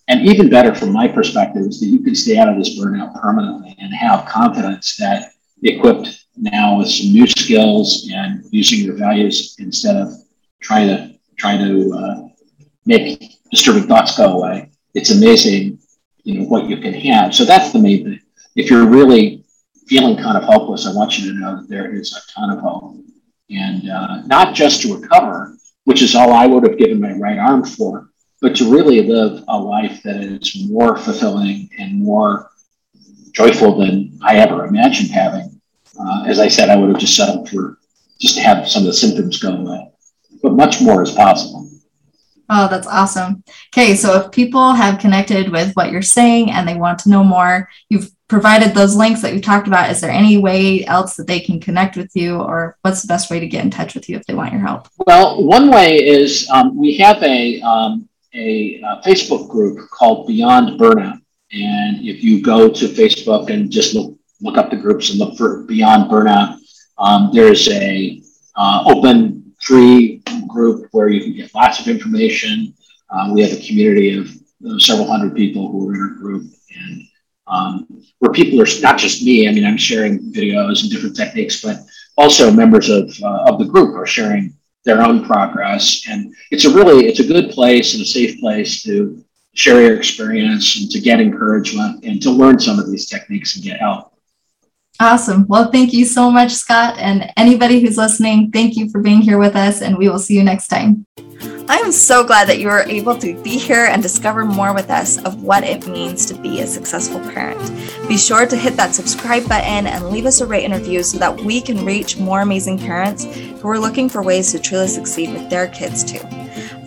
And 0.09 0.27
even 0.27 0.49
better 0.49 0.75
from 0.75 0.93
my 0.93 1.07
perspective 1.07 1.63
is 1.63 1.81
that 1.81 1.87
you 1.87 2.01
can 2.01 2.15
stay 2.15 2.39
out 2.39 2.49
of 2.49 2.57
this 2.57 2.79
burnout 2.79 3.21
permanently 3.21 3.77
and 3.79 3.93
have 3.95 4.27
confidence 4.27 4.97
that 4.97 5.33
equipped 5.63 6.27
now 6.37 6.79
with 6.79 6.89
some 6.89 7.13
new 7.13 7.27
skills 7.27 8.09
and 8.13 8.45
using 8.51 8.81
your 8.81 8.97
values 8.97 9.57
instead 9.59 9.97
of 9.97 10.13
trying 10.61 10.89
to 10.89 11.15
trying 11.37 11.59
to 11.59 11.93
uh, 11.95 12.29
make 12.87 13.39
disturbing 13.51 13.87
thoughts 13.87 14.17
go 14.17 14.39
away. 14.39 14.71
It's 14.95 15.11
amazing, 15.11 15.79
you 16.25 16.41
know, 16.41 16.47
what 16.47 16.69
you 16.69 16.79
can 16.79 16.95
have. 16.95 17.35
So 17.35 17.45
that's 17.45 17.73
the 17.73 17.79
main 17.79 18.05
thing. 18.05 18.21
If 18.57 18.71
you're 18.71 18.87
really 18.87 19.45
feeling 19.87 20.17
kind 20.17 20.37
of 20.37 20.45
hopeless, 20.45 20.87
I 20.87 20.95
want 20.95 21.19
you 21.19 21.33
to 21.33 21.39
know 21.39 21.57
that 21.57 21.69
there 21.69 21.95
is 21.95 22.13
a 22.17 22.33
ton 22.33 22.51
of 22.51 22.61
hope, 22.61 22.97
and 23.51 23.89
uh, 23.91 24.23
not 24.27 24.55
just 24.55 24.83
to 24.83 24.97
recover, 24.97 25.57
which 25.85 26.03
is 26.03 26.15
all 26.15 26.33
I 26.33 26.47
would 26.47 26.67
have 26.67 26.79
given 26.79 27.01
my 27.01 27.13
right 27.13 27.39
arm 27.39 27.65
for, 27.65 28.11
but 28.41 28.55
to 28.57 28.71
really 28.71 29.03
live 29.03 29.45
a 29.49 29.59
life 29.59 30.03
that 30.03 30.17
is 30.17 30.69
more 30.69 30.97
fulfilling 30.97 31.71
and 31.79 32.03
more 32.03 32.51
joyful 33.33 33.79
than 33.79 34.19
I 34.23 34.37
ever 34.37 34.67
imagined 34.67 35.11
having. 35.11 35.61
Uh, 35.99 36.25
as 36.27 36.39
I 36.39 36.49
said, 36.49 36.69
I 36.69 36.77
would 36.77 36.91
have 36.91 36.99
just 36.99 37.17
settled 37.17 37.49
for 37.49 37.79
just 38.21 38.37
to 38.37 38.43
have 38.43 38.69
some 38.69 38.83
of 38.83 38.87
the 38.87 38.93
symptoms 38.93 39.41
go 39.41 39.57
away, 39.57 39.91
but 40.43 40.53
much 40.53 40.81
more 40.81 41.03
is 41.03 41.13
possible. 41.13 41.69
Oh, 42.51 42.67
that's 42.69 42.87
awesome. 42.87 43.45
Okay, 43.73 43.95
so 43.95 44.21
if 44.21 44.33
people 44.33 44.73
have 44.73 44.99
connected 44.99 45.51
with 45.51 45.75
what 45.75 45.91
you're 45.93 46.03
saying 46.03 46.51
and 46.51 46.67
they 46.67 46.77
want 46.77 46.99
to 47.01 47.11
know 47.11 47.23
more, 47.23 47.69
you've 47.89 48.11
provided 48.29 48.75
those 48.75 48.95
links 48.95 49.23
that 49.23 49.33
we 49.33 49.41
talked 49.41 49.67
about. 49.67 49.91
Is 49.91 50.01
there 50.01 50.11
any 50.11 50.37
way 50.37 50.85
else 50.85 51.17
that 51.17 51.27
they 51.27 51.41
can 51.41 51.59
connect 51.61 51.97
with 51.97 52.15
you, 52.15 52.37
or 52.37 52.77
what's 52.83 53.03
the 53.03 53.09
best 53.09 53.31
way 53.31 53.41
to 53.41 53.47
get 53.47 53.65
in 53.65 53.71
touch 53.71 53.95
with 53.95 54.09
you 54.09 54.17
if 54.17 54.25
they 54.27 54.35
want 54.35 54.53
your 54.53 54.61
help? 54.61 54.89
Well, 55.07 55.43
one 55.43 55.71
way 55.71 55.97
is 55.97 56.49
um, 56.51 56.77
we 56.77 56.97
have 56.99 57.23
a, 57.23 57.61
um, 57.63 58.09
a, 58.35 58.81
a 58.81 59.03
Facebook 59.05 59.49
group 59.49 59.89
called 59.91 60.27
Beyond 60.27 60.79
Burnout. 60.79 61.21
And 61.51 62.07
if 62.07 62.23
you 62.23 62.43
go 62.43 62.69
to 62.69 62.85
Facebook 62.87 63.51
and 63.51 63.71
just 63.71 63.95
look, 63.95 64.15
look 64.43 64.59
up 64.59 64.71
the 64.71 64.77
groups 64.77 65.11
and 65.11 65.19
look 65.19 65.39
for 65.39 65.63
Beyond 65.63 66.11
Burnout, 66.11 66.59
um, 66.99 67.31
there's 67.33 67.69
a 67.69 68.21
uh, 68.57 68.85
open 68.87 69.55
free 69.63 70.23
group 70.47 70.89
where 70.93 71.09
you 71.09 71.23
can 71.23 71.35
get 71.35 71.55
lots 71.55 71.81
of 71.81 71.89
information. 71.89 72.75
Uh, 73.11 73.31
we 73.33 73.41
have 73.41 73.53
a 73.53 73.67
community 73.67 74.19
of 74.19 74.29
uh, 74.69 74.79
several 74.79 75.07
hundred 75.07 75.35
people 75.35 75.71
who 75.71 75.89
are 75.89 75.95
in 75.95 76.01
our 76.01 76.09
group, 76.09 76.43
and 76.77 77.03
um, 77.49 77.87
where 78.19 78.33
people 78.33 78.61
are 78.61 78.81
not 78.81 78.99
just 78.99 79.23
me. 79.23 79.49
I 79.49 79.53
mean, 79.53 79.65
I'm 79.65 79.77
sharing 79.77 80.33
videos 80.33 80.83
and 80.83 80.91
different 80.91 81.17
techniques, 81.17 81.63
but 81.63 81.79
also 82.17 82.51
members 82.51 82.89
of 82.89 83.11
uh, 83.23 83.45
of 83.51 83.59
the 83.59 83.65
group 83.65 83.97
are 83.97 84.07
sharing 84.07 84.55
their 84.85 85.03
own 85.03 85.25
progress. 85.25 86.05
And 86.09 86.35
it's 86.51 86.65
a 86.65 86.71
really 86.71 87.07
it's 87.07 87.21
a 87.21 87.27
good 87.27 87.51
place 87.51 87.95
and 87.95 88.03
a 88.03 88.07
safe 88.07 88.41
place 88.41 88.83
to 88.83 89.25
share 89.55 89.83
your 89.83 89.97
experience 89.97 90.81
and 90.81 90.91
to 90.91 91.01
get 91.01 91.21
encouragement 91.21 92.05
and 92.05 92.23
to 92.23 92.31
learn 92.31 92.61
some 92.61 92.79
of 92.79 92.91
these 92.91 93.07
techniques 93.07 93.57
and 93.57 93.65
get 93.65 93.81
help. 93.81 94.13
Awesome. 95.01 95.47
Well, 95.47 95.71
thank 95.71 95.93
you 95.93 96.05
so 96.05 96.31
much, 96.31 96.53
Scott. 96.53 96.97
And 96.99 97.33
anybody 97.37 97.81
who's 97.81 97.97
listening, 97.97 98.51
thank 98.51 98.77
you 98.77 98.91
for 98.91 99.01
being 99.01 99.21
here 99.21 99.39
with 99.39 99.55
us, 99.55 99.81
and 99.81 99.97
we 99.97 100.09
will 100.09 100.19
see 100.19 100.35
you 100.35 100.43
next 100.43 100.69
time. 100.69 101.07
I 101.71 101.77
am 101.77 101.93
so 101.93 102.25
glad 102.25 102.49
that 102.49 102.61
you 102.61 102.69
were 102.69 102.85
able 102.85 103.19
to 103.19 103.35
be 103.43 103.59
here 103.59 103.85
and 103.85 104.03
discover 104.03 104.47
more 104.47 104.73
with 104.73 104.89
us 104.89 105.23
of 105.25 105.43
what 105.43 105.65
it 105.65 105.87
means 105.87 106.25
to 106.27 106.35
be 106.35 106.63
a 106.63 106.67
successful 106.67 107.21
parent. 107.21 107.61
Be 108.09 108.17
sure 108.17 108.47
to 108.47 108.57
hit 108.57 108.75
that 108.77 108.95
subscribe 108.95 109.47
button 109.47 109.87
and 109.87 110.09
leave 110.09 110.25
us 110.25 110.41
a 110.41 110.47
rate 110.47 110.65
and 110.65 110.73
review 110.73 111.03
so 111.03 111.19
that 111.19 111.39
we 111.43 111.61
can 111.61 111.85
reach 111.85 112.17
more 112.17 112.41
amazing 112.41 112.79
parents 112.79 113.25
who 113.25 113.69
are 113.69 113.79
looking 113.79 114.09
for 114.09 114.23
ways 114.23 114.51
to 114.53 114.59
truly 114.59 114.89
succeed 114.89 115.31
with 115.31 115.51
their 115.51 115.69
kids 115.69 116.03
too. 116.03 116.21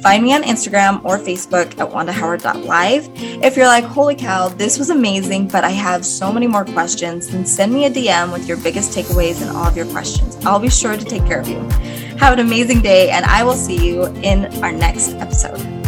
Find 0.02 0.24
me 0.24 0.34
on 0.34 0.42
Instagram 0.42 1.06
or 1.06 1.20
Facebook 1.20 1.80
at 1.80 1.90
wandahoward.live. 1.90 3.10
If 3.44 3.56
you're 3.56 3.68
like, 3.68 3.84
holy 3.84 4.16
cow, 4.16 4.48
this 4.50 4.80
was 4.80 4.90
amazing, 4.90 5.48
but 5.48 5.64
I 5.64 5.70
have 5.70 6.06
so 6.06 6.32
many 6.32 6.48
more 6.48 6.66
questions, 6.66 7.28
then 7.28 7.46
send 7.46 7.72
me 7.72 7.86
a 7.86 7.90
DM 7.90 8.34
with 8.34 8.48
your 8.48 8.58
biggest 8.58 8.98
takeaways 8.98 9.42
and 9.42 9.56
all 9.56 9.68
of 9.68 9.78
your 9.78 9.86
questions. 9.88 10.44
I'll 10.46 10.60
be 10.60 10.70
sure 10.70 10.98
to 10.98 11.06
take 11.06 11.26
care 11.26 11.40
of 11.40 11.48
you. 11.48 11.60
Have 12.18 12.34
an 12.34 12.40
amazing 12.40 12.82
day, 12.82 13.12
and 13.12 13.26
I 13.26 13.44
will 13.44 13.54
see 13.54 13.78
you 13.78 14.08
in 14.24 14.46
our 14.64 14.72
next 14.72 15.10
episode. 15.16 15.81